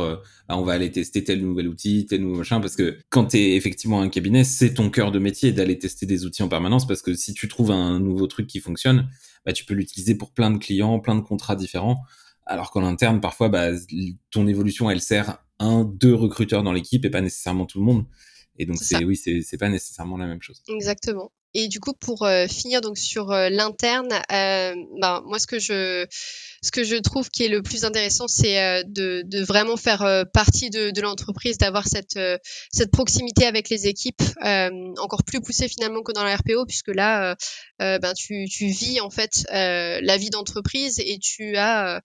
ah, 0.49 0.59
on 0.59 0.63
va 0.63 0.73
aller 0.73 0.91
tester 0.91 1.25
tel 1.25 1.41
nouvel 1.41 1.69
outil, 1.69 2.07
tel 2.07 2.23
nouveau 2.23 2.37
machin, 2.37 2.61
parce 2.61 2.77
que 2.77 2.99
quand 3.11 3.27
tu 3.27 3.39
es 3.39 3.57
effectivement 3.57 4.01
un 4.01 4.09
cabinet, 4.09 4.45
c'est 4.45 4.75
ton 4.75 4.91
cœur 4.91 5.13
de 5.13 5.19
métier 5.19 5.53
d'aller 5.53 5.79
tester 5.79 6.07
des 6.07 6.25
outils 6.27 6.43
en 6.43 6.49
permanence, 6.49 6.87
parce 6.87 7.03
que 7.03 7.15
si 7.15 7.33
tu 7.35 7.49
trouves 7.49 7.71
un 7.71 8.01
nouveau 8.01 8.27
truc 8.27 8.47
qui 8.47 8.61
fonctionne, 8.61 9.09
bah, 9.45 9.53
tu 9.53 9.65
peux 9.65 9.75
l'utiliser 9.75 10.15
pour 10.15 10.33
plein 10.33 10.51
de 10.51 10.59
clients, 10.59 11.01
plein 11.01 11.15
de 11.15 11.21
contrats 11.21 11.57
différents. 11.57 12.03
Alors 12.47 12.71
qu'en 12.71 12.85
interne, 12.85 13.21
parfois, 13.21 13.49
bah, 13.49 13.71
ton 14.31 14.47
évolution, 14.47 14.91
elle 14.91 15.01
sert 15.01 15.39
un, 15.59 15.85
deux 15.85 16.15
recruteurs 16.15 16.63
dans 16.63 16.73
l'équipe 16.73 17.05
et 17.05 17.11
pas 17.11 17.21
nécessairement 17.21 17.67
tout 17.67 17.79
le 17.79 17.85
monde. 17.85 18.07
Et 18.59 18.67
donc, 18.67 18.77
c'est 18.77 19.05
oui, 19.05 19.17
c'est 19.17 19.59
pas 19.59 19.69
nécessairement 19.69 20.17
la 20.17 20.27
même 20.27 20.43
chose. 20.43 20.63
Exactement. 20.69 21.33
Et 21.55 21.69
du 21.69 21.81
coup, 21.81 21.93
pour 21.93 22.23
euh, 22.23 22.47
finir 22.47 22.81
donc 22.81 22.97
sur 22.97 23.31
euh, 23.31 23.51
l'interne, 23.51 24.11
euh, 24.33 24.75
ben, 25.01 25.23
moi 25.27 25.39
ce 25.39 25.47
que 25.47 25.59
je 25.59 26.07
ce 26.63 26.71
que 26.71 26.85
je 26.85 26.97
trouve 26.97 27.29
qui 27.29 27.45
est 27.45 27.49
le 27.49 27.61
plus 27.61 27.85
intéressant, 27.85 28.29
c'est 28.29 28.85
de, 28.85 29.23
de, 29.27 29.43
vraiment 29.43 29.77
faire 29.77 30.25
partie 30.33 30.71
de, 30.71 30.91
de 30.91 31.01
l'entreprise, 31.01 31.59
d'avoir 31.59 31.89
cette 31.89 32.17
cette 32.71 32.93
proximité 32.93 33.47
avec 33.47 33.69
les 33.69 33.89
équipes, 33.89 34.23
encore 34.41 35.25
plus 35.25 35.41
poussée 35.41 35.67
finalement 35.67 36.03
que 36.03 36.13
dans 36.13 36.23
la 36.23 36.37
RPO, 36.37 36.65
puisque 36.67 36.95
là, 36.95 37.35
ben 37.81 38.13
tu, 38.15 38.47
tu 38.49 38.67
vis 38.67 39.01
en 39.01 39.11
fait 39.11 39.45
la 39.51 40.17
vie 40.17 40.31
d'entreprise 40.31 41.01
et 41.01 41.19
tu 41.19 41.57
as 41.57 42.01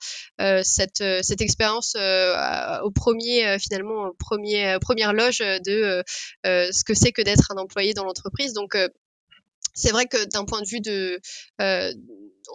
cette 0.63 1.03
cette 1.21 1.41
expérience 1.41 1.95
au 1.95 2.89
premier 2.89 3.59
finalement 3.59 4.09
premier 4.17 4.79
première 4.81 5.13
loge 5.13 5.37
de 5.37 6.03
ce 6.43 6.83
que 6.83 6.95
c'est 6.95 7.11
que 7.11 7.21
d'être 7.21 7.51
un 7.51 7.57
employé 7.57 7.93
dans 7.93 8.05
l'entreprise. 8.05 8.53
Donc 8.53 8.75
c'est 9.77 9.91
vrai 9.91 10.07
que 10.07 10.25
d'un 10.25 10.43
point 10.43 10.61
de 10.61 10.67
vue 10.67 10.81
de, 10.81 11.21
euh, 11.61 11.93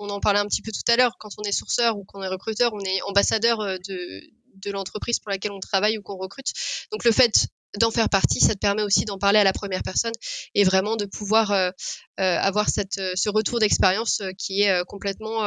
on 0.00 0.10
en 0.10 0.20
parlait 0.20 0.40
un 0.40 0.46
petit 0.46 0.60
peu 0.60 0.72
tout 0.72 0.92
à 0.92 0.96
l'heure, 0.96 1.16
quand 1.18 1.30
on 1.38 1.42
est 1.44 1.52
sourceur 1.52 1.96
ou 1.96 2.04
qu'on 2.04 2.22
est 2.22 2.28
recruteur, 2.28 2.72
on 2.74 2.80
est 2.80 3.00
ambassadeur 3.02 3.60
euh, 3.60 3.76
de, 3.88 4.70
l'entreprise 4.70 5.18
pour 5.18 5.30
laquelle 5.30 5.52
on 5.52 5.60
travaille 5.60 5.98
ou 5.98 6.02
qu'on 6.02 6.16
recrute. 6.16 6.52
Donc 6.92 7.04
le 7.04 7.12
fait 7.12 7.48
d'en 7.78 7.90
faire 7.90 8.08
partie, 8.08 8.38
ça 8.38 8.54
te 8.54 8.58
permet 8.58 8.82
aussi 8.82 9.04
d'en 9.04 9.18
parler 9.18 9.38
à 9.38 9.44
la 9.44 9.52
première 9.52 9.82
personne 9.82 10.12
et 10.54 10.62
vraiment 10.62 10.96
de 10.96 11.04
pouvoir 11.04 11.50
euh, 11.50 11.70
avoir 12.16 12.68
ce 12.68 13.28
retour 13.30 13.58
d'expérience 13.60 14.22
qui 14.38 14.62
est 14.62 14.84
complètement 14.84 15.42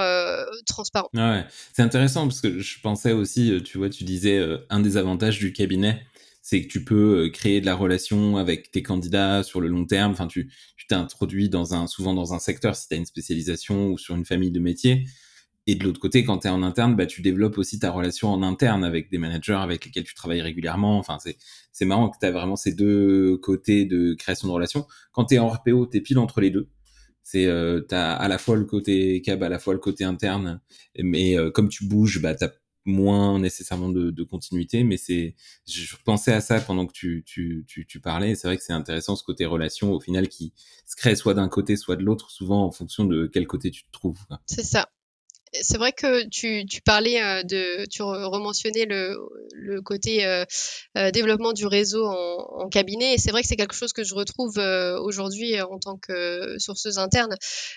transparent. 0.65 1.09
Ouais, 1.13 1.45
c'est 1.71 1.83
intéressant 1.83 2.27
parce 2.27 2.41
que 2.41 2.59
je 2.59 2.81
pensais 2.81 3.11
aussi, 3.11 3.61
tu 3.63 3.77
vois, 3.77 3.89
tu 3.89 4.03
disais 4.03 4.43
un 4.69 4.79
des 4.79 4.97
avantages 4.97 5.37
du 5.37 5.53
cabinet, 5.53 6.05
c'est 6.45 6.61
que 6.61 6.67
tu 6.67 6.83
peux 6.83 7.25
euh, 7.25 7.29
créer 7.31 7.59
de 7.59 7.65
la 7.65 7.73
relation 7.73 8.37
avec 8.37 8.69
tes 8.69 8.83
candidats 8.83 9.41
sur 9.41 9.61
le 9.61 9.67
long 9.67 9.85
terme. 9.85 10.11
Enfin, 10.11 10.27
tu 10.27 10.51
tu 10.77 10.85
t'introduis 10.85 11.49
dans 11.49 11.73
un 11.73 11.87
souvent 11.87 12.13
dans 12.13 12.35
un 12.35 12.39
secteur 12.39 12.75
si 12.75 12.87
tu 12.87 12.93
as 12.93 12.97
une 12.97 13.07
spécialisation 13.07 13.87
ou 13.87 13.97
sur 13.97 14.15
une 14.15 14.25
famille 14.25 14.51
de 14.51 14.59
métiers. 14.59 15.05
Et 15.65 15.73
de 15.73 15.83
l'autre 15.83 15.99
côté, 15.99 16.23
quand 16.23 16.37
tu 16.39 16.47
es 16.47 16.51
en 16.51 16.61
interne, 16.61 16.95
bah, 16.95 17.07
tu 17.07 17.23
développes 17.23 17.57
aussi 17.57 17.79
ta 17.79 17.89
relation 17.89 18.29
en 18.29 18.43
interne 18.43 18.83
avec 18.83 19.09
des 19.09 19.17
managers 19.17 19.57
avec 19.59 19.85
lesquels 19.85 20.03
tu 20.03 20.13
travailles 20.13 20.43
régulièrement. 20.43 20.99
Enfin, 20.99 21.17
c'est, 21.19 21.85
marrant 21.85 22.09
que 22.11 22.17
tu 22.19 22.27
as 22.27 22.31
vraiment 22.31 22.55
ces 22.55 22.73
deux 22.73 23.37
côtés 23.37 23.85
de 23.85 24.13
création 24.13 24.47
de 24.47 24.53
relations. 24.53 24.85
Quand 25.13 25.25
tu 25.25 25.35
es 25.35 25.39
en 25.39 25.47
RPO, 25.49 25.87
tu 25.87 25.97
es 25.97 26.01
pile 26.01 26.19
entre 26.19 26.41
les 26.41 26.51
deux. 26.51 26.69
C'est, 27.23 27.47
euh, 27.47 27.81
tu 27.89 27.95
à 27.95 28.27
la 28.27 28.37
fois 28.37 28.55
le 28.55 28.65
côté 28.65 29.19
cab, 29.23 29.41
à 29.41 29.49
la 29.49 29.57
fois 29.57 29.73
le 29.73 29.79
côté 29.79 30.03
interne. 30.03 30.61
Mais 30.99 31.39
euh, 31.39 31.49
comme 31.49 31.69
tu 31.69 31.87
bouges, 31.87 32.21
bah, 32.21 32.35
tu 32.35 32.45
moins 32.85 33.39
nécessairement 33.39 33.89
de, 33.89 34.23
continuité, 34.23 34.83
mais 34.83 34.97
c'est, 34.97 35.35
je 35.67 35.95
pensais 36.03 36.33
à 36.33 36.41
ça 36.41 36.59
pendant 36.59 36.87
que 36.87 36.93
tu, 36.93 37.23
tu, 37.25 37.65
tu, 37.67 37.85
tu 37.85 37.99
parlais. 37.99 38.35
C'est 38.35 38.47
vrai 38.47 38.57
que 38.57 38.63
c'est 38.63 38.73
intéressant 38.73 39.15
ce 39.15 39.23
côté 39.23 39.45
relation 39.45 39.91
au 39.91 39.99
final 39.99 40.27
qui 40.27 40.53
se 40.85 40.95
crée 40.95 41.15
soit 41.15 41.33
d'un 41.33 41.47
côté, 41.47 41.75
soit 41.75 41.95
de 41.95 42.03
l'autre, 42.03 42.31
souvent 42.31 42.65
en 42.65 42.71
fonction 42.71 43.05
de 43.05 43.27
quel 43.27 43.47
côté 43.47 43.71
tu 43.71 43.83
te 43.83 43.91
trouves. 43.91 44.19
C'est 44.45 44.63
ça 44.63 44.87
c'est 45.61 45.77
vrai 45.77 45.91
que 45.91 46.27
tu, 46.27 46.65
tu 46.65 46.81
parlais 46.81 47.21
euh, 47.21 47.43
de, 47.43 47.85
tu 47.87 48.01
rementionnais 48.01 48.85
le, 48.85 49.17
le 49.53 49.81
côté 49.81 50.25
euh, 50.25 50.45
euh, 50.97 51.11
développement 51.11 51.53
du 51.53 51.65
réseau 51.65 52.05
en, 52.05 52.69
cabinet, 52.69 53.13
et 53.13 53.17
c'est 53.17 53.31
vrai 53.31 53.43
que 53.43 53.47
c'est 53.47 53.55
quelque 53.55 53.75
chose 53.75 53.93
que 53.93 54.03
je 54.03 54.15
retrouve 54.15 54.57
aujourd'hui 54.57 55.61
en 55.61 55.77
tant 55.77 55.97
que 55.97 56.57
sourceuse 56.57 56.97
interne. 56.97 57.35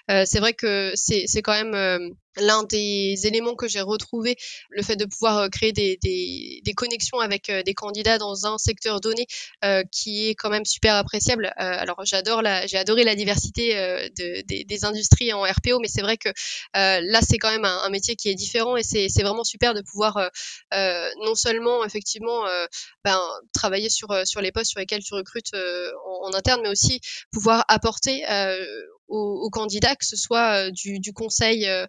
c'est 0.09 0.39
vrai 0.39 0.55
que 0.55 0.93
c'est 0.95 1.43
quand 1.43 1.53
même 1.53 2.15
l'un 2.41 2.65
des 2.65 3.27
éléments 3.27 3.55
que 3.55 3.69
j'ai 3.69 3.81
retrouvé, 3.81 4.37
le 4.71 4.83
fait 4.83 4.97
de 4.97 5.05
pouvoir 5.05 5.51
créer 5.51 5.73
des, 5.73 5.99
des, 6.03 6.75
connexions 6.75 7.19
avec 7.19 7.51
des 7.51 7.75
candidats 7.75 8.19
dans 8.19 8.47
un 8.47 8.59
secteur 8.59 9.01
donné, 9.01 9.27
euh, 9.65 9.83
qui 9.91 10.29
est 10.29 10.35
quand 10.35 10.51
même 10.51 10.65
super 10.65 10.95
appréciable. 10.95 11.47
Euh, 11.47 11.51
alors 11.57 12.05
j'adore 12.05 12.43
la, 12.43 12.67
j'ai 12.67 12.79
adoré 12.79 13.05
la 13.05 13.15
diversité 13.15 13.77
euh, 13.77 14.09
de, 14.17 14.43
des, 14.47 14.85
industries 14.85 15.33
en 15.33 15.43
RPO, 15.43 15.81
mais 15.81 15.89
c'est 15.89 16.03
vrai 16.03 16.17
que 16.17 16.29
là 16.75 17.21
c'est 17.29 17.39
quand 17.39 17.51
même 17.51 17.65
un, 17.65 17.89
métier 17.89 18.15
qui 18.15 18.29
est 18.29 18.35
différent 18.35 18.77
et 18.77 18.83
c'est, 18.83 19.09
vraiment 19.23 19.43
super 19.45 19.75
de 19.75 19.83
pouvoir 19.83 20.31
non 20.73 21.35
seulement 21.35 21.85
effectivement 21.85 22.45
ben, 23.05 23.21
travailler 23.53 23.91
sur 23.91 24.09
sur 24.25 24.41
les 24.41 24.53
postes 24.53 24.71
sur 24.71 24.79
lesquels 24.79 25.03
tu 25.03 25.15
recrutes 25.15 25.53
en, 26.23 26.33
interne, 26.33 26.61
mais 26.63 26.69
aussi 26.69 27.01
pouvoir 27.33 27.65
apporter 27.69 28.25
aux, 29.09 29.41
aux, 29.43 29.51
candidats, 29.51 29.97
que 29.97 30.07
ce 30.07 30.17
soit 30.17 30.71
du, 30.71 31.13
conseil 31.13 31.67
euh, 31.67 31.87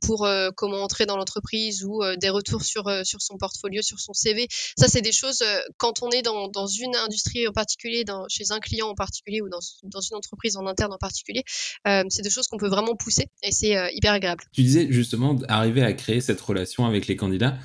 pour 0.00 0.24
euh, 0.24 0.50
comment 0.56 0.82
entrer 0.82 1.06
dans 1.06 1.16
l'entreprise 1.16 1.84
ou 1.84 2.02
euh, 2.02 2.16
des 2.16 2.28
retours 2.28 2.62
sur, 2.62 2.90
sur 3.04 3.22
son 3.22 3.36
portfolio, 3.36 3.82
sur 3.82 4.00
son 4.00 4.12
CV. 4.12 4.46
Ça, 4.76 4.88
c'est 4.88 5.02
des 5.02 5.12
choses, 5.12 5.42
quand 5.76 6.02
on 6.02 6.10
est 6.10 6.22
dans, 6.22 6.66
une 6.66 6.96
industrie 6.96 7.46
en 7.46 7.52
particulier, 7.52 8.04
chez 8.28 8.50
un 8.50 8.60
client 8.60 8.88
en 8.88 8.94
particulier 8.94 9.40
ou 9.40 9.48
dans, 9.48 9.60
une 9.60 10.16
entreprise 10.16 10.56
en 10.56 10.66
interne 10.66 10.92
en 10.92 10.98
particulier, 10.98 11.42
c'est 11.84 12.22
des 12.22 12.30
choses 12.30 12.48
qu'on 12.48 12.58
peut 12.58 12.68
vraiment 12.68 12.96
pousser 12.96 13.26
et 13.42 13.52
c'est 13.52 13.76
hyper 13.94 14.12
agréable. 14.12 14.44
Tu 14.52 14.62
disais 14.62 14.88
justement 14.90 15.36
arriver 15.48 15.82
à 15.82 15.92
créer 15.92 16.20
cette 16.20 16.40
relation 16.40 16.86
avec 16.86 17.06
les 17.06 17.16
candidats. 17.16 17.56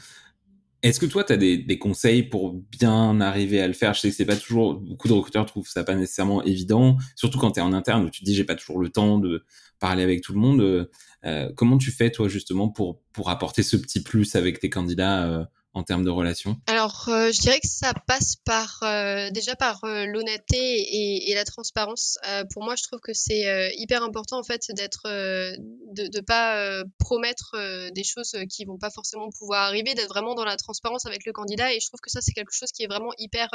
Est-ce 0.82 1.00
que 1.02 1.06
toi, 1.06 1.26
tu 1.26 1.34
as 1.34 1.38
des, 1.38 1.58
des, 1.58 1.78
conseils 1.78 2.24
pour 2.24 2.54
bien 2.54 3.20
arriver 3.20 3.62
à 3.62 3.68
le 3.68 3.74
faire? 3.74 3.94
Je 3.94 4.00
sais 4.00 4.10
que 4.10 4.16
c'est 4.16 4.26
pas 4.26 4.38
toujours, 4.38 4.76
beaucoup 4.76 5.10
de 5.10 5.14
recruteurs 5.14 5.46
trouvent 5.46 5.68
ça 5.68 5.84
pas 5.84 5.96
nécessairement 5.96 6.42
évident, 6.44 6.98
surtout 7.16 7.38
quand 7.38 7.52
tu 7.52 7.60
es 7.60 7.64
en 7.64 7.74
interne 7.74 8.06
où 8.06 8.10
tu 8.10 8.22
te 8.22 8.26
dis 8.26 8.34
j'ai 8.34 8.46
pas 8.46 8.56
toujours 8.56 8.80
le 8.80 8.88
temps 8.88 9.18
de 9.18 9.44
parler 9.80 10.04
avec 10.04 10.22
tout 10.22 10.34
le 10.34 10.40
monde. 10.40 10.90
Euh, 11.26 11.52
comment 11.56 11.78
tu 11.78 11.92
fais 11.92 12.12
toi 12.12 12.28
justement 12.28 12.70
pour 12.70 13.02
pour 13.12 13.30
apporter 13.30 13.64
ce 13.64 13.76
petit 13.78 14.02
plus 14.02 14.36
avec 14.36 14.60
tes 14.60 14.70
candidats 14.70 15.28
euh, 15.28 15.46
en 15.74 15.84
termes 15.84 16.04
de 16.04 16.10
relations 16.10 16.58
Alors, 16.68 17.06
euh, 17.10 17.32
je 17.32 17.40
dirais 17.42 17.60
que 17.60 17.68
ça 17.68 17.94
passe 18.08 18.36
par 18.38 18.80
euh, 18.84 19.30
déjà 19.30 19.56
par 19.56 19.84
euh, 19.84 20.06
l'honnêteté 20.06 21.30
et, 21.30 21.34
la 21.36 21.46
transparence. 21.46 22.18
Pour 22.52 22.64
moi, 22.64 22.76
je 22.76 22.84
trouve 22.84 23.00
que 23.00 23.14
c'est 23.14 23.72
hyper 23.78 24.04
important 24.04 24.40
en 24.40 24.44
fait 24.44 24.64
d'être, 24.76 25.04
de 25.06 26.18
ne 26.18 26.22
pas 26.22 26.84
promettre 26.98 27.56
des 27.94 28.04
choses 28.04 28.36
qui 28.50 28.66
vont 28.66 28.78
pas 28.78 28.90
forcément 28.90 29.30
pouvoir 29.30 29.62
arriver, 29.62 29.94
d'être 29.94 30.10
vraiment 30.10 30.36
dans 30.36 30.44
la 30.44 30.58
transparence 30.58 31.06
avec 31.06 31.26
le 31.26 31.32
candidat. 31.32 31.74
Et 31.74 31.80
je 31.80 31.88
trouve 31.88 32.02
que 32.02 32.10
ça, 32.10 32.20
c'est 32.20 32.34
quelque 32.34 32.52
chose 32.52 32.72
qui 32.74 32.84
est 32.84 32.88
vraiment 32.88 33.12
hyper 33.20 33.48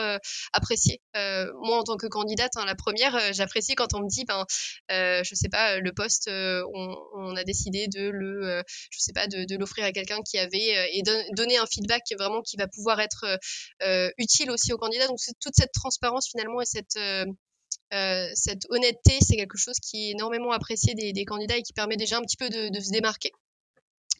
apprécié. 0.55 1.03
moi, 1.14 1.81
en 1.81 1.83
tant 1.83 1.96
que 1.96 2.07
candidate, 2.07 2.53
hein, 2.57 2.64
la 2.64 2.74
première, 2.74 3.35
j'apprécie 3.35 3.74
quand 3.74 3.92
on 3.92 4.00
me 4.00 4.09
dit, 4.09 4.24
ben, 4.24 4.46
je 4.88 5.35
sais 5.35 5.50
pas, 5.50 5.79
le 5.79 5.92
poste, 5.92 6.31
on, 6.31 7.37
a 7.37 7.44
décidé 7.44 7.87
de 7.88 8.09
le, 8.09 8.62
je 8.90 8.98
sais 8.98 9.12
pas, 9.12 9.27
de 9.27 9.57
l'offrir 9.59 9.85
à 9.85 9.92
quelqu'un 9.92 10.22
qui 10.22 10.38
avait 10.38 10.96
et 10.96 11.03
donner 11.37 11.59
un 11.59 11.66
feedback 11.66 12.13
vraiment 12.16 12.42
qui 12.42 12.57
va 12.57 12.66
pouvoir 12.66 13.00
être 13.00 13.24
euh, 13.24 13.37
euh, 13.83 14.11
utile 14.18 14.50
aussi 14.50 14.72
aux 14.72 14.79
candidats. 14.79 15.07
Donc 15.07 15.18
toute 15.40 15.55
cette 15.55 15.72
transparence 15.72 16.29
finalement 16.29 16.61
et 16.61 16.66
cette 16.66 16.96
euh, 16.96 18.29
cette 18.35 18.66
honnêteté, 18.70 19.18
c'est 19.20 19.37
quelque 19.37 19.59
chose 19.59 19.79
qui 19.79 20.09
est 20.09 20.11
énormément 20.12 20.53
apprécié 20.53 20.94
des, 20.94 21.24
candidats 21.24 21.57
et 21.57 21.62
qui 21.62 21.72
permet 21.72 21.96
déjà 21.96 22.18
un 22.18 22.22
petit 22.22 22.37
peu 22.37 22.48
de 22.48 22.81
se 22.81 22.90
démarquer. 22.90 23.31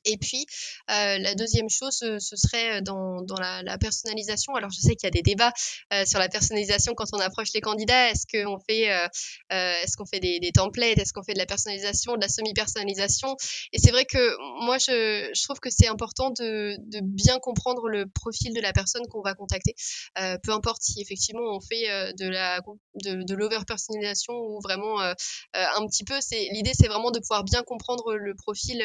Et 0.04 0.16
puis, 0.18 0.46
la 0.88 1.34
deuxième 1.34 1.68
chose, 1.68 1.96
ce 1.98 2.36
serait 2.36 2.82
dans, 2.82 3.24
la, 3.38 3.78
personnalisation. 3.78 4.54
Alors, 4.54 4.70
je 4.70 4.80
sais 4.80 4.94
qu'il 4.94 5.06
y 5.06 5.08
a 5.08 5.10
des 5.10 5.22
débats 5.22 5.52
sur 6.04 6.18
la 6.18 6.28
personnalisation 6.28 6.94
quand 6.94 7.06
on 7.12 7.20
approche 7.20 7.48
les 7.54 7.60
candidats. 7.60 8.10
Est-ce 8.10 8.26
qu'on 8.26 8.58
fait, 8.58 8.90
est-ce 9.50 9.96
qu'on 9.96 10.06
fait 10.06 10.20
des, 10.20 10.52
templates? 10.52 10.98
Est-ce 10.98 11.12
qu'on 11.12 11.22
fait 11.22 11.34
de 11.34 11.38
la 11.38 11.46
personnalisation, 11.46 12.16
de 12.16 12.20
la 12.20 12.28
semi-personnalisation? 12.28 13.36
Et 13.72 13.78
c'est 13.78 13.90
vrai 13.90 14.04
que 14.04 14.36
moi, 14.64 14.78
je, 14.78 15.42
trouve 15.44 15.60
que 15.60 15.70
c'est 15.70 15.88
important 15.88 16.30
de, 16.30 16.76
bien 17.02 17.38
comprendre 17.38 17.88
le 17.88 18.06
profil 18.06 18.54
de 18.54 18.60
la 18.60 18.72
personne 18.72 19.06
qu'on 19.08 19.22
va 19.22 19.34
contacter. 19.34 19.74
peu 20.14 20.52
importe 20.52 20.82
si 20.82 21.00
effectivement 21.00 21.56
on 21.56 21.60
fait 21.60 22.12
de 22.18 23.34
l'over-personnalisation 23.34 24.34
ou 24.34 24.60
vraiment 24.62 25.00
un 25.00 25.86
petit 25.86 26.04
peu. 26.04 26.18
L'idée, 26.52 26.72
c'est 26.74 26.88
vraiment 26.88 27.10
de 27.10 27.20
pouvoir 27.20 27.44
bien 27.44 27.62
comprendre 27.62 28.14
le 28.14 28.34
profil 28.34 28.82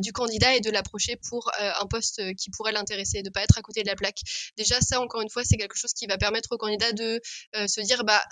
du 0.00 0.12
candidat 0.12 0.33
et 0.42 0.60
de 0.60 0.70
l'approcher 0.70 1.16
pour 1.28 1.50
euh, 1.60 1.70
un 1.80 1.86
poste 1.86 2.20
qui 2.36 2.50
pourrait 2.50 2.72
l'intéresser, 2.72 3.22
de 3.22 3.30
pas 3.30 3.42
être 3.42 3.58
à 3.58 3.62
côté 3.62 3.82
de 3.82 3.88
la 3.88 3.96
plaque. 3.96 4.20
Déjà, 4.56 4.80
ça, 4.80 5.00
encore 5.00 5.20
une 5.22 5.30
fois, 5.30 5.44
c'est 5.44 5.56
quelque 5.56 5.76
chose 5.76 5.92
qui 5.92 6.06
va 6.06 6.18
permettre 6.18 6.52
au 6.52 6.58
candidat 6.58 6.92
de 6.92 7.20
euh, 7.56 7.66
se 7.66 7.80
dire, 7.80 8.04
bah, 8.04 8.22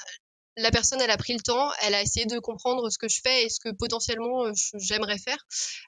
la 0.58 0.70
personne, 0.70 1.00
elle 1.00 1.10
a 1.10 1.16
pris 1.16 1.32
le 1.32 1.40
temps, 1.40 1.70
elle 1.86 1.94
a 1.94 2.02
essayé 2.02 2.26
de 2.26 2.38
comprendre 2.38 2.90
ce 2.90 2.98
que 2.98 3.08
je 3.08 3.20
fais 3.22 3.44
et 3.44 3.48
ce 3.48 3.58
que 3.58 3.70
potentiellement 3.70 4.44
euh, 4.44 4.52
j'aimerais 4.78 5.16
faire. 5.16 5.38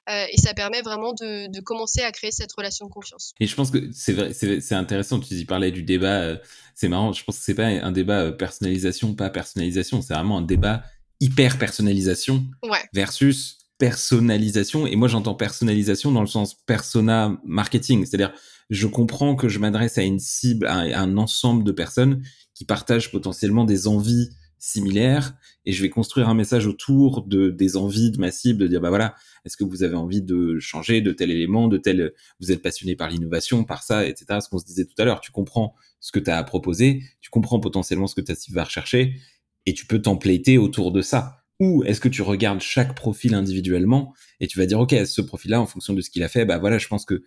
Euh, 0.09 0.25
et 0.31 0.37
ça 0.37 0.55
permet 0.55 0.81
vraiment 0.81 1.13
de, 1.13 1.51
de, 1.51 1.61
commencer 1.61 2.01
à 2.01 2.11
créer 2.11 2.31
cette 2.31 2.51
relation 2.53 2.87
de 2.87 2.91
confiance. 2.91 3.33
Et 3.39 3.45
je 3.45 3.55
pense 3.55 3.69
que 3.69 3.91
c'est 3.93 4.13
vrai, 4.13 4.33
c'est 4.33 4.73
intéressant, 4.73 5.19
tu 5.19 5.35
y 5.35 5.45
parlais 5.45 5.71
du 5.71 5.83
débat, 5.83 6.39
c'est 6.73 6.87
marrant, 6.87 7.13
je 7.13 7.23
pense 7.23 7.37
que 7.37 7.43
c'est 7.43 7.53
pas 7.53 7.67
un 7.67 7.91
débat 7.91 8.31
personnalisation, 8.31 9.13
pas 9.13 9.29
personnalisation, 9.29 10.01
c'est 10.01 10.15
vraiment 10.15 10.39
un 10.39 10.45
débat 10.45 10.83
hyper 11.19 11.59
personnalisation 11.59 12.43
ouais. 12.63 12.89
versus 12.93 13.59
personnalisation. 13.77 14.87
Et 14.87 14.95
moi, 14.95 15.07
j'entends 15.07 15.35
personnalisation 15.35 16.11
dans 16.11 16.21
le 16.21 16.27
sens 16.27 16.53
persona 16.53 17.39
marketing. 17.45 18.05
C'est-à-dire, 18.05 18.33
je 18.69 18.87
comprends 18.87 19.35
que 19.35 19.47
je 19.49 19.59
m'adresse 19.59 19.97
à 19.97 20.03
une 20.03 20.19
cible, 20.19 20.67
à 20.67 21.01
un 21.01 21.17
ensemble 21.17 21.63
de 21.63 21.71
personnes 21.71 22.23
qui 22.53 22.65
partagent 22.65 23.11
potentiellement 23.11 23.65
des 23.65 23.87
envies 23.87 24.29
similaires 24.57 25.35
et 25.65 25.73
je 25.73 25.81
vais 25.81 25.89
construire 25.89 26.29
un 26.29 26.33
message 26.33 26.65
autour 26.65 27.27
de 27.27 27.49
des 27.49 27.77
envies 27.77 28.09
de 28.09 28.17
ma 28.17 28.31
cible 28.31 28.57
de 28.61 28.67
dire 28.67 28.81
bah 28.81 28.89
voilà 28.89 29.13
est-ce 29.43 29.57
que 29.57 29.63
vous 29.63 29.83
avez 29.83 29.95
envie 29.95 30.23
de 30.23 30.57
changer 30.59 31.01
de 31.01 31.11
tel 31.11 31.29
élément 31.29 31.67
de 31.67 31.77
tel 31.77 32.13
vous 32.39 32.51
êtes 32.51 32.63
passionné 32.63 32.95
par 32.95 33.09
l'innovation 33.09 33.63
par 33.63 33.83
ça 33.83 34.07
etc 34.07 34.39
ce 34.41 34.49
qu'on 34.49 34.57
se 34.57 34.65
disait 34.65 34.85
tout 34.85 34.95
à 34.97 35.05
l'heure 35.05 35.19
tu 35.19 35.31
comprends 35.31 35.75
ce 35.99 36.11
que 36.11 36.19
tu 36.19 36.31
as 36.31 36.37
à 36.37 36.43
proposer 36.43 37.03
tu 37.21 37.29
comprends 37.29 37.59
potentiellement 37.59 38.07
ce 38.07 38.15
que 38.15 38.21
ta 38.21 38.33
cible 38.33 38.55
va 38.55 38.63
rechercher 38.63 39.19
et 39.65 39.73
tu 39.73 39.85
peux 39.85 40.01
templater 40.01 40.57
autour 40.57 40.91
de 40.91 41.01
ça. 41.01 41.44
Ou 41.59 41.83
est-ce 41.83 42.01
que 42.01 42.09
tu 42.09 42.21
regardes 42.21 42.59
chaque 42.59 42.95
profil 42.95 43.33
individuellement 43.33 44.13
et 44.39 44.47
tu 44.47 44.59
vas 44.59 44.65
dire, 44.65 44.79
OK, 44.79 44.93
ce 45.05 45.21
profil-là, 45.21 45.61
en 45.61 45.65
fonction 45.65 45.93
de 45.93 46.01
ce 46.01 46.09
qu'il 46.09 46.23
a 46.23 46.27
fait, 46.27 46.45
bah 46.45 46.57
voilà, 46.57 46.77
je 46.77 46.87
pense 46.87 47.05
que 47.05 47.23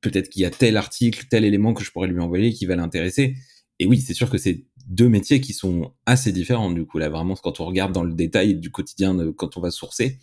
peut-être 0.00 0.28
qu'il 0.28 0.42
y 0.42 0.44
a 0.44 0.50
tel 0.50 0.76
article, 0.76 1.26
tel 1.28 1.44
élément 1.44 1.74
que 1.74 1.82
je 1.82 1.90
pourrais 1.90 2.08
lui 2.08 2.20
envoyer 2.20 2.52
qui 2.52 2.66
va 2.66 2.76
l'intéresser. 2.76 3.36
Et 3.80 3.86
oui, 3.86 4.00
c'est 4.00 4.14
sûr 4.14 4.30
que 4.30 4.38
c'est 4.38 4.64
deux 4.86 5.08
métiers 5.08 5.40
qui 5.40 5.52
sont 5.52 5.92
assez 6.06 6.30
différents, 6.30 6.70
du 6.70 6.84
coup, 6.84 6.98
là, 6.98 7.08
vraiment, 7.08 7.34
quand 7.34 7.60
on 7.60 7.64
regarde 7.64 7.92
dans 7.92 8.04
le 8.04 8.12
détail 8.12 8.54
du 8.54 8.70
quotidien, 8.70 9.16
quand 9.32 9.56
on 9.56 9.60
va 9.60 9.70
sourcer, 9.70 10.18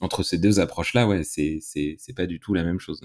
entre 0.00 0.22
ces 0.22 0.38
deux 0.38 0.58
approches-là, 0.58 1.06
ouais, 1.06 1.22
c'est, 1.22 1.58
c'est, 1.60 1.96
c'est 1.98 2.14
pas 2.14 2.26
du 2.26 2.40
tout 2.40 2.54
la 2.54 2.64
même 2.64 2.80
chose. 2.80 3.02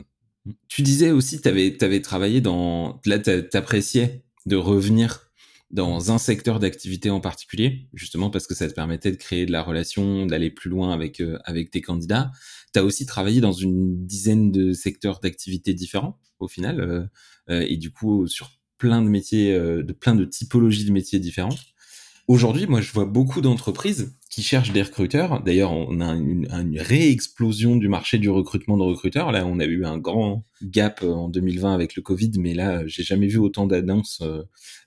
Tu 0.68 0.82
disais 0.82 1.12
aussi, 1.12 1.42
tu 1.42 1.48
avais, 1.48 2.02
travaillé 2.02 2.42
dans, 2.42 3.00
là, 3.06 3.20
t'appréciais 3.20 4.24
de 4.46 4.56
revenir 4.56 5.31
dans 5.72 6.12
un 6.12 6.18
secteur 6.18 6.60
d'activité 6.60 7.10
en 7.10 7.22
particulier, 7.22 7.88
justement 7.94 8.30
parce 8.30 8.48
que 8.48 8.54
ça 8.54 8.68
te 8.68 8.74
permettait 8.74 9.12
de 9.12 9.16
créer 9.16 9.46
de 9.46 9.52
la 9.52 9.64
relation, 9.64 10.26
d'aller 10.26 10.50
plus 10.50 10.70
loin 10.70 10.94
avec 10.94 11.22
euh, 11.22 11.38
avec 11.46 11.72
tes 11.72 11.82
candidats. 11.82 12.32
Tu 12.74 12.80
as 12.80 12.84
aussi 12.84 13.06
travaillé 13.06 13.42
dans 13.42 13.54
une 13.54 14.06
dizaine 14.06 14.52
de 14.52 14.74
secteurs 14.74 15.20
d'activité 15.20 15.74
différents 15.74 16.20
au 16.40 16.48
final, 16.48 16.82
euh, 16.82 17.04
euh, 17.50 17.66
et 17.68 17.78
du 17.78 17.92
coup 17.92 18.28
sur 18.28 18.52
plein 18.78 19.02
de 19.02 19.08
métiers, 19.08 19.54
de 19.54 19.94
plein 19.94 20.16
de 20.16 20.26
typologies 20.26 20.86
de 20.86 20.92
métiers 20.92 21.20
différents. 21.20 21.56
Aujourd'hui, 22.28 22.66
moi, 22.66 22.82
je 22.82 22.92
vois 22.94 23.06
beaucoup 23.06 23.42
d'entreprises 23.42 24.18
qui 24.30 24.42
cherchent 24.42 24.72
des 24.72 24.82
recruteurs. 24.82 25.44
D'ailleurs, 25.44 25.72
on 25.72 26.00
a 26.02 26.16
une, 26.16 26.48
une, 26.50 26.80
réexplosion 26.80 27.76
du 27.76 27.90
marché 27.90 28.18
du 28.18 28.30
recrutement 28.30 28.78
de 28.78 28.84
recruteurs. 28.84 29.32
Là, 29.32 29.46
on 29.46 29.60
a 29.60 29.66
eu 29.66 29.86
un 29.86 30.00
grand 30.00 30.48
gap 30.64 31.04
en 31.04 31.30
2020 31.30 31.74
avec 31.74 31.96
le 31.96 32.02
Covid, 32.02 32.32
mais 32.40 32.56
là, 32.56 32.88
j'ai 32.88 33.04
jamais 33.04 33.28
vu 33.28 33.38
autant 33.38 33.68
d'annonces 33.68 34.24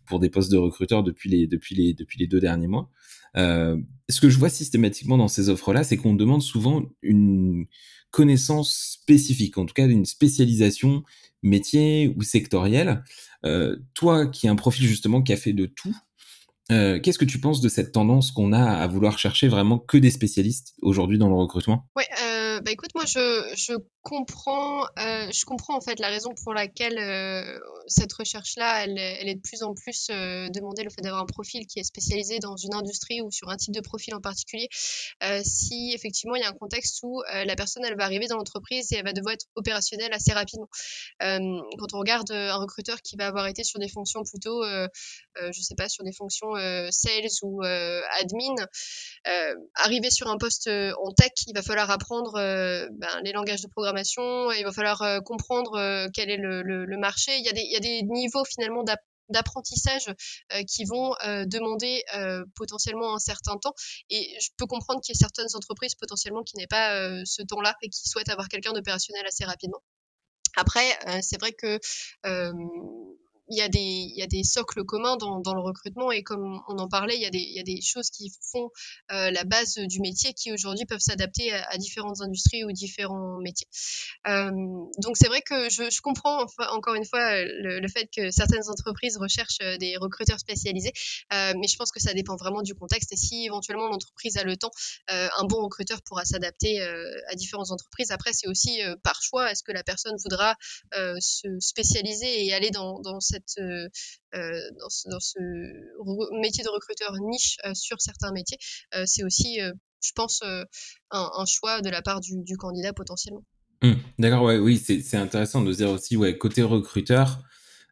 pour 0.06 0.20
des 0.20 0.30
postes 0.30 0.50
de 0.50 0.56
recruteurs 0.56 1.02
depuis 1.02 1.30
les, 1.30 1.46
depuis 1.46 1.74
les, 1.74 1.94
depuis 1.94 2.18
les 2.18 2.26
deux 2.26 2.40
derniers 2.40 2.68
mois. 2.68 2.90
Euh, 3.36 3.76
ce 4.08 4.20
que 4.20 4.30
je 4.30 4.38
vois 4.38 4.48
systématiquement 4.48 5.16
dans 5.16 5.28
ces 5.28 5.48
offres-là, 5.48 5.84
c'est 5.84 5.96
qu'on 5.96 6.14
demande 6.14 6.42
souvent 6.42 6.82
une 7.02 7.66
connaissance 8.10 8.98
spécifique, 9.00 9.58
en 9.58 9.66
tout 9.66 9.74
cas 9.74 9.88
une 9.88 10.04
spécialisation 10.04 11.02
métier 11.42 12.14
ou 12.16 12.22
sectorielle. 12.22 13.02
Euh, 13.44 13.76
toi, 13.94 14.26
qui 14.26 14.48
as 14.48 14.50
un 14.50 14.56
profil 14.56 14.86
justement 14.86 15.20
qui 15.20 15.32
a 15.32 15.36
fait 15.36 15.52
de 15.52 15.66
tout, 15.66 15.94
euh, 16.72 16.98
qu'est-ce 16.98 17.18
que 17.18 17.24
tu 17.24 17.40
penses 17.40 17.60
de 17.60 17.68
cette 17.68 17.92
tendance 17.92 18.30
qu'on 18.30 18.52
a 18.52 18.62
à 18.62 18.86
vouloir 18.86 19.18
chercher 19.18 19.48
vraiment 19.48 19.78
que 19.78 19.98
des 19.98 20.10
spécialistes 20.10 20.74
aujourd'hui 20.80 21.18
dans 21.18 21.28
le 21.28 21.34
recrutement? 21.34 21.86
Bah 22.64 22.70
écoute, 22.70 22.94
moi 22.94 23.04
je, 23.04 23.76
comprends, 24.02 24.84
euh, 24.98 25.30
je 25.30 25.44
comprends 25.44 25.76
en 25.76 25.82
fait 25.82 25.98
la 25.98 26.08
raison 26.08 26.30
pour 26.42 26.54
laquelle 26.54 26.98
euh, 26.98 27.58
cette 27.88 28.12
recherche-là, 28.14 28.84
elle, 28.84 28.98
est 28.98 29.34
de 29.34 29.40
plus 29.40 29.62
en 29.62 29.74
plus 29.74 30.08
euh, 30.10 30.48
demandée, 30.48 30.82
le 30.82 30.88
fait 30.88 31.02
d'avoir 31.02 31.22
un 31.22 31.26
profil 31.26 31.66
qui 31.66 31.78
est 31.78 31.84
spécialisé 31.84 32.38
dans 32.38 32.56
une 32.56 32.72
industrie 32.72 33.20
ou 33.20 33.30
sur 33.30 33.50
un 33.50 33.56
type 33.56 33.74
de 33.74 33.82
profil 33.82 34.14
en 34.14 34.20
particulier. 34.22 34.68
Si 35.42 35.92
effectivement 35.94 36.36
il 36.36 36.42
y 36.42 36.44
a 36.44 36.48
un 36.48 36.54
contexte 36.54 37.00
où 37.02 37.22
la 37.22 37.54
personne 37.54 37.84
elle 37.84 37.96
va 37.96 38.04
arriver 38.04 38.28
dans 38.28 38.36
l'entreprise 38.36 38.92
et 38.92 38.96
elle 38.96 39.04
va 39.04 39.12
devoir 39.12 39.34
être 39.34 39.46
opérationnelle 39.56 40.12
assez 40.12 40.32
rapidement. 40.32 40.68
quand 41.20 41.92
on 41.92 41.98
regarde 41.98 42.30
un 42.30 42.56
recruteur 42.56 43.02
qui 43.02 43.16
va 43.16 43.26
avoir 43.26 43.46
été 43.46 43.62
sur 43.62 43.78
des 43.78 43.88
fonctions 43.88 44.22
plutôt, 44.22 44.62
je 44.64 45.60
sais 45.60 45.74
pas, 45.74 45.88
sur 45.88 46.04
des 46.04 46.12
fonctions 46.12 46.54
sales 46.90 47.28
ou 47.42 47.62
admin, 47.62 48.54
arriver 49.74 50.10
sur 50.10 50.28
un 50.28 50.38
poste 50.38 50.68
en 50.68 51.12
tech, 51.12 51.32
il 51.46 51.54
va 51.54 51.62
falloir 51.62 51.90
apprendre 51.90 52.38
ben, 52.92 53.20
les 53.22 53.32
langages 53.32 53.62
de 53.62 53.68
programmation, 53.68 54.50
il 54.52 54.64
va 54.64 54.72
falloir 54.72 55.22
comprendre 55.24 56.08
quel 56.12 56.30
est 56.30 56.36
le, 56.36 56.96
marché. 56.98 57.36
Il 57.36 57.44
y, 57.44 57.48
a 57.48 57.52
des, 57.52 57.62
il 57.62 57.72
y 57.72 57.76
a 57.76 57.80
des 57.80 58.02
niveaux 58.02 58.44
finalement 58.44 58.84
d'apprentissage 59.28 60.12
qui 60.68 60.84
vont 60.84 61.14
demander 61.46 62.02
potentiellement 62.54 63.14
un 63.14 63.18
certain 63.18 63.56
temps. 63.58 63.74
Et 64.10 64.36
je 64.40 64.48
peux 64.56 64.66
comprendre 64.66 65.00
qu'il 65.00 65.14
y 65.14 65.16
ait 65.16 65.20
certaines 65.20 65.54
entreprises 65.54 65.94
potentiellement 65.94 66.42
qui 66.42 66.56
n'aient 66.56 66.66
pas 66.66 67.24
ce 67.24 67.42
temps-là 67.42 67.74
et 67.82 67.88
qui 67.88 68.08
souhaitent 68.08 68.30
avoir 68.30 68.48
quelqu'un 68.48 68.72
d'opérationnel 68.72 69.24
assez 69.26 69.44
rapidement. 69.44 69.82
Après, 70.56 70.98
c'est 71.22 71.40
vrai 71.40 71.52
que 71.52 71.80
il 73.48 73.58
y, 73.58 74.22
a 74.22 74.26
des, 74.26 74.42
socles 74.42 74.84
communs 74.84 75.16
dans, 75.16 75.54
le 75.54 75.60
recrutement 75.60 76.10
et 76.10 76.22
comme 76.22 76.62
on 76.68 76.78
en 76.78 76.88
parlait, 76.88 77.14
il 77.16 77.22
y 77.22 77.26
a 77.26 77.62
des, 77.62 77.80
choses 77.82 78.08
qui 78.10 78.32
font 78.52 78.70
euh, 79.12 79.30
la 79.30 79.44
base 79.44 79.74
du 79.74 80.00
métier 80.00 80.32
qui 80.32 80.52
aujourd'hui 80.52 80.86
peuvent 80.86 81.00
s'adapter 81.00 81.52
à, 81.52 81.76
différentes 81.76 82.20
industries 82.22 82.64
ou 82.64 82.72
différents 82.72 83.38
métiers. 83.40 83.66
Euh, 84.28 84.50
donc 84.98 85.16
c'est 85.16 85.28
vrai 85.28 85.42
que 85.42 85.68
je, 85.68 86.00
comprends 86.00 86.46
encore 86.70 86.94
une 86.94 87.04
fois 87.04 87.42
le, 87.44 87.86
fait 87.88 88.08
que 88.14 88.30
certaines 88.30 88.68
entreprises 88.68 89.16
recherchent 89.18 89.58
euh, 89.62 89.76
des 89.76 89.96
recruteurs 89.96 90.38
spécialisés, 90.38 90.92
mais 91.30 91.68
je 91.68 91.76
pense 91.76 91.90
que 91.90 92.00
ça 92.00 92.14
dépend 92.14 92.36
vraiment 92.36 92.62
du 92.62 92.74
contexte 92.74 93.12
et 93.12 93.16
si 93.16 93.44
éventuellement 93.44 93.88
l'entreprise 93.88 94.36
a 94.36 94.44
le 94.44 94.56
temps, 94.56 94.70
un 95.08 95.44
bon 95.44 95.62
recruteur 95.62 96.00
pourra 96.02 96.24
s'adapter 96.24 96.80
à 96.82 97.34
différentes 97.34 97.70
entreprises. 97.70 98.10
Après 98.10 98.32
c'est 98.32 98.48
aussi 98.48 98.80
par 99.02 99.20
choix, 99.22 99.50
est-ce 99.50 99.62
que 99.62 99.72
la 99.72 99.82
personne 99.82 100.16
voudra 100.22 100.54
se 101.18 101.48
spécialiser 101.60 102.46
et 102.46 102.54
aller 102.54 102.70
dans, 102.70 103.00
dans 103.00 103.20
cette 103.20 103.33
euh, 103.58 103.88
euh, 104.34 104.60
dans, 104.80 105.20
ce, 105.20 105.38
métier 106.40 106.64
de 106.64 106.68
recruteur 106.68 107.12
niche 107.20 107.56
euh, 107.64 107.72
sur 107.74 108.00
certains 108.00 108.32
métiers, 108.32 108.58
c'est 109.04 109.24
aussi, 109.24 109.58
je 109.58 110.12
pense, 110.14 110.42
un, 111.10 111.44
choix 111.46 111.80
de 111.80 111.90
la 111.90 112.02
part 112.02 112.20
du, 112.20 112.56
candidat 112.58 112.92
potentiellement. 112.92 113.44
Mmh, 113.82 113.92
D'accord, 114.18 114.42
ouais, 114.44 114.58
oui, 114.58 114.78
c'est 114.78 115.16
intéressant 115.16 115.62
de 115.62 115.72
se 115.72 115.78
dire 115.78 115.90
aussi, 115.90 116.16
ouais, 116.16 116.38
côté 116.38 116.62
recruteur, 116.62 117.42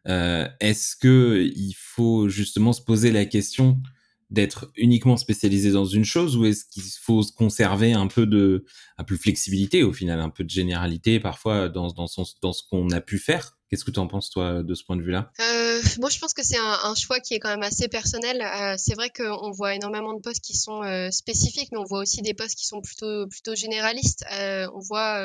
est-ce 0.05 0.95
que 0.95 1.49
il 1.55 1.73
faut 1.73 2.29
justement 2.29 2.73
se 2.73 2.81
poser 2.81 3.11
la 3.11 3.25
question 3.25 3.81
d'être 4.33 4.71
uniquement 4.75 5.15
spécialisé 5.15 5.71
dans 5.71 5.85
une 5.85 6.05
chose 6.05 6.35
ou 6.35 6.45
est-ce 6.45 6.65
qu'il 6.65 6.83
faut 6.99 7.21
conserver 7.35 7.93
un 7.93 8.07
peu 8.07 8.25
de 8.25 8.65
un 8.97 9.03
peu 9.03 9.15
flexibilité 9.15 9.83
au 9.83 9.93
final, 9.93 10.19
un 10.19 10.29
peu 10.29 10.43
de 10.43 10.49
généralité 10.49 11.19
parfois 11.19 11.69
dans, 11.69 11.89
dans, 11.91 12.07
son, 12.07 12.25
dans 12.41 12.51
ce 12.51 12.63
qu'on 12.67 12.89
a 12.89 12.99
pu 12.99 13.19
faire? 13.19 13.57
Qu'est-ce 13.73 13.85
que 13.85 13.89
tu 13.89 13.99
en 13.99 14.05
penses, 14.05 14.29
toi, 14.29 14.61
de 14.61 14.75
ce 14.75 14.83
point 14.83 14.95
de 14.97 15.01
vue-là? 15.01 15.31
Euh, 15.39 15.81
Moi, 15.97 16.11
je 16.11 16.19
pense 16.19 16.35
que 16.35 16.43
c'est 16.43 16.59
un, 16.59 16.93
choix 16.93 17.19
qui 17.19 17.33
est 17.33 17.39
quand 17.39 17.49
même 17.49 17.63
assez 17.63 17.87
personnel. 17.87 18.39
Euh, 18.39 18.75
c'est 18.77 18.93
vrai 18.93 19.09
qu'on 19.09 19.49
voit 19.49 19.73
énormément 19.73 20.13
de 20.13 20.21
postes 20.21 20.43
qui 20.43 20.55
sont 20.55 20.83
euh, 20.83 21.09
spécifiques, 21.09 21.69
mais 21.71 21.79
on 21.79 21.83
voit 21.83 21.97
aussi 21.97 22.21
des 22.21 22.35
postes 22.35 22.53
qui 22.53 22.67
sont 22.67 22.81
plutôt, 22.81 23.25
plutôt 23.25 23.55
généralistes. 23.55 24.25
On 24.29 24.79
voit 24.79 25.19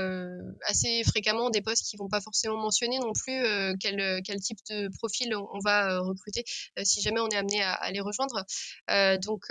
assez 0.66 1.05
fréquemment 1.05 1.51
des 1.51 1.61
postes 1.61 1.84
qui 1.84 1.99
vont 1.99 2.09
pas 2.09 2.22
forcément 2.22 2.57
mentionner 2.57 2.99
non 2.99 3.12
plus 3.12 3.38
quel, 3.80 4.22
quel 4.24 4.40
type 4.40 4.61
de 4.70 4.88
profil 4.96 5.36
on, 5.36 5.46
on 5.53 5.59
va 5.59 5.99
recruter 5.99 6.42
si 6.84 7.03
jamais 7.03 7.20
on 7.20 7.28
est 7.28 7.36
amené 7.36 7.62
à, 7.62 7.74
à 7.74 7.90
les 7.90 8.01
rejoindre. 8.01 8.46
donc, 9.20 9.44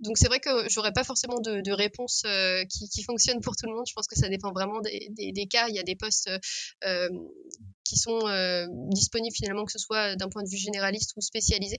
donc 0.00 0.16
c'est 0.16 0.28
vrai 0.28 0.40
que 0.40 0.68
j'aurais 0.68 0.92
pas 0.92 1.04
forcément 1.04 1.40
de, 1.40 1.60
de 1.60 1.72
réponse 1.72 2.22
euh, 2.24 2.64
qui, 2.64 2.88
qui, 2.88 3.02
fonctionne 3.02 3.40
pour 3.40 3.56
tout 3.56 3.66
le 3.66 3.74
monde. 3.74 3.84
Je 3.88 3.94
pense 3.94 4.06
que 4.06 4.16
ça 4.16 4.28
dépend 4.28 4.52
vraiment 4.52 4.80
des, 4.80 5.46
cas. 5.50 5.68
Il 5.68 5.74
y 5.74 5.78
a 5.78 5.82
des 5.82 5.96
postes 5.96 6.30
euh, 6.84 7.08
qui 7.88 7.96
sont 7.96 8.26
euh, 8.26 8.66
disponibles 8.90 9.34
finalement, 9.34 9.64
que 9.64 9.72
ce 9.72 9.78
soit 9.78 10.14
d'un 10.16 10.28
point 10.28 10.42
de 10.42 10.48
vue 10.48 10.58
généraliste 10.58 11.12
ou 11.16 11.20
spécialisé. 11.20 11.78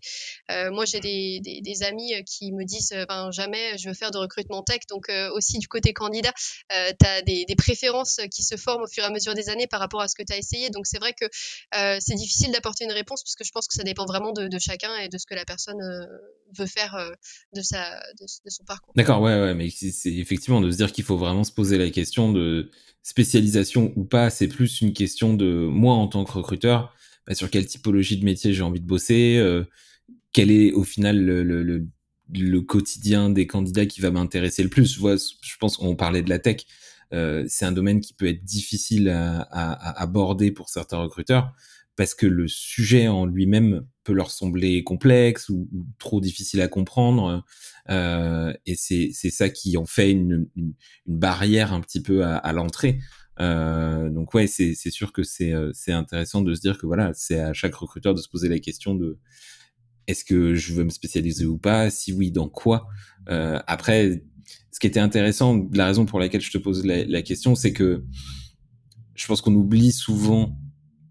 Euh, 0.50 0.72
moi, 0.72 0.86
j'ai 0.86 1.00
des, 1.00 1.84
amis 1.84 2.14
euh, 2.14 2.22
qui 2.24 2.52
me 2.52 2.66
disent 2.66 2.94
ben, 3.08 3.32
jamais 3.32 3.78
je 3.78 3.88
veux 3.88 3.94
faire 3.94 4.12
de 4.12 4.18
recrutement 4.18 4.64
tech. 4.64 4.82
Donc, 4.90 5.10
euh, 5.10 5.32
aussi 5.34 5.60
du 5.60 5.68
côté 5.68 5.94
candidat, 5.94 6.34
euh, 6.74 6.92
tu 7.00 7.06
as 7.06 7.22
des, 7.22 7.46
préférences 7.58 8.20
qui 8.32 8.42
se 8.42 8.56
forment 8.56 8.84
au 8.84 8.88
fur 8.88 9.04
et 9.04 9.08
à 9.08 9.10
mesure 9.10 9.34
des 9.34 9.50
années 9.50 9.68
par 9.68 9.80
rapport 9.80 10.02
à 10.02 10.08
ce 10.08 10.16
que 10.16 10.24
tu 10.24 10.34
as 10.34 10.38
essayé. 10.38 10.70
Donc, 10.70 10.88
c'est 10.88 10.98
vrai 10.98 11.14
que 11.14 11.26
c'est 12.00 12.16
difficile 12.16 12.52
d'apporter 12.52 12.86
une 12.86 12.92
réponse 12.92 13.22
puisque 13.22 13.44
je 13.44 13.52
pense 13.52 13.68
que 13.68 13.74
ça 13.74 13.84
dépend 13.84 14.06
vraiment 14.06 14.32
de, 14.32 14.50
chacun 14.60 14.96
et 14.98 15.10
de 15.10 15.18
ce 15.18 15.26
que 15.26 15.36
la 15.36 15.46
personne 15.46 15.80
veut 16.58 16.66
faire 16.66 17.12
de, 17.54 17.62
sa, 17.62 18.00
de 18.20 18.50
son 18.50 18.64
parcours. 18.64 18.94
D'accord, 18.96 19.22
ouais, 19.22 19.40
ouais, 19.40 19.54
mais 19.54 19.70
c'est 19.70 20.14
effectivement 20.14 20.62
de 20.62 20.72
se 20.72 20.78
dire 20.78 20.92
qu'il 20.92 21.04
faut 21.04 21.18
vraiment 21.18 21.44
se 21.44 21.52
poser 21.52 21.78
la 21.78 21.90
question 21.90 22.32
de 22.32 22.72
spécialisation 23.04 23.94
ou 23.96 24.04
pas, 24.04 24.30
c'est 24.30 24.48
plus 24.48 24.82
une 24.82 24.94
question 24.94 25.34
de 25.34 25.66
moi 25.66 25.96
en 26.00 26.08
tant 26.08 26.24
que 26.24 26.32
recruteur, 26.32 26.94
bah, 27.28 27.36
sur 27.36 27.50
quelle 27.50 27.66
typologie 27.66 28.18
de 28.18 28.26
métier 28.26 28.54
j'ai 28.54 28.64
envie 28.64 28.82
de 28.82 28.88
bosser, 28.88 29.38
euh, 29.38 29.64
quel 30.32 30.52
est 30.52 30.72
au 30.74 30.84
final 30.84 31.24
le, 31.24 31.44
le, 31.44 32.62
quotidien 32.62 33.30
des 33.30 33.48
candidats 33.48 33.86
qui 33.86 34.02
va 34.02 34.12
m'intéresser 34.12 34.64
le 34.64 34.70
plus. 34.70 34.96
Je, 34.96 35.32
je 35.42 35.58
pense 35.60 35.78
qu'on 35.78 35.96
parlait 35.96 36.22
de 36.22 36.30
la 36.30 36.40
tech, 36.40 36.66
euh, 37.14 37.46
c'est 37.48 37.66
un 37.66 37.72
domaine 37.72 38.02
qui 38.02 38.14
peut 38.14 38.28
être 38.28 38.44
difficile 38.44 39.10
à, 39.10 40.02
aborder 40.02 40.52
pour 40.52 40.70
certains 40.70 40.98
recruteurs 40.98 41.54
parce 41.96 42.16
que 42.16 42.28
le 42.28 42.48
sujet 42.48 43.08
en 43.08 43.26
lui-même 43.26 43.86
peut 44.04 44.14
leur 44.14 44.32
sembler 44.32 44.84
complexe 44.84 45.50
ou, 45.50 45.68
trop 45.98 46.22
difficile 46.22 46.62
à 46.62 46.68
comprendre. 46.68 47.44
Euh, 47.90 48.54
et 48.66 48.76
c'est 48.76 49.12
ça 49.12 49.50
qui 49.50 49.76
en 49.76 49.86
fait 49.86 50.12
une, 50.12 50.48
une, 50.56 50.74
barrière 51.08 51.74
un 51.74 51.82
petit 51.82 52.02
peu 52.02 52.24
à 52.24 52.54
l'entrée. 52.54 53.00
Euh, 53.42 54.10
donc 54.10 54.34
ouais, 54.34 54.48
c'est 54.48 54.76
sûr 54.76 55.14
que 55.14 55.24
c'est 55.24 55.54
euh, 55.54 55.72
c'est 55.74 55.94
intéressant 55.94 56.42
de 56.42 56.54
se 56.54 56.62
dire 56.62 56.78
que 56.78 56.86
voilà, 56.86 57.12
c'est 57.14 57.40
à 57.40 57.54
chaque 57.54 57.76
recruteur 57.76 58.14
de 58.14 58.22
se 58.22 58.28
poser 58.28 58.50
la 58.50 58.60
question 58.60 58.96
de 58.96 59.18
est-ce 60.08 60.26
que 60.26 60.56
je 60.56 60.74
veux 60.74 60.84
me 60.84 60.90
spécialiser 60.90 61.46
ou 61.46 61.58
pas? 61.58 61.90
Si 61.90 62.12
oui, 62.14 62.32
dans 62.32 62.50
quoi? 62.50 62.88
Euh, 63.30 63.60
Après, 63.68 64.24
ce 64.72 64.80
qui 64.80 64.88
était 64.88 65.00
intéressant, 65.00 65.68
la 65.74 65.86
raison 65.86 66.06
pour 66.06 66.20
laquelle 66.20 66.42
je 66.42 66.52
te 66.52 66.58
pose 66.58 66.86
la, 66.86 67.06
la 67.06 67.22
question, 67.22 67.56
c'est 67.56 67.74
que 67.74 68.04
je 69.16 69.28
pense 69.28 69.42
qu'on 69.42 69.54
oublie 69.54 69.92
souvent 69.92 70.58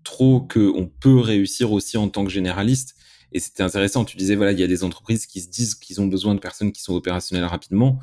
trop 0.03 0.41
qu'on 0.41 0.91
peut 1.01 1.19
réussir 1.19 1.71
aussi 1.73 1.97
en 1.97 2.09
tant 2.09 2.25
que 2.25 2.31
généraliste. 2.31 2.97
Et 3.31 3.41
c'était 3.41 3.63
intéressant. 3.63 4.05
Tu 4.05 4.17
disais, 4.17 4.35
voilà, 4.35 4.53
il 4.53 4.59
y 4.59 4.63
a 4.63 4.67
des 4.67 4.83
entreprises 4.83 5.27
qui 5.27 5.43
se 5.43 5.49
disent 5.49 5.75
qu'ils 5.75 6.01
ont 6.01 6.07
besoin 6.07 6.35
de 6.35 6.41
personnes 6.41 6.73
qui 6.73 6.83
sont 6.83 6.95
opérationnelles 6.95 7.45
rapidement, 7.45 8.01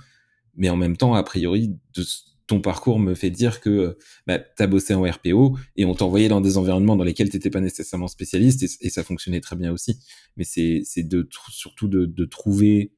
mais 0.56 0.70
en 0.70 0.78
même 0.78 0.96
temps, 0.98 1.16
a 1.16 1.24
priori, 1.24 1.76
de 1.96 2.04
ton 2.48 2.62
parcours 2.62 3.00
me 3.00 3.16
fait 3.16 3.32
dire 3.32 3.60
que 3.60 3.98
bah, 4.28 4.40
tu 4.40 4.62
as 4.62 4.68
bossé 4.68 4.94
en 4.94 5.04
RPO 5.04 5.58
et 5.76 5.86
on 5.86 5.96
t'envoyait 5.96 6.28
dans 6.28 6.42
des 6.42 6.58
environnements 6.58 6.96
dans 6.96 7.04
lesquels 7.04 7.30
tu 7.30 7.38
n'étais 7.38 7.50
pas 7.50 7.62
nécessairement 7.62 8.08
spécialiste 8.08 8.64
et, 8.82 8.90
ça 8.90 9.04
fonctionnait 9.04 9.42
très 9.42 9.56
bien 9.56 9.72
aussi. 9.72 10.00
Mais 10.38 10.44
c'est 10.44 10.84
de, 10.98 11.28
surtout 11.50 11.88
de, 11.88 12.06
de, 12.06 12.26
trouver 12.26 12.92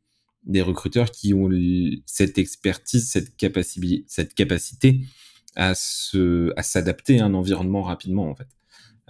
des 0.43 0.62
recruteurs 0.62 1.12
qui 1.12 1.34
ont 1.34 1.50
cette 2.06 2.38
expertise, 2.38 3.10
cette 3.10 3.36
capacité, 3.38 4.04
cette 4.08 4.34
capacité 4.34 5.02
à 5.56 5.74
se 5.76 6.54
à 6.56 6.64
s'adapter 6.64 7.20
à 7.20 7.26
un 7.26 7.34
environnement 7.34 7.82
rapidement 7.82 8.30
en 8.30 8.36
fait, 8.36 8.48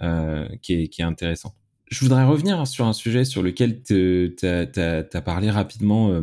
euh, 0.00 0.48
qui, 0.62 0.74
est, 0.74 0.88
qui 0.88 1.02
est 1.02 1.04
intéressant. 1.04 1.54
Je 1.90 2.00
voudrais 2.00 2.24
revenir 2.24 2.66
sur 2.66 2.86
un 2.86 2.92
sujet 2.92 3.24
sur 3.24 3.42
lequel 3.42 3.82
tu 3.82 4.34
as, 4.42 5.22
parlé 5.22 5.50
rapidement 5.50 6.10
euh, 6.10 6.22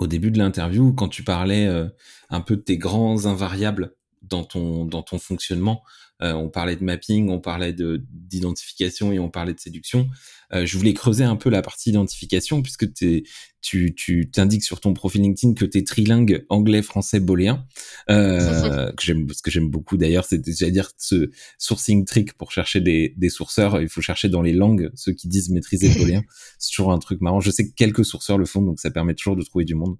au 0.00 0.06
début 0.06 0.30
de 0.30 0.38
l'interview, 0.38 0.92
quand 0.94 1.08
tu 1.08 1.22
parlais 1.22 1.66
euh, 1.66 1.86
un 2.30 2.40
peu 2.40 2.56
de 2.56 2.62
tes 2.62 2.78
grands 2.78 3.26
invariables 3.26 3.94
dans 4.22 4.44
ton, 4.44 5.18
fonctionnement. 5.18 5.82
Euh, 6.22 6.32
on 6.32 6.48
parlait 6.48 6.76
de 6.76 6.84
mapping, 6.84 7.30
on 7.30 7.40
parlait 7.40 7.72
de 7.72 8.04
d'identification 8.10 9.12
et 9.12 9.18
on 9.18 9.30
parlait 9.30 9.54
de 9.54 9.60
séduction. 9.60 10.08
Euh, 10.52 10.66
je 10.66 10.76
voulais 10.76 10.94
creuser 10.94 11.24
un 11.24 11.36
peu 11.36 11.50
la 11.50 11.62
partie 11.62 11.90
identification 11.90 12.62
puisque 12.62 12.92
tu 12.92 13.26
tu 13.60 14.30
t'indiques 14.32 14.64
sur 14.64 14.80
ton 14.80 14.94
profil 14.94 15.22
LinkedIn 15.22 15.54
que 15.54 15.64
tu 15.64 15.78
es 15.78 15.84
trilingue 15.84 16.44
anglais, 16.48 16.82
français, 16.82 17.20
boléen, 17.20 17.66
euh, 18.08 18.92
que 18.96 19.02
j'aime, 19.02 19.28
ce 19.30 19.42
que 19.42 19.50
j'aime 19.50 19.68
beaucoup 19.68 19.96
d'ailleurs, 19.96 20.24
c'est 20.24 20.40
à 20.62 20.70
dire 20.70 20.90
ce 20.98 21.30
sourcing 21.58 22.04
trick 22.04 22.34
pour 22.34 22.52
chercher 22.52 22.80
des, 22.80 23.14
des 23.16 23.28
sourceurs. 23.28 23.80
Il 23.80 23.88
faut 23.88 24.00
chercher 24.00 24.28
dans 24.28 24.42
les 24.42 24.52
langues 24.52 24.90
ceux 24.94 25.12
qui 25.12 25.28
disent 25.28 25.50
maîtriser 25.50 25.88
le 25.88 25.94
boléen. 25.98 26.22
c'est 26.58 26.70
toujours 26.70 26.92
un 26.92 26.98
truc 26.98 27.20
marrant. 27.20 27.40
Je 27.40 27.50
sais 27.50 27.68
que 27.68 27.74
quelques 27.74 28.04
sourceurs 28.04 28.38
le 28.38 28.46
font, 28.46 28.62
donc 28.62 28.80
ça 28.80 28.90
permet 28.90 29.14
toujours 29.14 29.36
de 29.36 29.42
trouver 29.42 29.64
du 29.64 29.74
monde. 29.74 29.96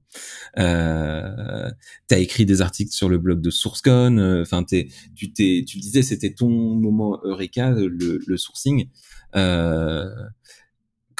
Euh, 0.59 1.71
tu 2.09 2.15
as 2.15 2.19
écrit 2.19 2.47
des 2.47 2.63
articles 2.63 2.93
sur 2.93 3.09
le 3.09 3.19
blog 3.19 3.41
de 3.41 3.51
SourceCon. 3.51 4.19
Euh, 4.19 4.43
enfin, 4.43 4.65
tu 4.65 5.33
t'es, 5.33 5.65
tu 5.67 5.79
disais 5.79 6.03
c'était 6.03 6.33
ton 6.33 6.49
moment 6.49 7.21
eureka, 7.25 7.71
le, 7.71 8.21
le 8.27 8.37
sourcing. 8.37 8.89
Euh, 9.37 10.09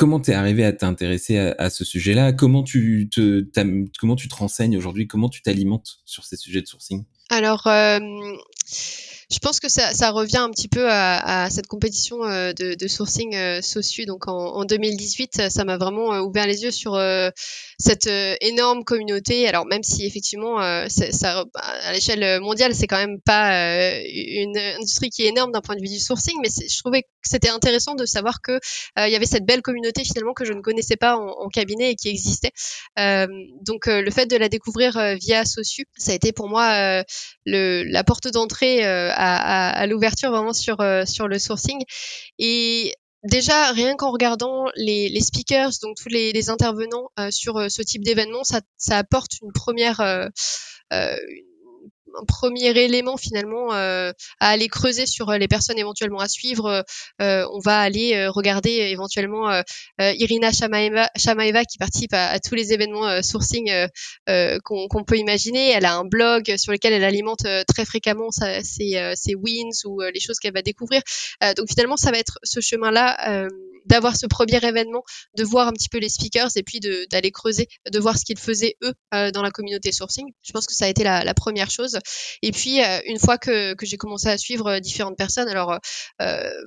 comment 0.01 0.19
t'es 0.19 0.33
arrivé 0.33 0.65
à 0.65 0.73
t'intéresser 0.73 1.37
à, 1.37 1.69
ce 1.69 1.85
sujet-là? 1.85 2.33
Comment 2.33 2.63
tu 2.63 3.11
te 3.13 3.45
comment 3.99 4.17
tu 4.17 4.29
te 4.29 4.35
renseignes 4.35 4.79
aujourd'hui? 4.79 5.07
Comment 5.07 5.29
tu 5.29 5.43
t'alimentes 5.43 5.99
sur 6.07 6.25
ces 6.25 6.37
sujets 6.37 6.63
de 6.63 6.67
sourcing? 6.67 7.05
Alors, 7.29 7.67
euh, 7.67 7.99
je 9.31 9.39
pense 9.39 9.61
que 9.61 9.69
ça, 9.69 9.95
ça, 9.95 10.11
revient 10.11 10.39
un 10.39 10.51
petit 10.51 10.67
peu 10.67 10.91
à, 10.91 11.45
à 11.45 11.51
cette 11.51 11.69
compétition 11.69 12.25
euh, 12.25 12.53
de, 12.53 12.75
de, 12.75 12.89
sourcing 12.89 13.35
euh, 13.37 13.63
SOSU. 13.63 14.05
Donc 14.05 14.27
en, 14.27 14.57
en 14.57 14.65
2018, 14.65 15.51
ça 15.51 15.65
m'a 15.65 15.77
vraiment 15.77 16.13
euh, 16.13 16.21
ouvert 16.21 16.49
les 16.49 16.65
yeux 16.65 16.73
sur 16.73 16.95
euh, 16.95 17.31
cette 17.79 18.09
énorme 18.41 18.83
communauté. 18.83 19.47
Alors 19.47 19.67
même 19.67 19.85
si 19.85 20.05
effectivement, 20.05 20.57
ça, 20.89 21.45
à 21.55 21.93
l'échelle 21.93 22.41
mondiale, 22.41 22.75
c'est 22.75 22.87
quand 22.87 22.99
même 22.99 23.21
pas 23.21 23.53
une 24.05 24.59
industrie 24.59 25.09
qui 25.11 25.23
est 25.23 25.29
énorme 25.29 25.53
d'un 25.53 25.61
point 25.61 25.77
de 25.77 25.81
vue 25.81 25.89
du 25.89 25.99
sourcing, 25.99 26.37
mais 26.43 26.49
je 26.51 26.79
trouvais 26.79 27.03
que 27.03 27.09
c'était 27.23 27.49
intéressant 27.49 27.95
de 27.95 28.05
savoir 28.05 28.43
que 28.43 28.59
il 28.99 29.11
y 29.11 29.17
avait 29.17 29.27
cette 29.27 29.47
belle 29.47 29.63
communauté 29.63 30.05
finalement 30.05 30.35
que 30.35 30.45
je 30.45 30.53
ne 30.53 30.61
connaissais 30.61 30.97
pas 30.97 31.17
en, 31.17 31.29
en 31.29 31.49
cabinet 31.49 31.93
et 31.93 31.97
qui 31.97 32.09
existait. 32.09 32.53
donc 32.97 33.87
le 33.87 34.11
fait 34.11 34.27
de 34.27 34.37
la 34.37 34.51
découvrir 34.51 35.17
via 35.17 35.47
SOSU, 35.47 35.87
ça 35.97 36.13
a 36.13 36.15
été 36.15 36.33
pour 36.33 36.51
moi 36.51 37.03
le, 37.47 37.85
la 37.85 38.05
porte 38.05 38.29
d'entrée 38.29 38.85
à, 39.21 39.87
l'ouverture 39.87 40.31
vraiment 40.31 40.53
sur, 40.53 40.81
euh, 40.81 41.05
sur 41.05 41.29
le 41.29 41.39
sourcing. 41.39 41.83
Et 42.39 42.95
déjà, 43.23 43.73
rien 43.73 43.97
qu'en 43.97 44.13
regardant 44.13 44.67
les, 44.77 45.09
les, 45.09 45.21
speakers, 45.21 45.71
donc 45.83 45.97
tous 45.97 46.09
les, 46.09 46.33
les 46.33 46.51
intervenants 46.51 47.11
euh, 47.19 47.31
sur 47.31 47.57
euh, 47.57 47.69
ce 47.69 47.83
type 47.83 48.03
d'événement, 48.03 48.45
ça, 48.45 48.61
ça, 48.77 48.99
apporte 48.99 49.41
une 49.43 49.53
première, 49.53 50.01
euh, 50.01 50.29
un 52.19 52.25
premier 52.25 52.69
élément 52.77 53.17
finalement 53.17 53.73
euh, 53.73 54.13
à 54.41 54.49
aller 54.51 54.69
creuser 54.69 55.07
sur 55.07 55.31
euh, 55.31 55.39
les 55.39 55.49
personnes 55.49 55.79
éventuellement 55.79 56.21
à 56.21 56.29
suivre. 56.29 56.85
Euh, 57.21 57.47
on 57.53 57.59
va 57.61 57.81
aller 57.81 58.27
regarder 58.29 58.71
éventuellement 58.71 59.63
Irina 59.99 60.51
Shamaeva, 60.53 61.65
qui 61.65 61.79
participe 61.79 62.15
à, 62.15 62.39
tous 62.41 62.55
les 62.55 62.73
événements 62.73 63.23
sourcing 63.23 63.71
qu'on 64.27 65.05
peut 65.07 65.17
imaginer. 65.17 65.71
Elle 65.71 65.85
a 65.85 65.95
un 65.95 66.05
blog 66.05 66.57
sur 66.57 66.73
lequel 66.73 66.93
elle 66.93 67.05
alimente 67.05 67.47
très 67.67 67.85
fréquemment 67.85 68.31
ses, 68.31 68.63
ses, 69.15 69.35
wins 69.35 69.85
ou 69.85 70.01
les 70.01 70.21
choses 70.21 70.39
qu'elle 70.39 70.55
va 70.55 70.63
découvrir. 70.63 71.03
donc 71.57 71.69
finalement, 71.69 71.97
ça 71.97 72.11
va 72.11 72.19
être 72.19 72.39
ce 72.43 72.61
chemin-là 72.61 73.49
d'avoir 73.91 74.17
ce 74.17 74.27
premier 74.27 74.65
événement, 74.65 75.03
de 75.37 75.45
voir 75.45 75.69
un 75.69 75.73
petit 75.73 75.89
peu 75.89 75.99
les 75.99 76.09
speakers 76.09 76.51
et 76.57 76.63
puis 76.63 76.81
d'aller 77.11 77.31
creuser, 77.31 77.69
de 77.91 77.99
voir 77.99 78.17
ce 78.17 78.25
qu'ils 78.25 78.39
faisaient 78.39 78.77
eux 78.83 78.95
euh, 79.15 79.31
dans 79.31 79.43
la 79.43 79.51
communauté 79.51 79.93
sourcing. 79.93 80.27
Je 80.43 80.53
pense 80.53 80.67
que 80.67 80.75
ça 80.75 80.87
a 80.87 80.89
été 80.89 81.05
la, 81.05 81.25
la 81.25 81.35
première 81.35 81.71
chose. 81.71 81.99
Et 82.43 82.53
puis 82.53 82.83
euh, 82.83 83.01
une 83.07 83.19
fois 83.19 83.37
que, 83.37 83.75
que 83.75 83.85
j'ai 83.87 83.97
commencé 83.97 84.29
à 84.29 84.39
suivre 84.39 84.69
euh, 84.69 84.81
différentes 84.81 85.17
personnes, 85.19 85.49
alors 85.49 85.79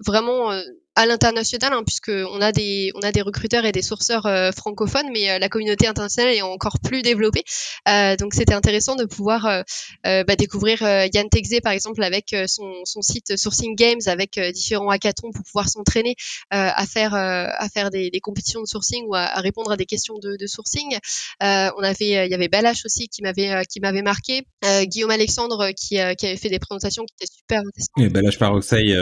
vraiment 0.06 0.52
à 0.96 1.06
l'international, 1.06 1.74
hein, 1.74 1.84
puisque 1.86 2.10
on 2.10 2.42
a 2.42 2.52
des 2.52 2.92
on 2.96 3.00
a 3.02 3.12
des 3.12 3.22
recruteurs 3.22 3.66
et 3.66 3.72
des 3.72 3.82
sourceurs 3.82 4.26
euh, 4.26 4.52
francophones, 4.52 5.10
mais 5.12 5.32
euh, 5.32 5.40
la 5.40 5.50
communauté 5.50 5.88
internationale 5.88 6.34
est 6.34 6.42
encore 6.42 6.80
plus 6.80 7.02
développée. 7.02 7.44
Euh, 7.88 8.16
donc 8.16 8.34
c'était 8.34 8.54
intéressant 8.54 8.96
de 8.96 9.06
pouvoir 9.06 9.46
euh, 9.46 9.64
bah, 10.04 10.36
découvrir 10.36 10.82
Yann 10.82 11.30
Texé 11.30 11.62
par 11.62 11.72
exemple 11.72 12.04
avec 12.04 12.36
son, 12.48 12.72
son 12.86 13.02
site 13.02 13.38
Sourcing 13.38 13.76
Games, 13.76 14.02
avec 14.06 14.40
différents 14.54 14.90
hackathons 14.90 15.32
pour 15.32 15.44
pouvoir 15.44 15.70
s'entraîner 15.70 16.16
à 16.50 16.86
faire 16.86 17.14
à 17.14 17.68
faire 17.70 17.90
des, 17.90 18.10
des, 18.10 18.20
compétitions 18.20 18.62
de 18.62 18.68
sourcing 18.68 19.06
ou 19.08 19.16
à, 19.16 19.22
à, 19.22 19.40
répondre 19.40 19.72
à 19.72 19.78
des 19.78 19.86
questions 19.86 20.16
de, 20.22 20.36
de 20.38 20.48
sourcing. 20.48 20.98
on 21.42 21.84
avait 21.84 22.26
il 22.26 22.32
y 22.32 22.34
avait 22.34 22.48
Balash 22.48 22.86
aussi 22.86 23.08
qui 23.10 23.22
m'avait 23.22 23.66
qui 23.66 23.80
m'avait 23.80 24.02
marqué, 24.02 24.44
Guillaume 24.84 25.12
Alexandre 25.12 25.70
qui, 25.72 25.98
qui 26.18 26.26
avait 26.26 26.38
fait 26.38 26.50
des 26.50 26.60
présentations 26.60 27.04
qui 27.06 27.14
étaient 27.20 27.32
super 27.32 27.60
intéressantes. 27.60 27.98
Et 28.00 28.10
Balash 28.10 28.38
Paroxy, 28.38 28.94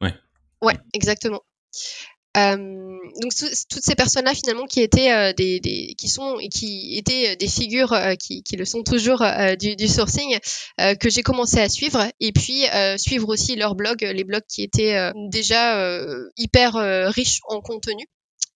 ouais. 0.00 0.14
Ouais, 0.62 0.74
exactement. 0.94 1.42
Euh, 2.36 2.56
donc 3.22 3.32
toutes 3.70 3.82
ces 3.82 3.94
personnes-là 3.94 4.34
finalement 4.34 4.66
qui 4.66 4.82
étaient 4.82 5.10
euh, 5.10 5.32
des, 5.32 5.58
des, 5.58 5.94
qui 5.96 6.08
sont 6.08 6.38
et 6.38 6.50
qui 6.50 6.98
étaient 6.98 7.34
des 7.36 7.48
figures 7.48 7.94
euh, 7.94 8.14
qui, 8.14 8.42
qui, 8.42 8.56
le 8.56 8.66
sont 8.66 8.82
toujours 8.82 9.24
du, 9.58 9.74
du, 9.74 9.88
sourcing 9.88 10.38
que 10.78 11.08
j'ai 11.08 11.22
commencé 11.22 11.58
à 11.60 11.68
suivre 11.70 12.06
et 12.20 12.32
puis 12.32 12.64
suivre 12.98 13.28
aussi 13.28 13.56
leurs 13.56 13.74
blogs, 13.74 14.02
les 14.02 14.24
blogs 14.24 14.44
qui 14.48 14.62
étaient 14.62 15.12
déjà 15.30 16.02
hyper 16.36 16.74
riches 17.14 17.40
en 17.48 17.60
contenu 17.60 18.04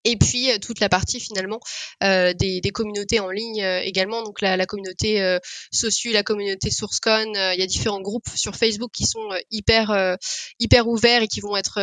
et 0.05 0.17
puis 0.17 0.51
euh, 0.51 0.59
toute 0.59 0.81
la 0.81 0.89
partie 0.89 1.21
finalement 1.21 1.61
euh, 2.03 2.33
des, 2.33 2.61
des, 2.61 2.71
communautés 2.71 3.21
en 3.21 3.31
ligne 3.31 3.63
euh, 3.63 3.81
également, 3.83 4.23
donc 4.23 4.41
la, 4.41 4.57
la 4.57 4.67
communauté 4.67 5.21
euh, 5.21 5.39
Sosu, 5.73 6.13
la 6.13 6.23
communauté 6.23 6.71
SourceCon, 6.71 7.33
il 7.35 7.61
y 7.61 7.63
a 7.63 7.67
différents 7.67 8.01
groupes 8.01 8.29
sur 8.35 8.57
Facebook 8.57 8.91
qui 8.93 9.05
sont 9.05 9.29
hyper 9.51 10.17
hyper 10.59 10.89
ouverts 10.89 11.23
et 11.23 11.29
qui 11.29 11.41
vont 11.41 11.57
être 11.57 11.81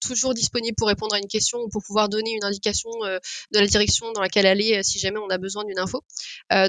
toujours 0.00 0.34
disponibles 0.34 0.74
pour 0.76 0.88
répondre 0.88 1.14
à 1.14 1.18
une 1.18 1.26
question 1.26 1.58
ou 1.58 1.68
pour 1.68 1.82
pouvoir 1.82 2.08
donner 2.08 2.32
une 2.32 2.44
indication 2.44 2.90
de 3.00 3.58
la 3.58 3.66
direction 3.66 4.12
dans 4.12 4.20
laquelle 4.20 4.46
aller 4.46 4.82
si 4.82 4.98
jamais 4.98 5.18
on 5.18 5.28
a 5.28 5.38
besoin 5.38 5.64
d'une 5.64 5.78
info. 5.78 6.02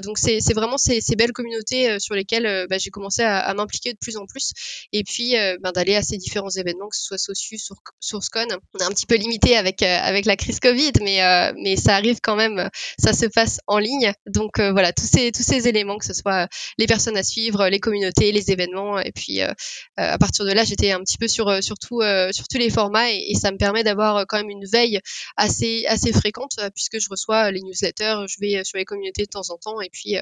donc 0.02 0.18
c'est 0.18 0.54
vraiment 0.54 0.78
ces, 0.78 1.00
ces, 1.00 1.16
belles 1.16 1.32
communautés 1.32 1.98
sur 2.00 2.14
lesquelles 2.14 2.66
bah, 2.68 2.78
j'ai 2.78 2.90
commencé 2.90 3.22
à, 3.22 3.38
à 3.40 3.54
m'impliquer 3.54 3.92
de 3.92 3.98
plus 3.98 4.16
en 4.16 4.26
plus 4.26 4.52
et 4.92 5.04
puis 5.04 5.34
bah, 5.60 5.72
d'aller 5.72 5.94
à 5.94 6.02
ces 6.02 6.16
différents 6.16 6.50
événements, 6.50 6.88
que 6.88 6.96
ce 6.96 7.04
soit 7.04 7.18
Sosu, 7.18 7.58
SourceCon. 8.00 8.46
On 8.74 8.78
est 8.78 8.84
un 8.84 8.90
petit 8.90 9.06
peu 9.06 9.16
limité 9.16 9.56
avec 9.56 9.82
avec 9.82 10.26
la 10.26 10.36
crise 10.36 10.60
Covid 10.60 10.91
mais 11.00 11.22
euh, 11.22 11.52
mais 11.56 11.76
ça 11.76 11.94
arrive 11.94 12.18
quand 12.22 12.36
même, 12.36 12.68
ça 12.98 13.12
se 13.12 13.26
passe 13.26 13.58
en 13.66 13.78
ligne. 13.78 14.12
Donc 14.26 14.58
euh, 14.58 14.72
voilà, 14.72 14.92
tous 14.92 15.06
ces 15.06 15.32
tous 15.32 15.42
ces 15.42 15.68
éléments, 15.68 15.98
que 15.98 16.04
ce 16.04 16.14
soit 16.14 16.48
les 16.78 16.86
personnes 16.86 17.16
à 17.16 17.22
suivre, 17.22 17.68
les 17.68 17.80
communautés, 17.80 18.32
les 18.32 18.50
événements, 18.50 18.98
et 18.98 19.12
puis 19.12 19.42
euh, 19.42 19.52
à 19.96 20.18
partir 20.18 20.44
de 20.44 20.52
là, 20.52 20.64
j'étais 20.64 20.92
un 20.92 21.00
petit 21.00 21.18
peu 21.18 21.28
sur 21.28 21.62
sur 21.62 21.76
tout 21.78 22.00
tous 22.00 22.58
les 22.58 22.70
formats 22.70 23.10
et, 23.10 23.34
ça 23.42 23.50
me 23.50 23.56
permet 23.56 23.82
d'avoir 23.82 24.24
quand 24.28 24.36
même 24.36 24.50
une 24.50 24.66
veille 24.66 25.00
assez 25.36 25.84
assez 25.88 26.12
fréquente 26.12 26.60
puisque 26.74 27.00
je 27.00 27.08
reçois 27.10 27.50
les 27.50 27.60
newsletters, 27.60 28.26
je 28.28 28.36
vais 28.40 28.62
sur 28.62 28.78
les 28.78 28.84
communautés 28.84 29.22
de 29.22 29.30
temps 29.30 29.50
en 29.50 29.56
temps 29.56 29.80
et 29.80 29.88
puis 29.90 30.16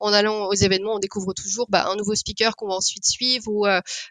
en 0.00 0.12
allant 0.12 0.46
aux 0.46 0.54
événements, 0.54 0.96
on 0.96 0.98
découvre 0.98 1.32
toujours 1.32 1.66
bah, 1.70 1.86
un 1.88 1.96
nouveau 1.96 2.14
speaker 2.14 2.54
qu'on 2.56 2.68
va 2.68 2.74
ensuite 2.74 3.04
suivre 3.06 3.44
ou 3.48 3.66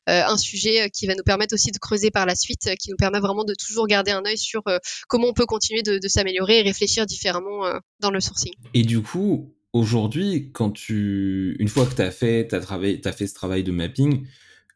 un 0.07 0.38
sujet 0.38 0.89
qui 0.89 1.05
va 1.05 1.16
nous 1.16 1.24
permettre 1.24 1.53
aussi 1.53 1.72
de 1.72 1.78
creuser 1.78 2.11
par 2.11 2.26
la 2.26 2.36
suite, 2.36 2.76
qui 2.80 2.89
nous 2.89 2.97
permet 2.97 3.20
vraiment 3.20 3.43
de 3.43 3.53
toujours 3.53 3.88
garder 3.88 4.11
un 4.11 4.26
œil 4.26 4.38
sur 4.38 4.63
comment 5.07 5.28
on 5.28 5.34
peut 5.34 5.45
continuer 5.45 5.84
de, 5.84 6.05
s'améliorer 6.08 6.60
et 6.60 6.62
réfléchir 6.62 7.06
différemment 7.06 7.66
euh, 7.66 7.80
dans 7.99 8.12
le 8.12 8.20
sourcing. 8.20 8.53
Et 8.74 8.84
du 8.84 9.01
coup, 9.01 9.53
aujourd'hui, 9.74 10.51
quand 10.53 10.72
tu, 10.72 11.56
une 11.60 11.68
fois 11.68 11.86
que 11.86 11.95
tu 11.95 12.01
as 12.01 12.12
fait, 12.12 12.53
as 12.53 12.60
travaillé, 12.60 13.01
as 13.06 13.12
fait 13.12 13.28
ce 13.28 13.34
travail 13.34 13.64
de 13.64 13.72
mapping, 13.72 14.26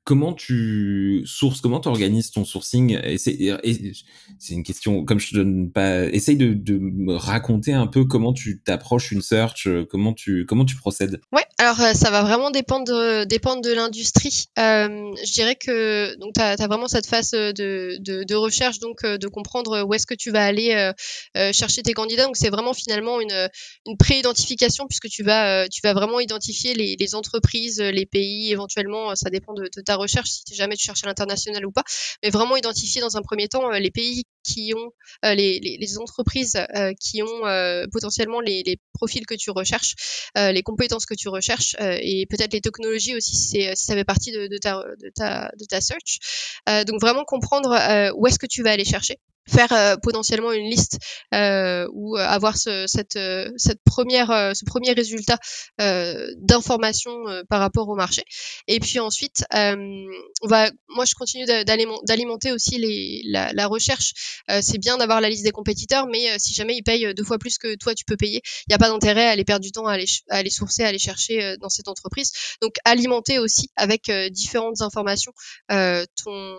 comment 0.09 0.33
tu 0.33 1.21
sources, 1.27 1.61
comment 1.61 1.79
tu 1.79 1.87
organises 1.87 2.31
ton 2.31 2.43
sourcing 2.43 2.99
C'est 3.19 4.55
une 4.55 4.63
question, 4.63 5.05
comme 5.05 5.19
je 5.19 5.29
te 5.29 5.35
donne 5.35 5.71
pas, 5.71 6.05
essaye 6.05 6.35
de, 6.35 6.79
me 6.79 7.13
raconter 7.15 7.73
un 7.73 7.85
peu 7.85 8.05
comment 8.05 8.33
tu 8.33 8.59
t'approches 8.59 9.11
une 9.11 9.21
search, 9.21 9.67
comment 9.91 10.13
tu, 10.13 10.47
comment 10.47 10.65
tu 10.65 10.75
procèdes. 10.75 11.21
Ouais, 11.31 11.43
alors, 11.59 11.77
ça 11.95 12.09
va 12.09 12.23
vraiment 12.23 12.49
dépendre 12.49 12.85
de, 12.85 13.23
dépendre 13.25 13.61
de 13.61 13.71
l'industrie. 13.71 14.45
Euh, 14.57 15.13
je 15.23 15.31
dirais 15.31 15.55
que 15.55 16.17
donc 16.17 16.33
tu 16.33 16.41
as, 16.41 16.55
vraiment 16.55 16.87
cette 16.87 17.05
phase 17.05 17.29
de, 17.29 17.53
de, 17.53 18.35
recherche, 18.35 18.79
donc 18.79 19.05
de 19.05 19.27
comprendre 19.27 19.83
où 19.83 19.93
est-ce 19.93 20.07
que 20.07 20.15
tu 20.15 20.31
vas 20.31 20.43
aller 20.43 20.91
euh, 21.37 21.53
chercher 21.53 21.83
tes 21.83 21.93
candidats. 21.93 22.25
Donc, 22.25 22.35
c'est 22.35 22.49
vraiment 22.49 22.73
finalement 22.73 23.21
une, 23.21 23.47
une 23.85 23.95
pré-identification 23.95 24.87
puisque 24.87 25.07
tu 25.07 25.21
vas, 25.21 25.69
tu 25.69 25.81
vas 25.83 25.93
vraiment 25.93 26.19
identifier 26.19 26.73
les, 26.73 26.95
les 26.99 27.13
entreprises, 27.13 27.79
les 27.79 28.07
pays, 28.07 28.51
éventuellement, 28.51 29.15
ça 29.15 29.29
dépend 29.29 29.53
de, 29.53 29.69
de 29.75 29.81
ta 29.81 29.98
recherche, 29.99 30.29
si 30.29 30.55
jamais 30.55 30.75
tu 30.75 30.85
cherches 30.85 31.03
à 31.03 31.07
l'international 31.07 31.65
ou 31.65 31.71
pas, 31.71 31.83
mais 32.23 32.29
vraiment 32.29 32.55
identifier 32.57 33.01
dans 33.01 33.17
un 33.17 33.21
premier 33.21 33.47
temps 33.47 33.69
les 33.69 33.91
pays 33.91 34.23
qui 34.43 34.73
ont 34.75 34.91
euh, 35.25 35.35
les, 35.35 35.59
les, 35.59 35.77
les, 35.79 35.97
entreprises 35.97 36.55
euh, 36.75 36.93
qui 36.99 37.21
ont 37.21 37.45
euh, 37.45 37.85
potentiellement 37.91 38.39
les, 38.39 38.63
les, 38.65 38.77
profils 38.93 39.25
que 39.25 39.35
tu 39.35 39.49
recherches, 39.49 39.95
les 40.35 40.61
compétences 40.61 41.05
que 41.05 41.13
tu 41.13 41.29
recherches 41.29 41.73
et 41.79 42.25
peut-être 42.29 42.51
les 42.51 42.59
technologies 42.59 43.15
aussi 43.15 43.33
si, 43.33 43.61
si 43.61 43.85
ça 43.85 43.93
fait 43.93 44.03
partie 44.03 44.33
de, 44.33 44.47
de, 44.47 44.57
ta, 44.57 44.83
de, 45.01 45.09
ta, 45.15 45.51
de 45.57 45.63
ta 45.63 45.79
search. 45.79 46.19
donc 46.85 46.99
vraiment 46.99 47.23
comprendre 47.23 47.69
où 48.17 48.27
est-ce 48.27 48.37
que 48.37 48.45
tu 48.45 48.61
vas 48.61 48.71
aller 48.71 48.83
chercher 48.83 49.15
faire 49.49 49.71
euh, 49.73 49.95
potentiellement 50.01 50.51
une 50.51 50.69
liste 50.69 50.97
euh, 51.33 51.87
ou 51.93 52.17
euh, 52.17 52.21
avoir 52.21 52.57
ce, 52.57 52.85
cette, 52.87 53.15
euh, 53.15 53.49
cette 53.57 53.81
première, 53.83 54.27
ce 54.55 54.63
premier 54.65 54.91
résultat 54.93 55.37
d'information 55.77 57.11
par 57.49 57.59
rapport 57.59 57.87
au 57.89 57.95
marché. 57.95 58.23
Et 58.67 58.79
puis 58.79 58.99
ensuite, 58.99 59.43
on 59.53 60.47
va, 60.47 60.69
moi 60.89 61.05
je 61.05 61.15
continue 61.15 61.45
d'alimenter 61.45 62.51
aussi 62.51 62.77
les, 62.77 63.21
la, 63.25 63.51
la 63.53 63.67
recherche. 63.67 64.13
c'est 64.61 64.77
bien 64.77 64.97
d'avoir 64.97 65.21
la 65.21 65.29
liste 65.29 65.43
des 65.43 65.51
compétiteurs, 65.51 66.07
mais 66.07 66.37
si 66.37 66.53
jamais 66.53 66.75
ils 66.75 66.83
payent 66.83 67.13
deux 67.13 67.23
fois 67.23 67.37
plus 67.37 67.57
que 67.57 67.75
toi 67.75 67.93
tu 67.95 68.05
peux 68.05 68.17
payer, 68.17 68.41
il 68.67 68.71
n'y 68.71 68.75
a 68.75 68.77
pas 68.77 68.89
d'intérêt 68.89 69.27
à 69.27 69.31
aller 69.31 69.45
perdre 69.45 69.63
du 69.63 69.71
temps 69.71 69.87
à 69.87 69.93
aller, 69.93 70.05
à 70.29 70.37
aller 70.37 70.49
sourcer, 70.49 70.83
à 70.83 70.87
aller 70.87 70.99
chercher 70.99 71.57
dans 71.57 71.69
cette 71.69 71.87
entreprise. 71.87 72.31
Donc 72.61 72.75
alimenter 72.85 73.39
aussi 73.39 73.69
avec 73.75 74.11
différentes 74.31 74.81
informations 74.81 75.33
ton 75.67 76.57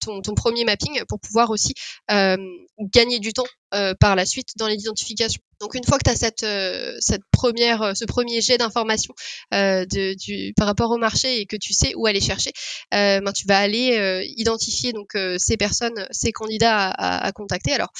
ton, 0.00 0.20
ton, 0.22 0.34
premier 0.34 0.64
mapping 0.64 1.02
pour 1.08 1.20
pouvoir 1.20 1.50
aussi 1.50 1.74
euh, 2.10 2.36
gagner 2.78 3.18
du 3.18 3.32
temps 3.32 3.46
euh, 3.74 3.94
par 3.98 4.16
la 4.16 4.26
suite 4.26 4.50
dans 4.56 4.68
l'identification. 4.68 5.40
Donc 5.60 5.74
une 5.74 5.84
fois 5.84 5.98
que 5.98 6.04
tu 6.04 6.10
as 6.10 6.16
cette, 6.16 6.44
euh, 6.44 6.96
cette 7.00 7.22
première, 7.32 7.82
euh, 7.82 7.94
ce 7.94 8.04
premier 8.04 8.40
jet 8.40 8.58
d'information 8.58 9.12
euh, 9.52 9.84
du, 9.86 10.52
par 10.56 10.66
rapport 10.66 10.90
au 10.90 10.98
marché 10.98 11.40
et 11.40 11.46
que 11.46 11.56
tu 11.56 11.72
sais 11.72 11.94
où 11.96 12.06
aller 12.06 12.20
chercher, 12.20 12.52
ben, 12.92 13.32
tu 13.32 13.46
vas 13.46 13.58
aller 13.58 14.24
identifier 14.36 14.92
donc 14.92 15.16
ces 15.38 15.56
personnes, 15.56 16.06
ces 16.10 16.32
candidats 16.32 16.88
à, 16.88 17.26
à, 17.26 17.32
contacter. 17.32 17.72
Alors 17.72 17.90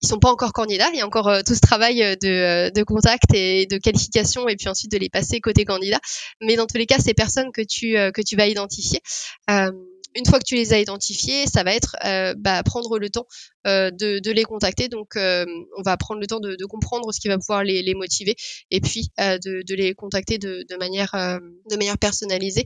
ils 0.00 0.08
sont 0.08 0.18
pas 0.18 0.30
encore 0.30 0.52
candidats, 0.52 0.88
il 0.92 0.98
y 0.98 1.00
a 1.00 1.06
encore 1.06 1.30
tout 1.46 1.54
ce 1.54 1.60
travail 1.60 2.16
de, 2.20 2.70
de 2.70 2.82
contact 2.82 3.32
et 3.34 3.66
de 3.66 3.78
qualification 3.78 4.48
et 4.48 4.56
puis 4.56 4.68
ensuite 4.68 4.90
de 4.90 4.98
les 4.98 5.08
passer 5.08 5.40
côté 5.40 5.64
candidat. 5.64 6.00
Mais 6.40 6.56
dans 6.56 6.66
tous 6.66 6.78
les 6.78 6.86
cas, 6.86 6.98
ces 6.98 7.14
personnes 7.14 7.52
que 7.52 7.62
tu, 7.62 7.92
que 7.92 8.22
tu 8.22 8.36
vas 8.36 8.46
identifier, 8.46 9.00
une 10.14 10.26
fois 10.26 10.38
que 10.38 10.44
tu 10.44 10.54
les 10.54 10.72
as 10.72 10.80
identifiés, 10.80 11.46
ça 11.46 11.62
va 11.62 11.74
être 11.74 11.96
euh, 12.04 12.34
bah, 12.36 12.62
prendre 12.62 12.98
le 12.98 13.10
temps 13.10 13.26
euh, 13.66 13.90
de, 13.90 14.30
les 14.30 14.44
contacter. 14.44 14.88
Donc, 14.88 15.16
euh, 15.16 15.44
on 15.76 15.82
va 15.82 15.96
prendre 15.96 16.20
le 16.20 16.26
temps 16.26 16.40
de, 16.40 16.56
comprendre 16.66 17.12
ce 17.12 17.20
qui 17.20 17.28
va 17.28 17.38
pouvoir 17.38 17.64
les, 17.64 17.94
motiver 17.94 18.34
et 18.70 18.80
puis 18.80 19.10
de, 19.18 19.62
de, 19.62 19.74
les 19.74 19.94
contacter 19.94 20.38
de, 20.38 20.76
manière, 20.78 21.10
de 21.14 21.76
manière 21.76 21.98
personnalisée. 21.98 22.64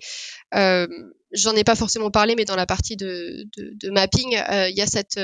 J'en 1.33 1.55
ai 1.57 1.64
pas 1.64 1.74
forcément 1.74 2.11
parlé, 2.11 2.35
mais 2.37 2.45
dans 2.45 2.57
la 2.57 2.66
partie 2.66 2.97
de, 2.97 3.45
de 3.57 3.91
mapping, 3.91 4.31
il 4.31 4.77
y 4.77 4.81
a 4.81 4.87
cette, 4.87 5.20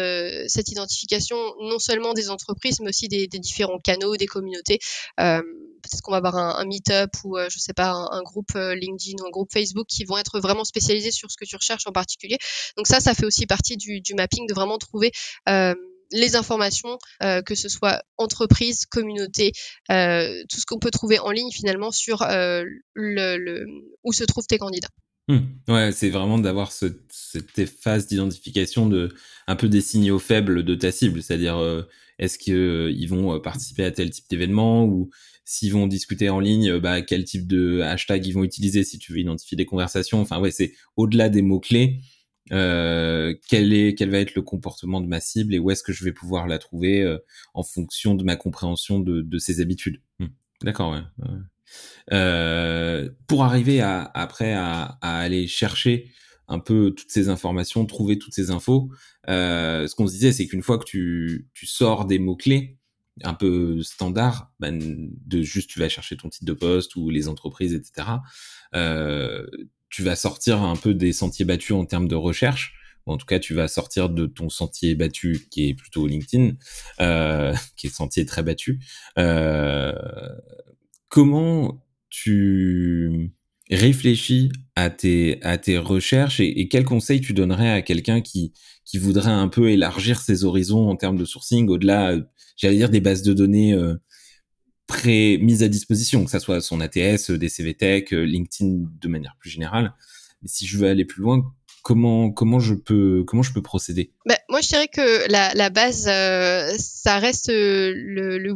cette 0.49 0.69
identification 0.69 1.37
non 1.61 1.79
seulement 1.79 2.13
des 2.13 2.29
entreprises, 2.29 2.81
mais 2.81 2.89
aussi 2.89 3.09
des, 3.09 3.29
des 3.29 3.39
différents 3.39 3.79
canaux, 3.79 4.17
des 4.17 4.27
communautés 4.27 4.79
peut-être 5.17 6.01
qu'on 6.03 6.13
va 6.13 6.19
avoir 6.19 6.37
un, 6.37 6.57
un 6.61 6.65
meet-up 6.65 7.11
ou 7.25 7.37
je 7.49 7.59
sais 7.59 7.73
pas 7.73 7.91
un, 7.91 8.23
groupe 8.23 8.53
LinkedIn 8.55 9.23
ou 9.23 9.27
un 9.27 9.31
groupe 9.31 9.53
Facebook 9.53 9.87
qui 9.89 10.05
vont 10.05 10.17
être 10.19 10.41
vraiment 10.41 10.65
spécialisés 10.65 11.11
sur 11.11 11.31
ce 11.31 11.37
que 11.37 11.45
tu 11.45 11.57
recherches 11.57 11.87
en 11.87 11.93
particulier. 11.93 12.39
Donc 12.77 12.87
ça, 12.87 13.01
ça 13.01 13.15
fait 13.15 13.27
aussi 13.27 13.47
partie 13.47 13.77
du, 13.77 14.01
du 14.01 14.15
mapping 14.15 14.47
de 14.47 14.55
vraiment 14.55 14.79
trouver 14.79 15.13
euh, 15.49 15.75
les 16.13 16.37
informations, 16.37 16.99
euh, 17.23 17.43
que 17.43 17.55
ce 17.55 17.69
soit 17.69 18.03
entreprise, 18.19 18.85
communauté, 18.87 19.53
euh, 19.91 20.43
tout 20.49 20.61
ce 20.61 20.67
qu'on 20.67 20.79
peut 20.79 20.91
trouver 20.91 21.19
en 21.19 21.31
ligne 21.31 21.51
finalement 21.51 21.91
sur 21.91 22.23
euh, 22.23 22.65
le, 22.95 23.37
le, 23.39 23.67
où 24.05 24.13
se 24.13 24.25
trouvent 24.25 24.47
tes 24.47 24.59
candidats. 24.59 24.91
Mmh. 25.29 25.39
Ouais, 25.69 25.93
c'est 25.93 26.11
vraiment 26.11 26.39
d'avoir 26.39 26.73
ce, 26.73 26.87
cette 27.09 27.65
phase 27.67 28.07
d'identification 28.07 28.89
de 28.89 29.15
un 29.47 29.57
peu 29.57 29.69
des 29.69 29.81
signaux 29.81 30.19
faibles 30.19 30.65
de 30.65 30.75
ta 30.75 30.91
cible, 30.91 31.23
c'est-à-dire 31.23 31.59
euh, 31.59 31.83
est-ce 32.19 32.39
qu'ils 32.39 32.55
euh, 32.55 33.07
vont 33.09 33.41
participer 33.41 33.85
à 33.85 33.91
tel 33.91 34.11
type 34.11 34.29
d'événement 34.29 34.85
ou 34.85 35.11
s'ils 35.45 35.73
vont 35.73 35.87
discuter 35.87 36.29
en 36.29 36.41
ligne, 36.41 36.79
bah, 36.79 37.03
quel 37.03 37.25
type 37.25 37.47
de 37.47 37.81
hashtag 37.81 38.27
ils 38.27 38.33
vont 38.33 38.45
utiliser 38.45 38.85
si 38.85 38.99
tu 38.99 39.13
veux 39.13 39.19
identifier 39.19 39.57
des 39.57 39.67
conversations. 39.67 40.21
Enfin 40.21 40.41
ouais, 40.41 40.51
c'est 40.51 40.73
au-delà 40.97 41.29
des 41.29 41.43
mots 41.43 41.61
clés 41.61 42.01
euh, 42.51 43.35
quel 43.49 43.73
est 43.73 43.95
quel 43.95 44.11
va 44.11 44.19
être 44.19 44.35
le 44.35 44.43
comportement 44.43 45.01
de 45.01 45.07
ma 45.07 45.21
cible 45.21 45.55
et 45.55 45.59
où 45.59 45.71
est-ce 45.71 45.83
que 45.83 45.93
je 45.93 46.05
vais 46.05 46.13
pouvoir 46.13 46.49
la 46.49 46.59
trouver 46.59 47.03
euh, 47.03 47.19
en 47.55 47.63
fonction 47.63 48.15
de 48.15 48.25
ma 48.25 48.37
compréhension 48.37 48.99
de, 48.99 49.23
de 49.23 49.39
ses 49.39 49.61
habitudes. 49.61 50.01
Hmm. 50.19 50.27
D'accord, 50.63 50.93
ouais. 50.93 51.03
Euh, 52.13 53.09
pour 53.27 53.45
arriver 53.45 53.81
à, 53.81 54.11
après 54.15 54.53
à, 54.53 54.99
aller 55.03 55.47
chercher 55.47 56.11
un 56.49 56.59
peu 56.59 56.93
toutes 56.97 57.11
ces 57.11 57.29
informations, 57.29 57.87
trouver 57.87 58.19
toutes 58.19 58.35
ces 58.35 58.51
infos, 58.51 58.91
euh, 59.29 59.87
ce 59.87 59.95
qu'on 59.95 60.07
se 60.07 60.13
disait, 60.13 60.33
c'est 60.33 60.47
qu'une 60.47 60.63
fois 60.63 60.79
que 60.79 60.85
tu, 60.85 61.49
tu 61.55 61.67
sors 61.67 62.05
des 62.05 62.19
mots-clés, 62.19 62.79
un 63.23 63.35
peu 63.35 63.83
standard, 63.83 64.53
ben, 64.59 65.11
de 65.27 65.43
juste 65.43 65.71
tu 65.71 65.79
vas 65.79 65.89
chercher 65.89 66.17
ton 66.17 66.29
titre 66.29 66.47
de 66.47 66.53
poste 66.53 66.97
ou 66.97 67.11
les 67.11 67.29
entreprises, 67.29 67.75
etc. 67.75 68.09
Euh, 68.75 69.47
tu 69.91 70.03
vas 70.03 70.17
sortir 70.17 70.63
un 70.63 70.77
peu 70.77 70.95
des 70.95 71.13
sentiers 71.13 71.45
battus 71.45 71.77
en 71.77 71.85
termes 71.85 72.09
de 72.09 72.15
recherche. 72.15 72.75
en 73.07 73.19
tout 73.19 73.27
cas, 73.27 73.39
tu 73.39 73.53
vas 73.53 73.69
sortir 73.69 74.09
de 74.09 74.27
ton 74.27 74.49
sentier 74.49 74.95
battu 74.95 75.47
qui 75.51 75.69
est 75.69 75.75
plutôt 75.75 76.07
LinkedIn, 76.07 76.53
qui 77.77 77.87
est 77.87 77.91
sentier 77.91 78.25
très 78.25 78.43
battu. 78.43 78.81
Comment 81.13 81.85
tu 82.09 83.35
réfléchis 83.71 84.51
à 84.77 84.89
tes, 84.89 85.43
à 85.43 85.59
tes 85.59 85.77
recherches 85.77 86.41
et, 86.41 86.61
et 86.61 86.69
quels 86.69 86.87
conseils 86.87 87.21
tu 87.21 87.35
donnerais 87.35 87.71
à 87.71 87.83
quelqu'un 87.83 88.23
qui, 88.23 88.55
qui 88.87 88.97
voudrait 88.97 89.31
un 89.31 89.49
peu 89.49 89.69
élargir 89.69 90.23
ses 90.23 90.45
horizons 90.45 90.89
en 90.89 90.97
termes 90.97 91.19
de 91.19 91.27
sourcing 91.27 91.69
au-delà, 91.69 92.17
j'allais 92.57 92.77
dire, 92.77 92.89
des 92.89 93.03
bases 93.03 93.21
de 93.23 93.35
données 93.35 93.75
euh, 93.75 93.97
pré 94.87 95.37
mise 95.37 95.63
à 95.63 95.69
disposition, 95.69 96.25
que 96.25 96.31
ça 96.31 96.41
soit 96.41 96.63
son 96.63 96.81
ATS, 96.81 97.31
des 97.31 97.51
CVTech, 97.51 98.15
euh, 98.15 98.25
LinkedIn 98.25 98.85
de 98.99 99.09
manière 99.09 99.37
plus 99.39 99.51
générale. 99.51 99.93
Si 100.47 100.67
je 100.67 100.79
veux 100.79 100.89
aller 100.89 101.05
plus 101.05 101.21
loin, 101.21 101.45
comment 101.83 102.31
comment 102.31 102.59
je 102.59 102.73
peux 102.75 103.23
comment 103.27 103.43
je 103.43 103.53
peux 103.53 103.61
procéder? 103.61 104.13
Bah, 104.27 104.37
moi 104.49 104.61
je 104.61 104.69
dirais 104.69 104.89
que 104.89 105.31
la, 105.31 105.53
la 105.55 105.71
base 105.71 106.07
euh, 106.09 106.73
ça 106.79 107.19
reste 107.19 107.49
euh, 107.49 107.93
le, 107.95 108.39
le 108.39 108.53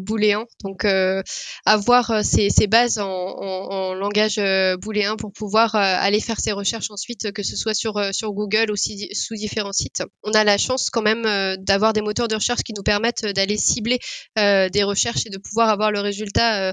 donc 0.63 0.85
euh, 0.85 1.23
avoir 1.65 2.11
euh, 2.11 2.21
ces, 2.23 2.67
bases 2.67 2.99
en, 2.99 3.07
en, 3.09 3.71
en 3.71 3.95
langage 3.95 4.39
euh, 4.39 4.77
booléen 4.77 5.17
pour 5.17 5.33
pouvoir 5.33 5.75
aller 5.75 6.21
faire 6.21 6.39
ses 6.41 6.53
recherches 6.53 6.91
ensuite 6.91 7.33
que 7.33 7.43
ce 7.43 7.57
soit 7.57 7.75
sur 7.75 8.01
sur 8.15 8.33
Google 8.33 8.71
ou 8.71 8.77
si, 8.77 9.09
sous 9.15 9.35
différents 9.35 9.73
sites 9.73 10.03
on 10.23 10.33
a 10.33 10.45
la 10.45 10.59
chance 10.59 10.91
quand 10.91 11.03
même 11.03 11.25
d'avoir 11.59 11.93
des 11.93 12.01
moteurs 12.03 12.29
de 12.29 12.37
recherche 12.37 12.63
qui 12.63 12.73
nous 12.75 12.83
permettent 12.83 13.25
d'aller 13.25 13.57
cibler 13.57 13.99
des 14.37 14.83
recherches 14.85 15.27
et 15.27 15.31
de 15.31 15.39
pouvoir 15.39 15.69
avoir 15.69 15.91
le 15.91 16.01
résultat 16.01 16.73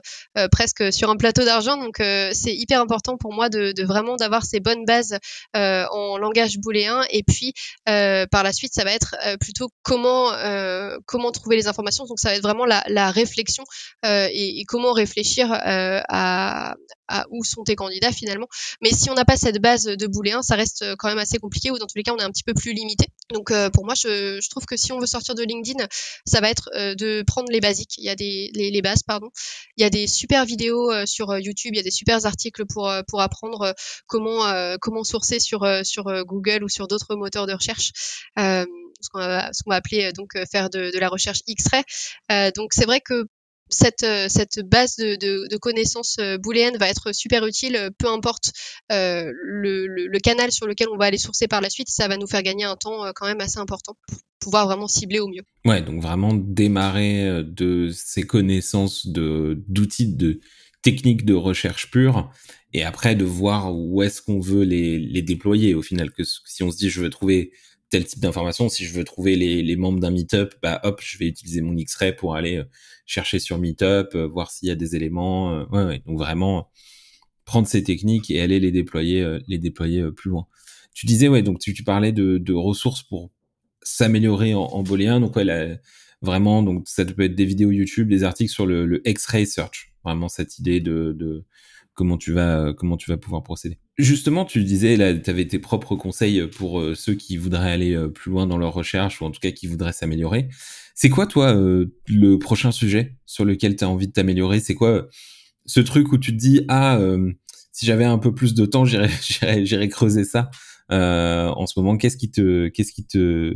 presque 0.51 0.93
sur 0.93 1.09
un 1.09 1.17
plateau 1.17 1.43
d'argent. 1.43 1.77
Donc 1.77 1.95
c'est 1.97 2.55
hyper 2.55 2.81
important 2.81 3.17
pour 3.17 3.33
moi 3.33 3.49
de, 3.49 3.71
de 3.71 3.83
vraiment 3.83 4.15
d'avoir 4.15 4.45
ces 4.45 4.59
bonnes 4.59 4.85
bases 4.85 5.17
en 5.53 6.17
langage 6.17 6.57
booléen. 6.59 7.01
Et 7.09 7.23
puis 7.23 7.53
par 7.85 8.43
la 8.43 8.53
suite 8.53 8.73
va 8.83 8.91
être 8.91 9.15
euh, 9.25 9.37
plutôt 9.37 9.69
comment 9.81 10.31
euh, 10.33 10.97
comment 11.05 11.31
trouver 11.31 11.55
les 11.55 11.67
informations. 11.67 12.05
Donc 12.05 12.19
ça 12.19 12.29
va 12.29 12.35
être 12.35 12.43
vraiment 12.43 12.65
la, 12.65 12.83
la 12.87 13.11
réflexion 13.11 13.63
et, 14.05 14.59
et, 14.59 14.65
comment 14.65 14.93
réfléchir 14.93 15.47
à, 15.51 16.75
à, 17.07 17.25
où 17.31 17.43
sont 17.43 17.63
tes 17.63 17.75
candidats 17.75 18.11
finalement. 18.11 18.47
Mais 18.81 18.91
si 18.91 19.09
on 19.09 19.13
n'a 19.13 19.25
pas 19.25 19.37
cette 19.37 19.61
base 19.61 19.83
de 19.83 20.07
booléen 20.07 20.41
ça 20.41 20.55
reste 20.55 20.95
quand 20.97 21.07
même 21.07 21.19
assez 21.19 21.37
compliqué 21.37 21.71
ou 21.71 21.77
dans 21.77 21.87
tous 21.87 21.97
les 21.97 22.03
cas 22.03 22.13
on 22.13 22.17
est 22.17 22.23
un 22.23 22.31
petit 22.31 22.43
peu 22.43 22.53
plus 22.53 22.73
limité 22.73 23.07
donc 23.31 23.53
pour 23.73 23.85
moi 23.85 23.93
je, 23.95 24.49
trouve 24.49 24.65
que 24.65 24.77
si 24.77 24.91
on 24.91 24.99
veut 24.99 25.07
sortir 25.07 25.35
de 25.35 25.43
LinkedIn 25.43 25.85
ça 26.25 26.41
va 26.41 26.49
être 26.49 26.69
de 26.73 27.23
prendre 27.23 27.51
les 27.51 27.59
basiques 27.61 27.97
il 27.97 28.03
y 28.03 28.09
a 28.09 28.15
des 28.15 28.81
bases 28.83 29.03
pardon 29.03 29.29
il 29.77 29.83
y 29.83 29.85
a 29.85 29.89
des 29.89 30.07
super 30.07 30.45
vidéos 30.45 30.91
sur 31.05 31.37
YouTube 31.37 31.71
il 31.73 31.77
y 31.77 31.79
a 31.79 31.83
des 31.83 31.91
super 31.91 32.25
articles 32.25 32.65
pour 32.65 32.91
pour 33.07 33.21
apprendre 33.21 33.73
comment 34.07 34.75
comment 34.81 35.03
sourcer 35.03 35.39
sur 35.39 35.65
sur 35.83 36.05
Google 36.25 36.63
ou 36.63 36.69
sur 36.69 36.87
d'autres 36.87 37.15
moteurs 37.15 37.47
de 37.47 37.53
recherche. 37.53 37.91
Euh, 38.39 38.65
ce 39.01 39.09
qu'on 39.09 39.19
va, 39.19 39.75
appeler 39.75 40.13
donc 40.13 40.35
euh, 40.35 40.45
faire 40.49 40.69
de, 40.69 40.97
la 40.97 41.09
recherche 41.09 41.41
X-ray. 41.47 41.83
Euh, 42.31 42.51
donc 42.55 42.73
c'est 42.73 42.85
vrai 42.85 43.01
que 43.01 43.25
cette, 43.73 44.05
cette 44.29 44.59
base 44.65 44.95
de, 44.95 45.15
de, 45.15 45.47
de, 45.49 45.57
connaissances 45.57 46.17
booléennes 46.39 46.77
va 46.77 46.89
être 46.89 47.13
super 47.13 47.45
utile, 47.45 47.89
peu 47.97 48.07
importe 48.07 48.51
euh, 48.91 49.31
le, 49.43 50.19
canal 50.19 50.51
sur 50.51 50.67
lequel 50.67 50.87
on 50.89 50.97
va 50.97 51.05
aller 51.05 51.17
sourcer 51.17 51.47
par 51.47 51.59
la 51.59 51.69
suite, 51.69 51.89
ça 51.89 52.07
va 52.07 52.17
nous 52.17 52.27
faire 52.27 52.43
gagner 52.43 52.63
un 52.63 52.75
temps 52.75 53.11
quand 53.15 53.27
même 53.27 53.41
assez 53.41 53.57
important 53.57 53.97
pour 54.07 54.17
pouvoir 54.39 54.67
vraiment 54.67 54.87
cibler 54.87 55.19
au 55.19 55.27
mieux. 55.27 55.43
Ouais, 55.65 55.81
donc 55.81 56.01
vraiment 56.01 56.33
démarrer 56.33 57.43
de 57.43 57.89
ces 57.93 58.23
connaissances 58.23 59.07
d'outils 59.07 60.15
de 60.15 60.39
techniques 60.83 61.25
de 61.25 61.33
recherche 61.33 61.89
pure 61.89 62.29
et 62.73 62.83
après 62.83 63.15
de 63.15 63.23
voir 63.23 63.73
où 63.73 64.03
est-ce 64.03 64.21
qu'on 64.21 64.39
veut 64.39 64.63
les, 64.63 65.21
déployer 65.21 65.73
au 65.73 65.81
final 65.81 66.11
que 66.11 66.23
si 66.23 66.61
on 66.61 66.71
se 66.71 66.77
dit 66.77 66.89
je 66.89 67.01
veux 67.01 67.09
trouver 67.09 67.51
tel 67.89 68.05
type 68.05 68.19
d'information 68.19 68.69
si 68.69 68.85
je 68.85 68.93
veux 68.93 69.05
trouver 69.05 69.35
les, 69.35 69.75
membres 69.75 69.99
d'un 69.99 70.11
meetup 70.11 70.53
bah 70.61 70.81
hop 70.83 71.01
je 71.01 71.17
vais 71.17 71.27
utiliser 71.27 71.61
mon 71.61 71.75
X-ray 71.75 72.13
pour 72.13 72.35
aller 72.35 72.57
euh, 72.57 72.65
chercher 73.05 73.39
sur 73.39 73.57
meetup 73.57 74.15
euh, 74.15 74.27
voir 74.27 74.51
s'il 74.51 74.69
y 74.69 74.71
a 74.71 74.75
des 74.75 74.95
éléments 74.95 75.53
euh, 75.53 75.65
ouais, 75.71 75.83
ouais, 75.85 76.03
donc 76.05 76.17
vraiment 76.17 76.69
prendre 77.45 77.67
ces 77.67 77.83
techniques 77.83 78.31
et 78.31 78.41
aller 78.41 78.59
les 78.59 78.71
déployer 78.71 79.39
les 79.47 79.57
déployer 79.57 80.09
plus 80.11 80.29
loin. 80.29 80.47
Tu 80.93 81.05
disais 81.05 81.27
ouais 81.27 81.41
donc 81.41 81.59
tu, 81.59 81.83
parlais 81.83 82.13
de, 82.13 82.53
ressources 82.53 83.03
pour 83.03 83.31
s'améliorer 83.81 84.53
en, 84.53 84.61
en 84.61 84.81
booléen. 84.81 85.19
Donc 85.19 85.35
ouais 85.35 85.79
vraiment 86.21 86.63
donc 86.63 86.87
ça 86.87 87.03
peut 87.03 87.23
être 87.23 87.35
des 87.35 87.43
vidéos 87.43 87.71
YouTube 87.71 88.07
des 88.07 88.23
articles 88.23 88.51
sur 88.51 88.65
le, 88.65 88.85
le 88.85 89.05
X-ray 89.07 89.45
search. 89.45 89.93
Vraiment 90.05 90.29
cette 90.29 90.57
idée 90.57 90.79
de, 90.79 91.13
de 91.17 91.45
comment 91.93 92.17
tu 92.17 92.31
vas 92.31 92.73
comment 92.73 92.95
tu 92.95 93.09
vas 93.11 93.17
pouvoir 93.17 93.43
procéder. 93.43 93.77
Justement, 93.97 94.43
tu 94.43 94.63
disais 94.63 94.97
là, 94.97 95.13
tu 95.13 95.29
avais 95.29 95.45
tes 95.45 95.59
propres 95.59 95.95
conseils 95.95 96.47
pour 96.47 96.79
euh, 96.79 96.95
ceux 96.95 97.13
qui 97.13 97.37
voudraient 97.37 97.71
aller 97.71 97.93
euh, 97.93 98.07
plus 98.07 98.31
loin 98.31 98.47
dans 98.47 98.57
leur 98.57 98.73
recherche 98.73 99.21
ou 99.21 99.25
en 99.25 99.31
tout 99.31 99.39
cas 99.39 99.51
qui 99.51 99.67
voudraient 99.67 99.93
s'améliorer. 99.93 100.49
C'est 100.95 101.09
quoi 101.09 101.27
toi 101.27 101.55
euh, 101.55 101.93
le 102.07 102.39
prochain 102.39 102.71
sujet 102.71 103.17
sur 103.27 103.45
lequel 103.45 103.75
tu 103.75 103.83
as 103.83 103.89
envie 103.89 104.07
de 104.07 104.13
t'améliorer? 104.13 104.59
C'est 104.61 104.73
quoi 104.73 105.07
ce 105.67 105.79
truc 105.79 106.11
où 106.11 106.17
tu 106.17 106.31
te 106.31 106.37
dis 106.37 106.65
ah 106.69 106.99
si 107.71 107.85
j'avais 107.85 108.03
un 108.03 108.17
peu 108.17 108.33
plus 108.33 108.53
de 108.53 108.65
temps, 108.65 108.83
j'irais 108.85 109.87
creuser 109.89 110.23
ça. 110.23 110.49
en 110.89 111.65
ce 111.67 111.79
moment, 111.79 111.97
qu'est-ce 111.97 112.17
qui 112.17 112.31
te 112.31 112.67
qu'est-ce 112.69 112.91
qui 112.91 113.05
te 113.05 113.55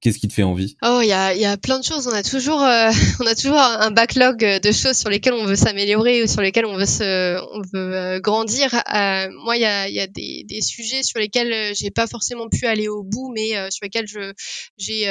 Qu'est-ce 0.00 0.20
qui 0.20 0.28
te 0.28 0.32
fait 0.32 0.44
envie? 0.44 0.76
Oh, 0.84 1.00
il 1.02 1.08
y 1.08 1.12
a, 1.12 1.34
y 1.34 1.44
a 1.44 1.56
plein 1.56 1.80
de 1.80 1.84
choses. 1.84 2.06
On 2.06 2.12
a 2.12 2.22
toujours, 2.22 2.62
euh, 2.62 2.90
on 3.20 3.26
a 3.26 3.34
toujours 3.34 3.58
un 3.58 3.90
backlog 3.90 4.38
de 4.38 4.72
choses 4.72 4.96
sur 4.96 5.10
lesquelles 5.10 5.32
on 5.32 5.44
veut 5.44 5.56
s'améliorer 5.56 6.22
ou 6.22 6.28
sur 6.28 6.40
lesquelles 6.40 6.66
on 6.66 6.76
veut 6.76 6.86
se, 6.86 7.40
on 7.52 7.62
veut 7.72 7.96
euh, 7.96 8.20
grandir. 8.20 8.72
Euh, 8.74 9.28
moi, 9.42 9.56
il 9.56 9.62
y 9.62 9.64
a, 9.64 9.88
y 9.88 9.98
a 9.98 10.06
des, 10.06 10.44
des, 10.44 10.60
sujets 10.60 11.02
sur 11.02 11.18
lesquels 11.18 11.74
j'ai 11.74 11.90
pas 11.90 12.06
forcément 12.06 12.48
pu 12.48 12.66
aller 12.66 12.86
au 12.86 13.02
bout, 13.02 13.32
mais 13.34 13.54
sur 13.70 13.84
lesquels 13.84 14.06
je, 14.06 14.32
j'ai 14.76 15.06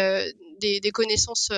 des, 0.62 0.80
des, 0.80 0.92
connaissances 0.92 1.50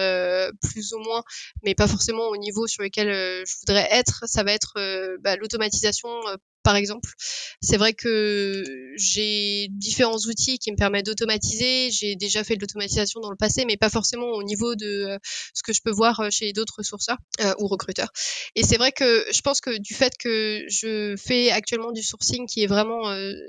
plus 0.61 0.93
ou 0.93 0.99
moins, 0.99 1.23
mais 1.63 1.75
pas 1.75 1.87
forcément 1.87 2.29
au 2.29 2.37
niveau 2.37 2.65
sur 2.65 2.81
lequel 2.81 3.09
je 3.45 3.53
voudrais 3.59 3.87
être. 3.91 4.23
Ça 4.25 4.43
va 4.43 4.53
être 4.53 4.73
bah, 5.21 5.35
l'automatisation 5.35 6.09
par 6.63 6.75
exemple. 6.75 7.09
C'est 7.61 7.77
vrai 7.77 7.93
que 7.93 8.63
j'ai 8.95 9.67
différents 9.71 10.17
outils 10.17 10.59
qui 10.59 10.71
me 10.71 10.77
permettent 10.77 11.05
d'automatiser. 11.05 11.91
J'ai 11.91 12.15
déjà 12.15 12.43
fait 12.43 12.55
de 12.55 12.61
l'automatisation 12.61 13.19
dans 13.21 13.29
le 13.29 13.35
passé, 13.35 13.65
mais 13.65 13.77
pas 13.77 13.89
forcément 13.89 14.27
au 14.27 14.43
niveau 14.43 14.75
de 14.75 14.85
euh, 14.85 15.17
ce 15.53 15.63
que 15.63 15.73
je 15.73 15.81
peux 15.81 15.91
voir 15.91 16.19
euh, 16.19 16.29
chez 16.29 16.53
d'autres 16.53 16.83
sourceurs 16.83 17.17
euh, 17.41 17.53
ou 17.59 17.67
recruteurs. 17.67 18.09
Et 18.55 18.63
c'est 18.63 18.77
vrai 18.77 18.91
que 18.91 19.25
je 19.31 19.41
pense 19.41 19.61
que 19.61 19.77
du 19.77 19.93
fait 19.93 20.13
que 20.17 20.65
je 20.69 21.15
fais 21.17 21.49
actuellement 21.51 21.91
du 21.91 22.03
sourcing 22.03 22.47
qui 22.47 22.63
est 22.63 22.67
vraiment 22.67 23.03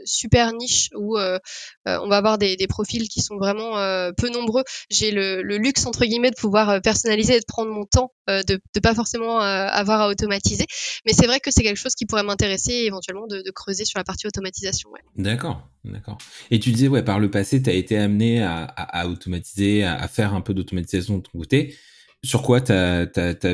super 0.05 0.53
niche, 0.53 0.91
où 0.95 1.19
on 1.19 2.09
va 2.09 2.17
avoir 2.17 2.39
des, 2.39 2.57
des, 2.57 2.67
profils 2.67 3.09
qui 3.09 3.21
sont 3.21 3.37
vraiment 3.37 3.73
peu 4.17 4.29
nombreux, 4.29 4.65
j'ai 4.91 5.11
le, 5.11 5.43
le, 5.43 5.59
luxe 5.59 5.87
entre 5.87 6.05
guillemets 6.05 6.31
de 6.31 6.37
pouvoir 6.37 6.81
personnaliser 6.83 7.37
et 7.37 7.41
de 7.41 7.45
prendre 7.47 7.71
mon 7.71 7.85
temps, 7.85 8.13
de 8.29 8.61
ne 8.75 8.81
pas 8.81 8.95
forcément 8.95 9.41
avoir 9.41 10.01
à 10.03 10.09
automatiser. 10.09 10.67
Mais 11.07 11.13
c'est 11.13 11.27
vrai 11.27 11.41
que 11.41 11.51
c'est 11.51 11.63
quelque 11.63 11.79
chose 11.79 11.95
qui 11.95 12.07
pourrait 12.07 12.23
m'intéresser 12.23 12.73
éventuellement 12.73 13.10
de, 13.29 13.51
creuser 13.51 13.85
sur 13.85 13.99
la 13.99 14.05
partie 14.05 14.27
automatisation. 14.27 14.91
D'accord, 15.17 15.69
d'accord. 15.85 16.19
Et 16.51 16.59
tu 16.59 16.71
disais, 16.73 16.89
ouais, 16.89 17.03
par 17.03 17.21
le 17.21 17.31
passé, 17.31 17.63
tu 17.63 17.71
as 17.71 17.75
été 17.75 17.97
amené 17.97 18.43
à, 18.43 19.09
automatiser, 19.09 19.85
à, 19.85 20.07
faire 20.09 20.35
un 20.35 20.41
peu 20.41 20.55
d'automatisation 20.55 21.19
de 21.19 21.23
ton 21.23 21.39
côté. 21.39 21.75
Sur 22.23 22.43
quoi 22.43 22.61
tu 22.61 22.73
as, 22.73 23.07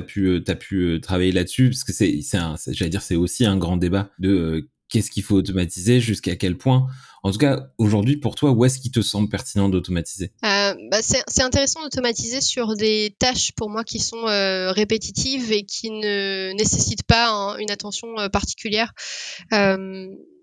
pu, 0.07 0.43
as 0.47 0.55
pu 0.55 0.77
euh, 0.77 1.01
travailler 1.01 1.33
là-dessus? 1.33 1.71
Parce 1.71 1.85
que 1.85 1.93
c'est, 1.93 2.89
dire, 2.89 3.03
c'est 3.03 3.15
aussi 3.15 3.47
un 3.47 3.57
grand 3.57 3.77
débat 3.77 4.11
de 4.19 4.31
euh, 4.31 4.69
qu'est-ce 4.89 5.11
qu'il 5.11 5.23
faut 5.23 5.37
automatiser, 5.37 6.01
jusqu'à 6.01 6.37
quel 6.37 6.57
point. 6.57 6.89
En 7.27 7.33
tout 7.33 7.39
cas, 7.39 7.71
aujourd'hui, 7.79 8.19
pour 8.19 8.37
toi, 8.37 8.53
où 8.53 8.65
est-ce 8.65 8.79
qu'il 8.79 8.93
te 8.93 9.01
semble 9.01 9.29
pertinent 9.29 9.69
d'automatiser? 9.69 10.31
Euh, 10.45 10.75
bah 10.93 10.99
C'est 11.03 11.43
intéressant 11.43 11.83
d'automatiser 11.83 12.41
sur 12.41 12.77
des 12.77 13.17
tâches 13.19 13.51
pour 13.57 13.69
moi 13.69 13.83
qui 13.83 13.99
sont 13.99 14.29
euh, 14.29 14.71
répétitives 14.71 15.51
et 15.51 15.65
qui 15.65 15.91
ne 15.91 16.53
nécessitent 16.53 17.03
pas 17.03 17.57
une 17.59 17.73
attention 17.73 18.17
euh, 18.21 18.29
particulière. 18.29 18.93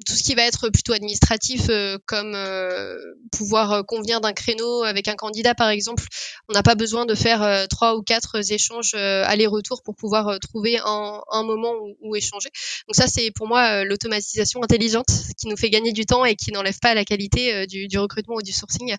Tout 0.06 0.16
ce 0.16 0.24
qui 0.24 0.36
va 0.36 0.44
être 0.44 0.70
plutôt 0.70 0.94
administratif, 0.94 1.68
euh, 1.70 1.98
comme 2.06 2.34
euh, 2.36 2.98
pouvoir 3.32 3.72
euh, 3.72 3.84
convenir 3.84 4.22
d'un 4.22 4.34
créneau 4.34 4.84
avec 4.84 5.08
un 5.08 5.16
candidat, 5.16 5.56
par 5.56 5.70
exemple, 5.70 6.04
on 6.50 6.54
n'a 6.54 6.64
pas 6.64 6.76
besoin 6.76 7.06
de 7.06 7.16
faire 7.16 7.68
trois 7.70 7.96
ou 7.96 8.02
quatre 8.02 8.52
échanges 8.52 8.94
aller-retour 8.94 9.82
pour 9.84 9.96
pouvoir 9.96 10.40
trouver 10.40 10.78
un, 10.84 11.44
moment 11.44 11.74
où, 12.02 12.16
échanger. 12.16 12.50
Donc 12.88 12.96
ça, 12.96 13.08
c'est 13.08 13.32
pour 13.32 13.48
moi 13.48 13.84
l'automatisation 13.86 14.62
intelligente 14.64 15.08
qui 15.38 15.48
nous 15.48 15.58
fait 15.58 15.70
gagner 15.70 15.94
du 15.94 16.06
temps 16.06 16.26
et 16.26 16.36
qui 16.36 16.52
n'enlève 16.52 16.80
pas 16.80 16.94
la 16.94 17.06
qualité 17.06 17.66
du, 17.68 17.88
du, 17.88 17.98
recrutement 17.98 18.36
ou 18.36 18.42
du 18.42 18.52
sourcing. 18.52 18.96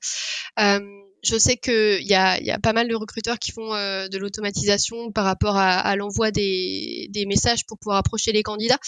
Je 1.25 1.39
sais 1.39 1.57
qu'il 1.57 2.07
y 2.07 2.15
a, 2.15 2.41
y 2.41 2.51
a 2.51 2.59
pas 2.59 2.73
mal 2.73 2.89
de 2.89 2.95
recruteurs 2.95 3.39
qui 3.39 3.53
font 3.53 3.75
euh, 3.75 4.09
de 4.09 4.19
l'automatisation 4.19 5.11
par 5.13 5.25
rapport 5.25 5.57
à, 5.57 5.79
à 5.79 5.97
l'envoi 5.97 6.31
des, 6.31 7.09
des, 7.11 7.27
messages 7.27 7.65
pour 7.67 7.79
pouvoir 7.79 7.99
approcher 7.99 8.33
les 8.33 8.43
candidats. 8.43 8.79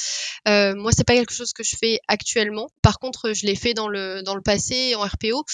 Euh, 0.49 0.74
moi, 0.74 0.93
c'est 0.93 1.05
pas 1.05 1.14
quelque 1.14 1.32
chose 1.34 1.53
que 1.53 1.62
je 1.62 1.76
fais 1.78 2.01
actuellement. 2.09 2.68
Par 2.82 2.99
contre, 2.99 3.32
je 3.32 3.47
l'ai 3.47 3.55
fait 3.55 3.74
dans 3.74 3.89
le 3.89 4.22
dans 4.22 4.34
le 4.34 4.43
passé 4.43 4.95
en 4.95 5.01
RPO 5.01 5.45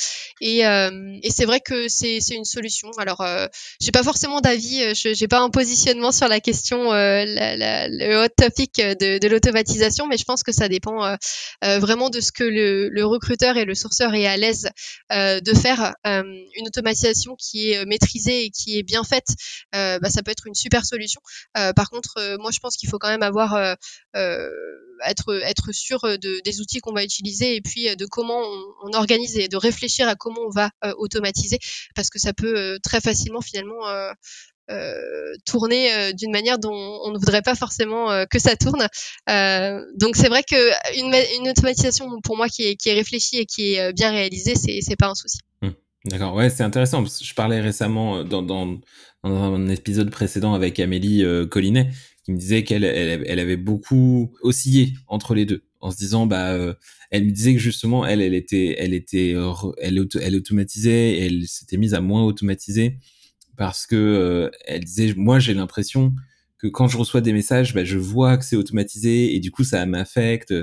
et, 0.41 0.67
euh, 0.67 1.19
et 1.23 1.31
c'est 1.31 1.45
vrai 1.45 1.61
que 1.61 1.89
c'est 1.89 2.19
une 2.31 2.45
solution. 2.45 2.91
Alors, 2.99 3.21
euh, 3.21 3.47
j'ai 3.81 3.93
pas 3.93 4.03
forcément 4.03 4.41
d'avis. 4.41 4.83
Euh, 4.83 4.95
je 4.95 5.15
j'ai 5.15 5.29
pas 5.29 5.41
un 5.41 5.51
positionnement 5.51 6.13
sur 6.13 6.29
la 6.29 6.41
question, 6.41 6.93
euh, 6.93 7.25
la, 7.25 7.57
la, 7.57 7.89
le 7.89 8.25
hot 8.25 8.29
topic 8.37 8.77
de, 8.77 9.19
de 9.19 9.29
l'automatisation, 9.29 10.07
mais 10.07 10.17
je 10.17 10.25
pense 10.25 10.43
que 10.43 10.53
ça 10.53 10.69
dépend 10.69 11.17
vraiment 11.63 12.11
de 12.11 12.21
ce 12.21 12.33
que 12.33 12.45
le, 12.45 12.89
le, 12.89 13.05
recruteur 13.05 13.57
et 13.57 13.65
le 13.65 13.75
sourceur 13.75 14.15
est 14.15 14.27
à 14.27 14.37
l'aise 14.37 14.71
de 15.11 15.55
faire. 15.55 15.95
une 16.05 16.71
automatisation 16.73 17.37
qui 17.37 17.71
est 17.71 17.79
euh, 17.79 17.85
maîtrisée 17.87 18.45
et 18.45 18.51
qui 18.51 18.79
est 18.79 18.83
bien 18.83 19.05
faite, 19.05 19.29
euh, 19.75 19.99
bah, 19.99 20.11
ça 20.11 20.23
peut 20.23 20.31
être 20.31 20.47
une 20.47 20.55
super 20.55 20.85
solution. 20.85 21.21
Euh, 21.57 21.73
par 21.73 21.91
contre, 21.91 22.37
moi, 22.41 22.51
je 22.51 22.61
pense 22.61 22.77
qu'il 22.77 22.89
faut 22.89 22.99
quand 22.99 23.09
même 23.09 23.23
avoir 23.23 23.77
être 25.05 25.73
sûr 25.73 26.01
de, 26.03 26.41
des 26.45 26.61
outils 26.61 26.81
qu'on 26.81 26.93
va 26.93 27.05
utiliser 27.05 27.57
et 27.57 27.61
puis 27.61 27.95
de 27.97 28.07
comment 28.07 28.41
on, 28.85 28.93
organise 28.93 29.37
et 29.37 29.49
de 29.49 29.57
réfléchir 29.57 30.07
à 30.09 30.15
comment 30.15 30.43
on 30.47 30.51
va 30.51 30.71
automatiser 30.97 31.59
parce 31.95 32.11
que 32.11 32.19
ça 32.19 32.33
peut 32.33 32.79
très 32.83 33.01
facilement 33.01 33.41
finalement 33.41 33.81
tourner 35.47 36.13
d'une 36.13 36.31
manière 36.31 36.59
dont 36.59 37.01
on 37.05 37.11
ne 37.11 37.19
voudrait 37.19 37.43
pas 37.43 37.55
forcément 37.55 38.27
que 38.31 38.39
ça 38.39 38.55
tourne. 38.57 38.87
Donc 39.97 40.17
c'est 40.17 40.29
vrai 40.29 40.43
que 40.43 40.71
une, 40.99 41.49
automatisation 41.49 42.21
pour 42.23 42.37
moi 42.37 42.49
qui 42.49 42.63
est, 42.63 42.93
réfléchie 42.93 43.39
et 43.39 43.47
qui 43.47 43.75
est 43.75 43.93
bien 43.93 44.11
réalisée, 44.11 44.55
c'est 44.55 44.81
c'est 44.83 44.97
pas 44.97 45.09
un 45.09 45.15
souci. 45.15 45.39
Mmh. 45.63 45.71
D'accord, 46.05 46.35
ouais, 46.35 46.51
c'est 46.51 46.65
intéressant. 46.65 47.03
Parce 47.03 47.19
que 47.19 47.25
je 47.25 47.35
parlais 47.35 47.61
récemment 47.61 48.19
euh, 48.19 48.25
dans, 48.25 48.43
dans, 48.43 48.67
dans, 49.23 49.55
un 49.55 49.69
épisode 49.69 50.11
précédent 50.11 50.55
avec 50.55 50.81
Amélie 50.81 51.25
euh, 51.25 51.47
Collinet, 51.47 51.91
qui 52.25 52.33
me 52.33 52.39
disait 52.39 52.65
qu'elle 52.65 52.85
elle, 52.85 53.25
elle, 53.27 53.39
avait 53.39 53.57
beaucoup 53.57 54.33
oscillé 54.43 54.95
entre 55.07 55.35
les 55.35 55.47
deux, 55.47 55.63
en 55.81 55.91
se 55.93 55.97
disant, 55.97 56.27
bah, 56.27 56.53
euh, 56.53 56.75
elle 57.11 57.25
me 57.25 57.31
disait 57.31 57.55
que 57.55 57.61
justement, 57.61 58.05
elle, 58.05 58.21
elle 58.21 58.35
était, 58.35 58.75
elle 58.79 58.95
était, 58.95 59.35
elle, 59.81 60.07
elle 60.21 60.37
automatisait, 60.37 61.13
et 61.19 61.27
elle 61.27 61.47
s'était 61.47 61.77
mise 61.77 61.95
à 61.95 62.01
moins 62.01 62.25
automatiser 62.25 62.99
parce 63.57 63.87
que 63.87 64.51
elle 64.67 64.83
disait, 64.83 65.13
moi, 65.15 65.39
j'ai 65.39 65.55
l'impression 65.55 66.15
que 66.59 66.69
quand 66.69 66.89
je 66.89 66.97
reçois 66.97 67.21
des 67.21 67.33
messages, 67.33 67.75
bah, 67.75 67.85
je 67.85 67.99
vois 67.99 68.39
que 68.39 68.45
c'est 68.45 68.57
automatisé 68.57 69.35
et 69.35 69.41
du 69.41 69.51
coup, 69.51 69.63
ça 69.63 69.85
m'affecte. 69.85 70.55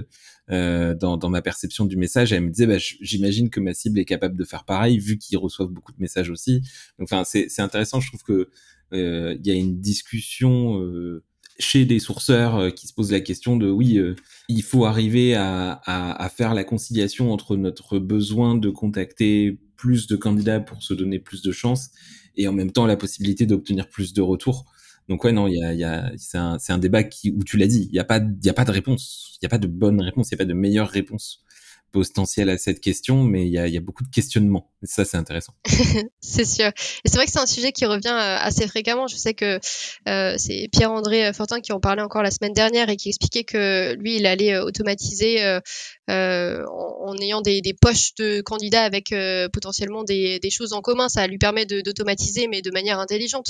Euh, 0.51 0.95
dans, 0.95 1.15
dans, 1.15 1.29
ma 1.29 1.43
perception 1.43 1.85
du 1.85 1.95
message. 1.95 2.33
Elle 2.33 2.41
me 2.41 2.49
disait, 2.49 2.65
bah, 2.65 2.79
j'imagine 2.79 3.51
que 3.51 3.59
ma 3.59 3.75
cible 3.75 3.99
est 3.99 4.05
capable 4.05 4.35
de 4.35 4.43
faire 4.43 4.65
pareil, 4.65 4.97
vu 4.97 5.19
qu'ils 5.19 5.37
reçoivent 5.37 5.69
beaucoup 5.69 5.91
de 5.91 5.99
messages 5.99 6.31
aussi. 6.31 6.61
Donc, 6.97 7.11
enfin, 7.11 7.23
c'est 7.23 7.59
intéressant. 7.59 7.99
Je 7.99 8.07
trouve 8.07 8.23
que 8.23 8.49
euh, 8.93 9.37
il 9.39 9.45
y 9.45 9.51
a 9.51 9.53
une 9.53 9.79
discussion 9.79 10.81
euh, 10.81 11.23
chez 11.59 11.85
des 11.85 11.99
sourceurs 11.99 12.55
euh, 12.55 12.69
qui 12.71 12.87
se 12.87 12.93
posent 12.93 13.11
la 13.11 13.19
question 13.19 13.57
de, 13.57 13.69
oui, 13.69 13.97
euh, 13.97 14.15
il 14.47 14.63
faut 14.63 14.85
arriver 14.85 15.35
à, 15.35 15.73
à, 15.85 16.23
à, 16.23 16.29
faire 16.29 16.53
la 16.53 16.63
conciliation 16.63 17.31
entre 17.31 17.57
notre 17.57 17.99
besoin 17.99 18.55
de 18.55 18.69
contacter 18.69 19.59
plus 19.75 20.07
de 20.07 20.15
candidats 20.15 20.61
pour 20.61 20.81
se 20.81 20.93
donner 20.93 21.19
plus 21.19 21.41
de 21.41 21.51
chances 21.51 21.91
et 22.35 22.47
en 22.47 22.53
même 22.53 22.71
temps 22.71 22.85
la 22.85 22.97
possibilité 22.97 23.45
d'obtenir 23.45 23.89
plus 23.89 24.13
de 24.13 24.21
retours. 24.21 24.65
Donc 25.09 25.23
ouais, 25.23 25.31
non, 25.31 25.47
il 25.47 25.55
y 25.55 25.63
a, 25.63 25.73
y 25.73 25.83
a, 25.83 26.11
c'est 26.17 26.37
un, 26.37 26.77
débat 26.77 27.03
qui, 27.03 27.31
où 27.31 27.43
tu 27.43 27.57
l'as 27.57 27.67
dit, 27.67 27.87
il 27.91 27.93
n'y 27.93 27.99
a 27.99 28.03
pas, 28.03 28.19
il 28.19 28.45
y 28.45 28.49
a 28.49 28.53
pas 28.53 28.63
de 28.63 28.71
réponse, 28.71 29.31
il 29.33 29.39
n'y 29.43 29.47
a 29.47 29.49
pas 29.49 29.57
de 29.57 29.67
bonne 29.67 29.99
réponse, 30.01 30.29
il 30.29 30.35
n'y 30.35 30.37
a 30.37 30.45
pas 30.45 30.47
de 30.47 30.53
meilleure 30.53 30.87
réponse 30.87 31.43
potentiel 31.91 32.49
à 32.49 32.57
cette 32.57 32.79
question, 32.79 33.23
mais 33.23 33.45
il 33.45 33.51
y 33.51 33.77
a, 33.77 33.79
beaucoup 33.79 34.03
de 34.03 34.09
questionnements. 34.09 34.69
Et 34.81 34.87
ça, 34.87 35.05
c'est 35.05 35.17
intéressant. 35.17 35.53
c'est 36.21 36.45
sûr. 36.45 36.67
Et 36.67 37.09
c'est 37.09 37.15
vrai 37.15 37.25
que 37.25 37.31
c'est 37.31 37.39
un 37.39 37.45
sujet 37.45 37.71
qui 37.71 37.85
revient 37.85 38.07
euh, 38.07 38.37
assez 38.39 38.67
fréquemment. 38.67 39.07
Je 39.07 39.15
sais 39.15 39.33
que 39.33 39.59
euh, 40.07 40.35
c'est 40.37 40.69
Pierre-André 40.71 41.33
Fortin 41.33 41.59
qui 41.59 41.71
en 41.71 41.79
parlait 41.79 42.01
encore 42.01 42.23
la 42.23 42.31
semaine 42.31 42.53
dernière 42.53 42.89
et 42.89 42.97
qui 42.97 43.09
expliquait 43.09 43.43
que 43.43 43.95
lui, 43.95 44.17
il 44.17 44.25
allait 44.25 44.53
euh, 44.53 44.63
automatiser 44.63 45.59
en, 46.07 47.15
ayant 47.21 47.41
des, 47.41 47.61
poches 47.79 48.15
de 48.15 48.41
candidats 48.41 48.83
avec 48.83 49.13
potentiellement 49.53 50.03
des, 50.03 50.39
choses 50.49 50.73
en 50.73 50.81
commun. 50.81 51.09
Ça 51.09 51.27
lui 51.27 51.37
permet 51.37 51.65
d'automatiser, 51.65 52.47
mais 52.47 52.61
de 52.61 52.71
manière 52.71 52.99
intelligente. 52.99 53.47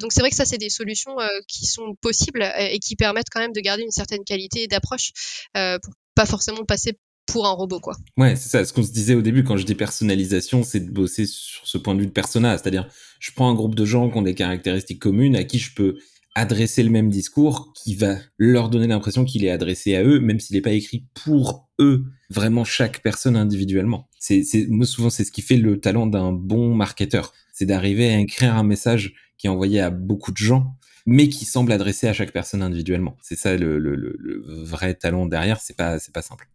donc 0.00 0.12
c'est 0.12 0.20
vrai 0.20 0.30
que 0.30 0.36
ça, 0.36 0.44
c'est 0.44 0.58
des 0.58 0.70
solutions 0.70 1.16
qui 1.48 1.66
sont 1.66 1.94
possibles 2.00 2.44
et 2.58 2.78
qui 2.78 2.96
permettent 2.96 3.30
quand 3.30 3.40
même 3.40 3.52
de 3.52 3.60
garder 3.60 3.82
une 3.82 3.90
certaine 3.90 4.24
qualité 4.24 4.66
d'approche 4.66 5.12
pour 5.54 5.94
pas 6.14 6.26
forcément 6.26 6.64
passer 6.64 6.98
un 7.40 7.50
robot, 7.50 7.80
quoi. 7.80 7.96
Ouais, 8.16 8.36
c'est 8.36 8.48
ça. 8.48 8.64
Ce 8.64 8.72
qu'on 8.72 8.82
se 8.82 8.92
disait 8.92 9.14
au 9.14 9.22
début 9.22 9.44
quand 9.44 9.56
je 9.56 9.64
dis 9.64 9.74
personnalisation, 9.74 10.62
c'est 10.62 10.80
de 10.80 10.90
bosser 10.90 11.26
sur 11.26 11.66
ce 11.66 11.78
point 11.78 11.94
de 11.94 12.00
vue 12.00 12.06
de 12.06 12.12
persona. 12.12 12.56
C'est-à-dire, 12.58 12.88
je 13.20 13.30
prends 13.32 13.48
un 13.48 13.54
groupe 13.54 13.74
de 13.74 13.84
gens 13.84 14.10
qui 14.10 14.18
ont 14.18 14.22
des 14.22 14.34
caractéristiques 14.34 15.00
communes 15.00 15.36
à 15.36 15.44
qui 15.44 15.58
je 15.58 15.74
peux 15.74 15.96
adresser 16.34 16.82
le 16.82 16.90
même 16.90 17.10
discours 17.10 17.72
qui 17.74 17.94
va 17.94 18.16
leur 18.38 18.70
donner 18.70 18.86
l'impression 18.86 19.24
qu'il 19.24 19.44
est 19.44 19.50
adressé 19.50 19.94
à 19.96 20.02
eux, 20.02 20.18
même 20.20 20.40
s'il 20.40 20.56
n'est 20.56 20.62
pas 20.62 20.72
écrit 20.72 21.06
pour 21.14 21.68
eux, 21.78 22.04
vraiment 22.30 22.64
chaque 22.64 23.02
personne 23.02 23.36
individuellement. 23.36 24.08
C'est, 24.18 24.44
moi, 24.68 24.86
souvent, 24.86 25.10
c'est 25.10 25.24
ce 25.24 25.32
qui 25.32 25.42
fait 25.42 25.56
le 25.56 25.80
talent 25.80 26.06
d'un 26.06 26.32
bon 26.32 26.74
marketeur. 26.74 27.32
C'est 27.52 27.66
d'arriver 27.66 28.08
à 28.08 28.18
écrire 28.18 28.56
un 28.56 28.62
message 28.62 29.14
qui 29.36 29.46
est 29.46 29.50
envoyé 29.50 29.80
à 29.80 29.90
beaucoup 29.90 30.32
de 30.32 30.36
gens, 30.36 30.76
mais 31.06 31.28
qui 31.28 31.44
semble 31.44 31.72
adressé 31.72 32.06
à 32.06 32.12
chaque 32.12 32.32
personne 32.32 32.62
individuellement. 32.62 33.16
C'est 33.20 33.36
ça 33.36 33.56
le, 33.56 33.78
le, 33.78 33.96
le, 33.96 34.42
vrai 34.64 34.94
talent 34.94 35.26
derrière. 35.26 35.60
C'est 35.60 35.76
pas, 35.76 35.98
c'est 35.98 36.14
pas 36.14 36.22
simple. 36.22 36.48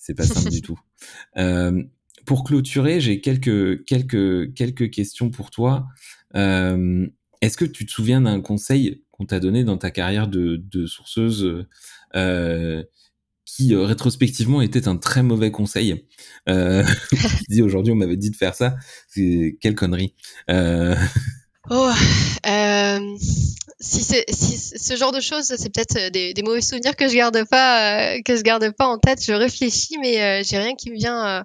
C'est 0.00 0.14
pas 0.14 0.24
simple 0.24 0.50
du 0.50 0.62
tout. 0.62 0.80
Euh, 1.36 1.82
pour 2.26 2.42
clôturer, 2.42 3.00
j'ai 3.00 3.20
quelques, 3.20 3.84
quelques, 3.84 4.54
quelques 4.54 4.90
questions 4.90 5.30
pour 5.30 5.50
toi. 5.50 5.86
Euh, 6.34 7.06
est-ce 7.40 7.56
que 7.56 7.64
tu 7.64 7.86
te 7.86 7.92
souviens 7.92 8.22
d'un 8.22 8.40
conseil 8.40 9.04
qu'on 9.12 9.26
t'a 9.26 9.40
donné 9.40 9.62
dans 9.62 9.76
ta 9.76 9.90
carrière 9.90 10.26
de, 10.26 10.56
de 10.56 10.86
sourceuse 10.86 11.66
euh, 12.16 12.82
qui 13.44 13.74
rétrospectivement 13.74 14.62
était 14.62 14.88
un 14.88 14.96
très 14.96 15.22
mauvais 15.22 15.50
conseil? 15.50 16.06
Euh, 16.48 16.84
dis 17.48 17.62
aujourd'hui 17.62 17.92
on 17.92 17.96
m'avait 17.96 18.16
dit 18.16 18.30
de 18.30 18.36
faire 18.36 18.54
ça, 18.54 18.76
c'est 19.08 19.58
quelle 19.60 19.74
connerie? 19.74 20.14
Oh, 21.68 21.90
si 23.80 24.02
c'est 24.02 24.24
si 24.28 24.58
ce 24.58 24.96
genre 24.96 25.12
de 25.12 25.20
choses, 25.20 25.44
c'est 25.44 25.72
peut-être 25.72 25.96
euh, 25.96 26.10
des, 26.10 26.42
mauvais 26.42 26.60
souvenirs 26.60 26.96
que 26.96 27.08
je 27.08 27.14
garde 27.14 27.44
pas 27.48 28.14
euh, 28.14 28.20
que 28.24 28.36
je 28.36 28.42
garde 28.42 28.70
pas 28.76 28.86
en 28.86 28.98
tête. 28.98 29.24
Je 29.24 29.32
réfléchis, 29.32 29.96
mais 30.00 30.22
euh, 30.22 30.42
j'ai 30.44 30.58
rien 30.58 30.74
qui 30.74 30.90
me 30.90 30.96
vient 30.96 31.44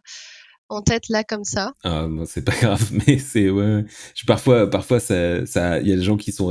en 0.70 0.82
tête 0.82 1.04
là 1.10 1.24
comme 1.24 1.44
ça. 1.44 1.74
Ah 1.84 2.08
bon, 2.08 2.26
c'est 2.26 2.44
pas 2.44 2.56
grave, 2.62 2.92
mais 3.08 3.18
c'est 3.20 3.50
ouais. 3.50 3.86
Parfois 4.28 4.70
parfois 4.70 5.00
il 5.10 5.88
y 5.88 5.94
a 5.94 5.96
des 5.96 6.02
gens 6.02 6.18
qui 6.18 6.32
sont 6.32 6.48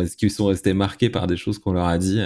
restés 0.47 0.73
marqués 0.73 1.11
par 1.11 1.27
des 1.27 1.37
choses 1.37 1.59
qu'on 1.59 1.73
leur 1.73 1.87
a 1.87 1.99
dit. 1.99 2.21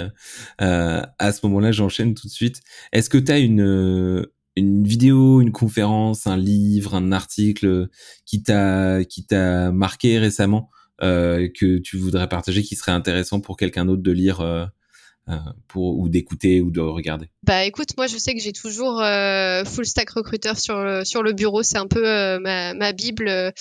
à 0.59 1.33
ce 1.33 1.47
moment-là, 1.47 1.73
j'enchaîne 1.73 2.15
tout 2.15 2.29
de 2.29 2.33
suite. 2.33 2.61
Est-ce 2.93 3.11
que 3.11 3.19
tu 3.19 3.33
as 3.33 3.39
une 3.39 4.27
une 4.57 4.83
vidéo, 4.83 5.41
une 5.41 5.53
conférence, 5.53 6.27
un 6.27 6.37
livre, 6.37 6.97
un 6.97 7.13
article 7.13 7.89
qui 8.25 8.43
t'a 8.43 9.05
qui 9.05 9.25
t'a 9.27 9.71
marqué 9.73 10.19
récemment? 10.19 10.71
euh, 10.71 10.78
que 11.01 11.79
tu 11.79 11.97
voudrais 11.97 12.29
partager 12.29 12.63
qui 12.63 12.77
serait 12.77 12.93
intéressant 12.93 13.41
pour 13.41 13.57
quelqu'un 13.57 13.85
d'autre 13.85 14.03
de 14.03 14.13
lire 14.13 14.41
euh, 14.41 14.65
euh, 15.29 15.37
pour, 15.69 15.99
ou 15.99 16.09
d'écouter 16.09 16.61
ou 16.61 16.71
de 16.71 16.81
regarder? 16.81 17.29
Bah 17.43 17.65
écoute, 17.65 17.97
moi 17.97 18.07
je 18.07 18.17
sais 18.17 18.35
que 18.35 18.41
j'ai 18.41 18.53
toujours 18.53 19.03
Full 19.67 19.87
Stack 19.87 20.11
Recruiter 20.11 20.55
sur 20.55 20.83
le, 20.83 21.05
sur 21.05 21.23
le 21.23 21.33
bureau, 21.33 21.63
c'est 21.63 21.79
un 21.79 21.87
peu 21.87 22.39
ma, 22.41 22.93
bible. 22.93 23.53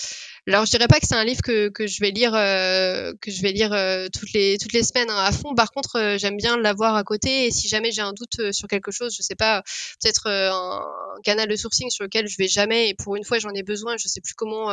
Alors 0.48 0.64
je 0.64 0.70
dirais 0.70 0.88
pas 0.88 0.98
que 0.98 1.06
c'est 1.06 1.14
un 1.14 1.24
livre 1.24 1.42
que, 1.42 1.68
que 1.68 1.86
je 1.86 2.00
vais 2.00 2.10
lire 2.10 2.34
euh, 2.34 3.12
que 3.20 3.30
je 3.30 3.42
vais 3.42 3.52
lire 3.52 3.74
euh, 3.74 4.06
toutes 4.10 4.32
les 4.32 4.56
toutes 4.56 4.72
les 4.72 4.82
semaines 4.82 5.10
hein, 5.10 5.18
à 5.18 5.30
fond. 5.30 5.54
Par 5.54 5.70
contre, 5.70 5.98
euh, 5.98 6.16
j'aime 6.16 6.38
bien 6.38 6.56
l'avoir 6.56 6.94
à 6.96 7.04
côté 7.04 7.44
et 7.44 7.50
si 7.50 7.68
jamais 7.68 7.92
j'ai 7.92 8.00
un 8.00 8.14
doute 8.14 8.52
sur 8.52 8.66
quelque 8.66 8.90
chose, 8.90 9.14
je 9.14 9.20
sais 9.20 9.34
pas, 9.34 9.62
peut-être 10.00 10.26
un, 10.26 10.82
canal 11.22 11.48
de 11.48 11.56
sourcing 11.56 11.90
sur 11.90 12.04
lequel 12.04 12.28
je 12.28 12.36
vais 12.38 12.48
jamais 12.48 12.88
et 12.88 12.94
pour 12.94 13.16
une 13.16 13.24
fois 13.24 13.38
j'en 13.38 13.50
ai 13.50 13.62
besoin, 13.62 13.98
je 13.98 14.08
sais 14.08 14.22
plus 14.22 14.32
comment 14.32 14.70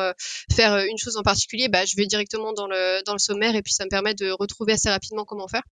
faire 0.56 0.78
une 0.78 0.98
chose 0.98 1.18
en 1.18 1.24
particulier, 1.24 1.68
bah 1.68 1.84
je 1.86 1.96
vais 1.98 2.06
directement 2.06 2.54
dans 2.54 2.68
le 2.68 3.04
dans 3.04 3.14
le 3.14 3.20
sommaire 3.20 3.56
et 3.56 3.62
puis 3.62 3.74
ça 3.74 3.84
me 3.84 3.90
permet 3.90 4.14
de 4.14 4.30
retrouver 4.32 4.74
assez 4.74 4.90
rapidement 4.90 5.26
comment 5.26 5.48
faire. 5.50 5.64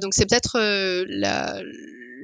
donc 0.00 0.12
c'est 0.12 0.28
peut-être 0.28 0.58
la 0.58 1.62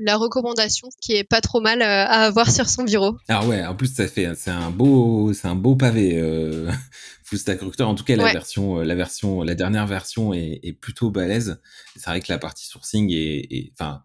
la 0.01 0.16
recommandation 0.16 0.88
qui 1.01 1.12
est 1.12 1.24
pas 1.24 1.40
trop 1.40 1.61
mal 1.61 1.82
à 1.82 2.22
avoir 2.22 2.51
sur 2.51 2.68
son 2.68 2.84
bureau. 2.84 3.16
Ah 3.28 3.46
ouais, 3.46 3.64
en 3.64 3.74
plus 3.74 3.92
ça 3.94 4.09
fait 4.09 4.28
c'est 4.34 4.51
un 4.51 4.70
beau 4.70 5.32
c'est 5.32 5.48
un 5.48 5.55
beau 5.55 5.76
pavé 5.76 6.18
euh, 6.18 6.70
Full 7.24 7.38
Stack 7.38 7.61
Recruiter. 7.61 7.84
En 7.84 7.94
tout 7.94 8.05
cas 8.05 8.16
la 8.16 8.32
version 8.32 8.78
euh, 8.78 8.84
la 8.84 8.94
version 8.94 9.42
la 9.42 9.55
dernière 9.55 9.86
version 9.86 10.32
est, 10.32 10.61
est 10.62 10.72
plutôt 10.72 11.11
balèze. 11.11 11.61
C'est 11.96 12.11
vrai 12.11 12.20
que 12.20 12.32
la 12.32 12.38
partie 12.38 12.66
sourcing 12.66 13.11
est 13.12 13.72
enfin 13.72 14.03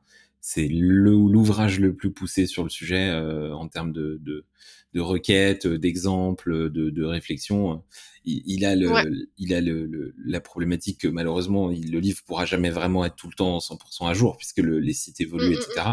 c'est 0.48 0.68
l'ouvrage 0.68 1.80
le, 1.80 1.96
plus 1.96 2.12
poussé 2.12 2.46
sur 2.46 2.62
le 2.62 2.70
sujet 2.70 3.10
euh, 3.10 3.52
en 3.56 3.68
termes 3.68 3.92
de, 3.92 4.20
de, 4.22 4.46
de 4.94 5.02
requêtes, 5.02 5.66
d'exemples, 5.66 6.70
de, 6.70 6.92
de 6.92 7.04
réflexions. 7.04 7.84
Il, 8.26 8.44
il, 8.46 8.64
a, 8.64 8.76
le, 8.76 9.28
il 9.40 9.56
a 9.56 9.62
le, 9.62 10.14
la 10.24 10.40
problématique 10.40 11.02
que 11.02 11.08
malheureusement 11.08 11.72
il, 11.72 11.92
le 11.92 12.00
livre 12.00 12.22
pourra 12.28 12.46
jamais 12.46 12.70
vraiment 12.70 13.04
être 13.06 13.16
tout 13.16 13.28
le 13.28 13.34
temps 13.34 13.58
100% 13.58 14.08
à 14.08 14.14
jour 14.14 14.38
puisque 14.38 14.60
le, 14.60 14.80
les 14.80 14.94
sites 14.94 15.20
évoluent, 15.20 15.48
mmh, 15.48 15.58
mmh, 15.58 15.72
etc. 15.72 15.88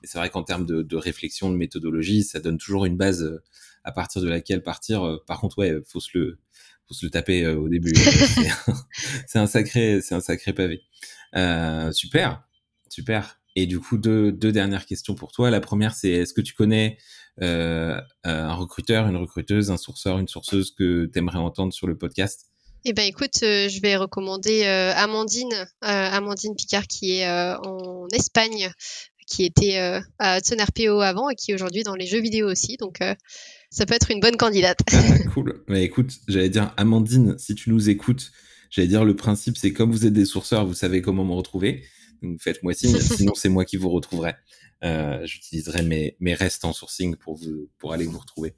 Mais 0.00 0.08
c'est 0.08 0.16
vrai 0.16 0.30
qu'en 0.30 0.42
termes 0.42 0.64
de, 0.64 0.80
de, 0.80 0.96
réflexion, 0.96 1.50
de 1.50 1.56
méthodologie, 1.56 2.22
ça 2.22 2.40
donne 2.40 2.56
toujours 2.56 2.86
une 2.86 2.96
base 2.96 3.24
euh, 3.24 3.42
à 3.84 3.92
partir 3.92 4.22
de 4.22 4.28
laquelle 4.30 4.62
partir. 4.62 5.04
Euh, 5.04 5.22
par 5.26 5.38
contre, 5.38 5.58
ouais, 5.58 5.74
faut 5.86 6.00
se 6.00 6.16
le, 6.16 6.38
faut 6.86 6.94
se 6.94 7.04
le 7.04 7.10
taper 7.10 7.46
au 7.46 7.68
début. 7.68 7.92
c'est 9.26 9.38
un, 9.38 9.46
sacré, 9.46 10.00
c'est 10.00 10.14
un 10.14 10.22
sacré 10.22 10.54
pavé. 10.54 10.80
Euh, 11.36 11.92
super, 11.92 12.42
super. 12.88 13.37
Et 13.60 13.66
du 13.66 13.80
coup, 13.80 13.98
deux, 13.98 14.30
deux, 14.30 14.52
dernières 14.52 14.86
questions 14.86 15.16
pour 15.16 15.32
toi. 15.32 15.50
La 15.50 15.58
première, 15.58 15.92
c'est 15.92 16.10
est-ce 16.10 16.32
que 16.32 16.40
tu 16.40 16.54
connais 16.54 16.96
euh, 17.42 18.00
un 18.22 18.54
recruteur, 18.54 19.08
une 19.08 19.16
recruteuse, 19.16 19.72
un 19.72 19.76
sourceur, 19.76 20.20
une 20.20 20.28
sourceuse 20.28 20.70
que 20.70 21.10
tu 21.12 21.18
aimerais 21.18 21.38
entendre 21.38 21.72
sur 21.72 21.88
le 21.88 21.98
podcast? 21.98 22.46
Eh 22.84 22.92
ben 22.92 23.02
écoute, 23.02 23.42
euh, 23.42 23.68
je 23.68 23.80
vais 23.80 23.96
recommander 23.96 24.62
euh, 24.62 24.92
Amandine, 24.94 25.66
Amandine 25.80 26.54
Picard 26.54 26.86
qui 26.86 27.18
est 27.18 27.28
en 27.28 28.06
Espagne, 28.12 28.70
qui 29.26 29.44
était 29.44 29.76
à 30.20 30.38
Hudson 30.38 30.58
RPO 30.60 31.00
avant 31.00 31.28
et 31.28 31.34
qui 31.34 31.50
est 31.50 31.54
aujourd'hui 31.54 31.82
dans 31.82 31.96
les 31.96 32.06
jeux 32.06 32.20
vidéo 32.20 32.48
aussi. 32.48 32.76
Donc 32.76 33.00
ça 33.70 33.86
peut 33.86 33.94
être 33.94 34.12
une 34.12 34.20
bonne 34.20 34.36
candidate. 34.36 34.78
Ah, 34.92 35.30
cool. 35.34 35.64
Mais 35.66 35.82
écoute, 35.82 36.12
j'allais 36.28 36.48
dire 36.48 36.72
Amandine, 36.76 37.36
si 37.38 37.56
tu 37.56 37.70
nous 37.70 37.90
écoutes, 37.90 38.30
j'allais 38.70 38.86
dire 38.86 39.04
le 39.04 39.16
principe 39.16 39.56
c'est 39.56 39.72
comme 39.72 39.90
vous 39.90 40.06
êtes 40.06 40.12
des 40.12 40.26
sourceurs, 40.26 40.64
vous 40.64 40.74
savez 40.74 41.02
comment 41.02 41.24
me 41.24 41.34
retrouver. 41.34 41.82
Donc 42.22 42.40
faites-moi 42.40 42.74
signe, 42.74 42.98
sinon 43.00 43.34
c'est 43.34 43.48
moi 43.48 43.64
qui 43.64 43.76
vous 43.76 43.90
retrouverai. 43.90 44.34
Euh, 44.84 45.26
J'utiliserai 45.26 45.82
mes, 45.82 46.16
mes 46.20 46.34
restes 46.34 46.64
en 46.64 46.72
sourcing 46.72 47.16
pour 47.16 47.36
vous 47.36 47.68
pour 47.78 47.92
aller 47.92 48.06
vous 48.06 48.18
retrouver. 48.18 48.54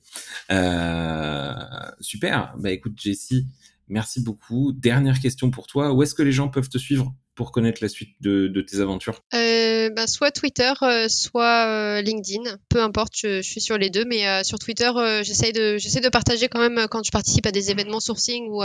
Euh, 0.51 1.55
super. 2.01 2.55
Bah 2.59 2.71
écoute 2.71 3.01
Jessie, 3.01 3.47
merci 3.89 4.21
beaucoup. 4.23 4.73
Dernière 4.73 5.19
question 5.21 5.51
pour 5.51 5.67
toi. 5.67 5.93
Où 5.93 6.03
est-ce 6.03 6.15
que 6.15 6.23
les 6.23 6.33
gens 6.33 6.49
peuvent 6.49 6.69
te 6.69 6.79
suivre? 6.79 7.15
Pour 7.35 7.53
connaître 7.53 7.79
la 7.83 7.89
suite 7.89 8.17
de, 8.21 8.49
de 8.49 8.61
tes 8.61 8.81
aventures? 8.81 9.21
Euh, 9.35 9.91
bah, 9.91 10.07
Soit 10.07 10.31
Twitter, 10.31 10.73
euh, 10.83 11.09
soit 11.09 11.67
euh, 11.67 12.03
LinkedIn. 12.03 12.43
Peu 12.69 12.83
importe, 12.83 13.13
je, 13.17 13.41
suis 13.41 13.61
sur 13.61 13.79
les 13.79 13.91
deux, 13.91 14.05
mais 14.05 14.27
euh, 14.27 14.43
sur 14.43 14.59
Twitter, 14.59 14.91
j'essaie 15.23 15.53
de, 15.53 15.77
de 15.77 16.09
partager 16.09 16.49
quand 16.49 16.61
même 16.61 16.87
quand 16.91 17.05
je 17.05 17.11
participe 17.11 17.47
à 17.47 17.51
des 17.51 17.71
événements 17.71 18.01
sourcing 18.01 18.49
ou, 18.49 18.63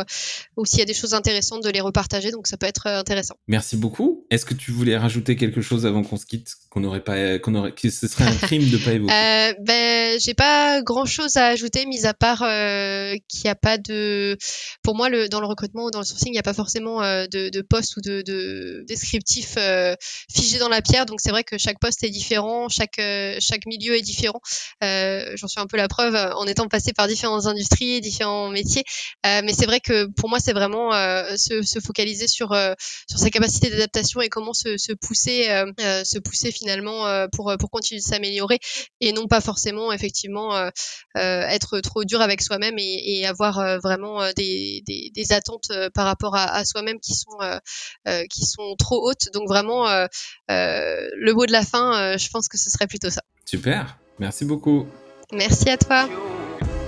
ou 0.57 0.65
s'il 0.65 0.79
y 0.79 0.81
a 0.81 0.85
des 0.85 0.93
choses 0.93 1.13
intéressantes, 1.13 1.63
de 1.63 1.69
les 1.69 1.81
repartager. 1.81 2.31
Donc 2.31 2.47
ça 2.47 2.57
peut 2.57 2.65
être 2.65 2.87
intéressant. 2.87 3.35
Merci 3.47 3.77
beaucoup. 3.77 4.25
Est-ce 4.29 4.45
que 4.45 4.53
tu 4.53 4.71
voulais 4.71 4.97
rajouter 4.97 5.35
quelque 5.35 5.61
chose 5.61 5.85
avant 5.85 6.03
qu'on 6.03 6.17
se 6.17 6.25
quitte 6.25 6.55
qu'on 6.69 6.81
n'aurait 6.81 7.03
pas, 7.03 7.39
qu'on 7.39 7.55
aurait, 7.55 7.71
que 7.71 7.89
ce 7.89 8.07
serait 8.07 8.25
un 8.25 8.35
crime 8.41 8.69
de 8.69 8.77
pas 8.77 8.91
évoquer? 8.91 9.55
Ben, 9.61 10.19
j'ai 10.19 10.33
pas 10.33 10.81
grand 10.81 11.05
chose 11.05 11.37
à 11.37 11.47
ajouter, 11.47 11.85
mis 11.85 12.05
à 12.05 12.13
part 12.13 12.39
qu'il 12.39 13.41
n'y 13.45 13.49
a 13.49 13.55
pas 13.55 13.77
de, 13.77 14.37
pour 14.83 14.95
moi, 14.95 15.09
le, 15.09 15.29
dans 15.29 15.39
le 15.39 15.47
recrutement 15.47 15.85
ou 15.85 15.91
dans 15.91 15.99
le 15.99 16.05
sourcing, 16.05 16.29
il 16.29 16.33
n'y 16.33 16.39
a 16.39 16.43
pas 16.43 16.53
forcément 16.53 17.01
de, 17.01 17.49
de 17.49 17.61
poste 17.61 17.97
ou 17.97 18.01
de, 18.01 18.21
de 18.21 18.54
descriptif 18.87 19.55
euh, 19.57 19.95
figé 20.33 20.57
dans 20.57 20.69
la 20.69 20.81
pierre. 20.81 21.05
Donc 21.05 21.19
c'est 21.21 21.29
vrai 21.29 21.43
que 21.43 21.57
chaque 21.57 21.79
poste 21.79 22.03
est 22.03 22.09
différent, 22.09 22.69
chaque 22.69 22.99
euh, 22.99 23.37
chaque 23.39 23.65
milieu 23.65 23.95
est 23.95 24.01
différent. 24.01 24.39
Euh, 24.83 25.31
j'en 25.35 25.47
suis 25.47 25.59
un 25.59 25.67
peu 25.67 25.77
la 25.77 25.87
preuve 25.87 26.15
en 26.15 26.45
étant 26.45 26.67
passé 26.67 26.93
par 26.93 27.07
différentes 27.07 27.45
industries, 27.45 28.01
différents 28.01 28.49
métiers. 28.49 28.83
mais 29.23 29.53
c'est 29.53 29.65
vrai 29.65 29.79
que 29.79 30.05
pour 30.17 30.29
moi 30.29 30.39
c'est 30.39 30.53
vraiment 30.53 30.91
se, 31.37 31.61
se, 31.61 31.79
focaliser 31.79 32.27
sur 32.27 32.55
sur 33.09 33.19
sa 33.19 33.29
capacité 33.29 33.69
d'adaptation 33.69 34.21
et 34.21 34.29
comment 34.29 34.53
se, 34.53 34.77
se 34.77 34.93
pousser 34.93 35.45
se 36.03 36.19
pousser 36.19 36.51
finalement 36.51 37.27
pour 37.31 37.53
pour 37.59 37.69
continuer 37.69 38.01
de 38.01 38.05
s'améliorer 38.05 38.59
et 39.01 39.11
non 39.13 39.27
pas 39.27 39.41
forcément 39.41 39.91
effectivement 39.91 40.69
être 41.15 41.79
trop 41.81 42.03
dur 42.03 42.21
avec 42.21 42.41
soi-même 42.41 42.75
et, 42.77 43.25
avoir 43.25 43.79
vraiment 43.79 44.21
des, 44.33 44.83
des, 44.85 45.11
des, 45.13 45.31
attentes 45.31 45.71
par 45.93 46.05
rapport 46.05 46.35
à, 46.35 46.53
à 46.53 46.65
soi-même 46.65 46.99
qui 46.99 47.13
sont 47.13 47.37
qui 48.29 48.44
sont 48.45 48.55
sont 48.55 48.75
trop 48.77 49.07
hautes. 49.07 49.29
Donc 49.33 49.47
vraiment, 49.47 49.87
euh, 49.87 50.07
euh, 50.51 51.07
le 51.15 51.33
mot 51.33 51.45
de 51.45 51.51
la 51.51 51.63
fin, 51.63 52.13
euh, 52.13 52.17
je 52.17 52.29
pense 52.29 52.47
que 52.47 52.57
ce 52.57 52.69
serait 52.69 52.87
plutôt 52.87 53.09
ça. 53.09 53.21
Super, 53.45 53.97
merci 54.19 54.45
beaucoup. 54.45 54.87
Merci 55.31 55.69
à 55.69 55.77
toi. 55.77 56.07